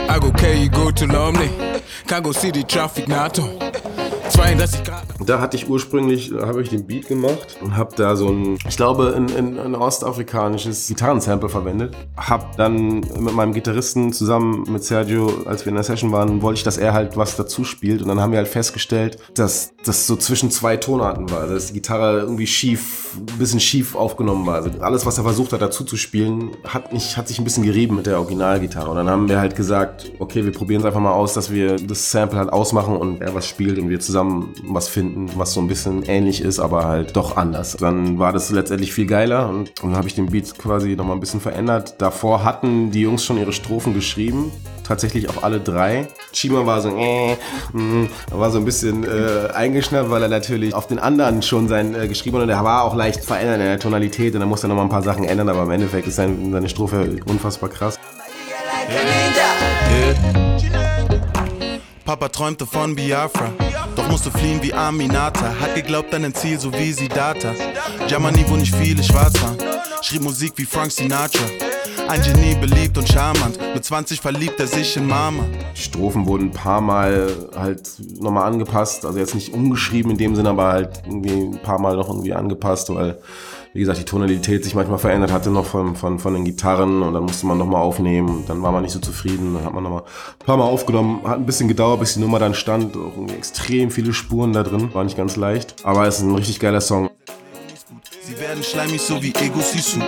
I 0.08 0.20
go 0.20 0.30
carry 0.32 0.64
you 0.64 0.70
go 0.70 0.90
to 0.90 1.06
Lumley. 1.06 1.50
Can 2.06 2.22
go 2.22 2.32
see 2.32 2.50
the 2.50 2.62
traffic 2.62 3.08
NATO. 3.08 3.48
32 4.34 4.82
Grad. 4.82 5.13
Da 5.26 5.40
hatte 5.40 5.56
ich 5.56 5.68
ursprünglich, 5.68 6.32
habe 6.32 6.62
ich 6.62 6.68
den 6.68 6.86
Beat 6.86 7.08
gemacht 7.08 7.56
und 7.62 7.76
habe 7.76 7.94
da 7.96 8.16
so 8.16 8.28
ein, 8.28 8.58
ich 8.68 8.76
glaube, 8.76 9.14
ein, 9.16 9.34
ein, 9.34 9.58
ein 9.58 9.74
ostafrikanisches 9.74 10.88
Gitarrensample 10.88 11.48
verwendet. 11.48 11.96
Hab 12.16 12.56
dann 12.56 13.00
mit 13.00 13.34
meinem 13.34 13.52
Gitarristen 13.52 14.12
zusammen 14.12 14.64
mit 14.68 14.84
Sergio, 14.84 15.30
als 15.46 15.64
wir 15.64 15.70
in 15.70 15.76
der 15.76 15.84
Session 15.84 16.12
waren, 16.12 16.42
wollte 16.42 16.58
ich, 16.58 16.64
dass 16.64 16.76
er 16.76 16.92
halt 16.92 17.16
was 17.16 17.36
dazu 17.36 17.64
spielt. 17.64 18.02
Und 18.02 18.08
dann 18.08 18.20
haben 18.20 18.32
wir 18.32 18.38
halt 18.38 18.48
festgestellt, 18.48 19.18
dass 19.34 19.72
das 19.84 20.06
so 20.06 20.16
zwischen 20.16 20.50
zwei 20.50 20.76
Tonarten 20.76 21.30
war. 21.30 21.46
Dass 21.46 21.68
die 21.68 21.74
Gitarre 21.74 22.20
irgendwie 22.20 22.46
schief, 22.46 23.16
ein 23.16 23.38
bisschen 23.38 23.60
schief 23.60 23.94
aufgenommen 23.94 24.46
war. 24.46 24.56
Also 24.56 24.70
alles, 24.80 25.06
was 25.06 25.18
er 25.18 25.24
versucht 25.24 25.52
hat 25.52 25.62
dazu 25.62 25.84
zu 25.84 25.96
spielen, 25.96 26.50
hat, 26.64 26.92
nicht, 26.92 27.16
hat 27.16 27.28
sich 27.28 27.38
ein 27.38 27.44
bisschen 27.44 27.64
gerieben 27.64 27.96
mit 27.96 28.06
der 28.06 28.18
Originalgitarre. 28.18 28.90
Und 28.90 28.96
dann 28.96 29.08
haben 29.08 29.28
wir 29.28 29.38
halt 29.38 29.56
gesagt, 29.56 30.12
okay, 30.18 30.44
wir 30.44 30.52
probieren 30.52 30.80
es 30.80 30.86
einfach 30.86 31.00
mal 31.00 31.12
aus, 31.12 31.34
dass 31.34 31.50
wir 31.50 31.76
das 31.76 32.10
Sample 32.10 32.38
halt 32.38 32.52
ausmachen 32.52 32.96
und 32.96 33.20
er 33.20 33.34
was 33.34 33.46
spielt 33.46 33.78
und 33.78 33.88
wir 33.88 34.00
zusammen 34.00 34.52
was 34.66 34.88
finden, 34.88 35.13
was 35.36 35.52
so 35.52 35.60
ein 35.60 35.66
bisschen 35.66 36.02
ähnlich 36.04 36.40
ist, 36.40 36.58
aber 36.58 36.84
halt 36.84 37.16
doch 37.16 37.36
anders. 37.36 37.76
Dann 37.78 38.18
war 38.18 38.32
das 38.32 38.50
letztendlich 38.50 38.92
viel 38.92 39.06
geiler 39.06 39.48
und, 39.48 39.82
und 39.82 39.90
dann 39.90 39.96
habe 39.96 40.08
ich 40.08 40.14
den 40.14 40.26
Beat 40.26 40.56
quasi 40.58 40.96
nochmal 40.96 41.16
ein 41.16 41.20
bisschen 41.20 41.40
verändert. 41.40 41.96
Davor 41.98 42.44
hatten 42.44 42.90
die 42.90 43.02
Jungs 43.02 43.24
schon 43.24 43.38
ihre 43.38 43.52
Strophen 43.52 43.94
geschrieben, 43.94 44.50
tatsächlich 44.86 45.28
auch 45.28 45.42
alle 45.42 45.60
drei. 45.60 46.08
Chima 46.32 46.66
war 46.66 46.80
so, 46.80 46.88
äh, 46.96 47.36
mh, 47.72 48.08
war 48.30 48.50
so 48.50 48.58
ein 48.58 48.64
bisschen 48.64 49.04
äh, 49.04 49.52
eingeschnappt, 49.52 50.10
weil 50.10 50.22
er 50.22 50.28
natürlich 50.28 50.74
auf 50.74 50.86
den 50.86 50.98
anderen 50.98 51.42
schon 51.42 51.68
sein 51.68 51.94
äh, 51.94 52.08
geschrieben 52.08 52.36
hat 52.36 52.44
und 52.44 52.50
er 52.50 52.64
war 52.64 52.84
auch 52.84 52.94
leicht 52.94 53.24
verändert 53.24 53.56
in 53.56 53.66
der 53.66 53.78
Tonalität 53.78 54.34
und 54.34 54.40
dann 54.40 54.48
musste 54.48 54.66
er 54.66 54.68
nochmal 54.68 54.86
ein 54.86 54.90
paar 54.90 55.02
Sachen 55.02 55.24
ändern, 55.24 55.48
aber 55.48 55.62
im 55.62 55.70
Endeffekt 55.70 56.06
ist 56.08 56.16
sein, 56.16 56.50
seine 56.52 56.68
Strophe 56.68 57.16
unfassbar 57.26 57.70
krass. 57.70 57.98
Papa 62.04 62.28
träumte 62.28 62.66
von 62.66 62.94
Biafra, 62.94 63.50
doch 63.94 64.08
musste 64.10 64.30
fliehen 64.30 64.62
wie 64.62 64.72
Aminata. 64.72 65.54
Hat 65.60 65.74
geglaubt 65.74 66.14
an 66.14 66.24
ein 66.24 66.34
Ziel, 66.34 66.58
so 66.58 66.72
wie 66.72 66.92
Siddhartha. 66.92 67.52
Germany, 68.08 68.44
wo 68.48 68.56
nicht 68.56 68.74
viele 68.74 69.02
schwarz 69.02 69.34
waren, 69.42 69.56
schrieb 70.02 70.22
Musik 70.22 70.52
wie 70.56 70.64
Frank 70.64 70.92
Sinatra. 70.92 71.44
Ein 72.08 72.20
Genie, 72.20 72.54
beliebt 72.54 72.98
und 72.98 73.08
charmant. 73.08 73.58
Mit 73.74 73.84
20 73.84 74.20
verliebt 74.20 74.60
er 74.60 74.66
sich 74.66 74.96
in 74.96 75.06
Mama. 75.06 75.44
Die 75.74 75.80
Strophen 75.80 76.26
wurden 76.26 76.48
ein 76.48 76.52
paar 76.52 76.80
Mal 76.80 77.28
halt 77.56 77.88
nochmal 78.20 78.52
angepasst. 78.52 79.06
Also 79.06 79.18
jetzt 79.18 79.34
nicht 79.34 79.54
umgeschrieben 79.54 80.10
in 80.12 80.18
dem 80.18 80.36
Sinne, 80.36 80.50
aber 80.50 80.66
halt 80.68 81.02
irgendwie 81.06 81.56
ein 81.56 81.62
paar 81.62 81.78
Mal 81.78 81.96
noch 81.96 82.08
irgendwie 82.08 82.34
angepasst, 82.34 82.90
weil, 82.94 83.18
wie 83.74 83.80
gesagt, 83.80 83.98
die 83.98 84.04
Tonalität 84.04 84.62
sich 84.62 84.76
manchmal 84.76 85.00
verändert 85.00 85.32
hatte 85.32 85.50
noch 85.50 85.66
von, 85.66 85.96
von, 85.96 86.20
von 86.20 86.32
den 86.32 86.44
Gitarren 86.44 87.02
und 87.02 87.12
dann 87.12 87.24
musste 87.24 87.44
man 87.46 87.58
nochmal 87.58 87.82
aufnehmen 87.82 88.28
und 88.28 88.48
dann 88.48 88.62
war 88.62 88.70
man 88.70 88.82
nicht 88.82 88.92
so 88.92 89.00
zufrieden. 89.00 89.54
Dann 89.54 89.64
hat 89.64 89.74
man 89.74 89.82
nochmal 89.82 90.02
ein 90.02 90.46
paar 90.46 90.56
Mal 90.56 90.64
aufgenommen. 90.64 91.22
Hat 91.24 91.38
ein 91.38 91.46
bisschen 91.46 91.66
gedauert, 91.66 91.98
bis 91.98 92.14
die 92.14 92.20
Nummer 92.20 92.38
dann 92.38 92.54
stand. 92.54 92.96
Auch 92.96 93.28
extrem 93.36 93.90
viele 93.90 94.12
Spuren 94.12 94.52
da 94.52 94.62
drin. 94.62 94.94
War 94.94 95.02
nicht 95.02 95.16
ganz 95.16 95.34
leicht. 95.34 95.74
Aber 95.82 96.06
es 96.06 96.18
ist 96.18 96.22
ein 96.22 96.34
richtig 96.36 96.60
geiler 96.60 96.80
Song. 96.80 97.10
Sie 98.22 98.38
werden 98.38 98.62
schleimig, 98.62 99.02
so 99.02 99.20
wie 99.20 99.34
Ego 99.34 99.60
Sisu. 99.60 100.00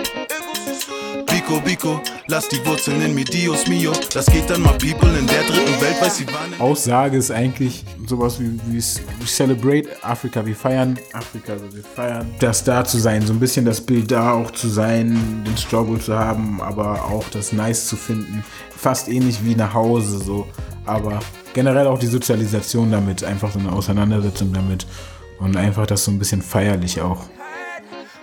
Biko, 1.47 1.61
Biko, 1.61 2.01
lass 2.27 2.49
die 2.49 2.65
Wurzeln 2.65 3.01
in 3.01 3.15
mir, 3.15 3.23
Dios 3.23 3.67
mio. 3.67 3.93
Das 4.13 4.25
geht 4.25 4.49
dann 4.49 4.63
mal 4.63 4.73
People 4.73 5.17
in 5.17 5.25
der 5.27 5.43
dritten 5.43 5.81
Welt, 5.81 5.95
weil 6.01 6.11
sie 6.11 6.27
waren. 6.27 6.59
Aussage 6.59 7.15
ist 7.15 7.31
eigentlich 7.31 7.85
sowas 8.05 8.37
wie, 8.37 8.59
wie 8.67 8.79
we 8.79 9.25
celebrate 9.25 9.87
Africa, 10.01 10.45
wir 10.45 10.57
feiern 10.57 10.99
Afrika, 11.13 11.53
also 11.53 11.73
wir 11.73 11.85
feiern 11.85 12.29
das 12.39 12.65
da 12.65 12.83
zu 12.83 12.97
sein, 12.97 13.25
so 13.25 13.31
ein 13.31 13.39
bisschen 13.39 13.63
das 13.63 13.79
Bild 13.79 14.11
da 14.11 14.33
auch 14.33 14.51
zu 14.51 14.67
sein, 14.67 15.41
den 15.47 15.55
Struggle 15.55 15.99
zu 15.99 16.19
haben, 16.19 16.61
aber 16.61 17.05
auch 17.05 17.23
das 17.29 17.53
Nice 17.53 17.87
zu 17.87 17.95
finden, 17.95 18.43
fast 18.75 19.07
ähnlich 19.07 19.45
wie 19.45 19.55
nach 19.55 19.73
Hause 19.73 20.17
so, 20.17 20.45
aber 20.85 21.21
generell 21.53 21.87
auch 21.87 21.99
die 21.99 22.07
Sozialisation 22.07 22.91
damit, 22.91 23.23
einfach 23.23 23.53
so 23.53 23.59
eine 23.59 23.71
Auseinandersetzung 23.71 24.51
damit 24.51 24.85
und 25.39 25.55
einfach 25.55 25.85
das 25.85 26.03
so 26.03 26.11
ein 26.11 26.19
bisschen 26.19 26.41
feierlich 26.41 26.99
auch. 26.99 27.21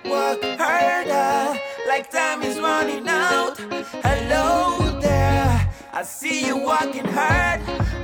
Work 0.04 0.42
harder, 0.58 1.54
like 1.94 2.10
time 2.10 2.42
is 2.42 2.58
running 2.58 3.06
out. 3.08 3.56
Hello 4.02 5.00
there, 5.00 5.68
I 5.92 6.02
see 6.02 6.44
you 6.48 6.56
walking 6.56 7.06
hard. 7.06 7.60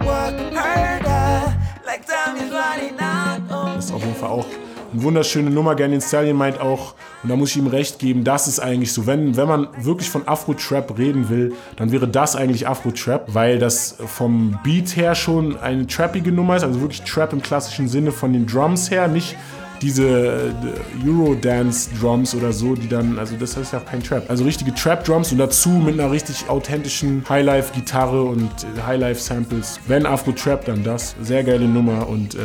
Work 0.07 0.55
harder, 0.55 1.57
like 1.84 2.07
time 2.07 2.36
is 2.36 2.53
running 2.53 3.01
out. 3.01 3.41
Oh. 3.51 3.74
Das 3.74 3.86
ist 3.86 3.93
auf 3.93 4.03
jeden 4.03 4.14
Fall 4.14 4.28
auch 4.28 4.47
eine 4.93 5.03
wunderschöne 5.03 5.51
Nummer. 5.51 5.74
Ganyan 5.74 6.01
Stallion 6.01 6.36
meint 6.36 6.61
auch, 6.61 6.95
und 7.24 7.30
da 7.30 7.36
muss 7.36 7.51
ich 7.51 7.57
ihm 7.57 7.66
recht 7.66 7.99
geben, 7.99 8.22
das 8.22 8.47
ist 8.47 8.61
eigentlich 8.61 8.93
so. 8.93 9.09
Wenn, 9.09 9.36
wenn 9.36 9.49
man 9.49 9.66
wirklich 9.80 10.09
von 10.09 10.22
Afro-Trap 10.28 10.97
reden 10.97 11.28
will, 11.28 11.53
dann 11.74 11.91
wäre 11.91 12.07
das 12.07 12.36
eigentlich 12.36 12.68
Afro-Trap, 12.68 13.34
weil 13.34 13.59
das 13.59 13.97
vom 14.07 14.57
Beat 14.62 14.95
her 14.95 15.16
schon 15.16 15.59
eine 15.59 15.88
trappige 15.88 16.30
Nummer 16.30 16.55
ist, 16.55 16.62
also 16.62 16.80
wirklich 16.80 17.03
Trap 17.03 17.32
im 17.32 17.43
klassischen 17.43 17.88
Sinne 17.88 18.12
von 18.12 18.32
den 18.32 18.47
Drums 18.47 18.88
her, 18.88 19.09
nicht 19.09 19.36
diese 19.82 20.06
äh, 20.06 21.08
Eurodance-Drums 21.08 22.34
oder 22.34 22.52
so, 22.52 22.74
die 22.74 22.88
dann, 22.88 23.18
also 23.18 23.36
das 23.36 23.56
ist 23.56 23.72
ja 23.72 23.80
kein 23.80 24.02
Trap. 24.02 24.28
Also 24.28 24.44
richtige 24.44 24.74
Trap-Drums 24.74 25.32
und 25.32 25.38
dazu 25.38 25.70
mit 25.70 25.98
einer 25.98 26.10
richtig 26.10 26.48
authentischen 26.48 27.24
Highlife-Gitarre 27.28 28.22
und 28.22 28.50
äh, 28.76 28.82
Highlife-Samples. 28.86 29.80
Wenn 29.86 30.06
Afro-Trap, 30.06 30.64
dann 30.64 30.84
das. 30.84 31.14
Sehr 31.22 31.44
geile 31.44 31.66
Nummer 31.66 32.08
und 32.08 32.34
äh, 32.34 32.38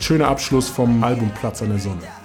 schöner 0.00 0.28
Abschluss 0.28 0.68
vom 0.68 1.02
Album 1.02 1.30
Platz 1.40 1.62
an 1.62 1.70
der 1.70 1.78
Sonne. 1.78 2.19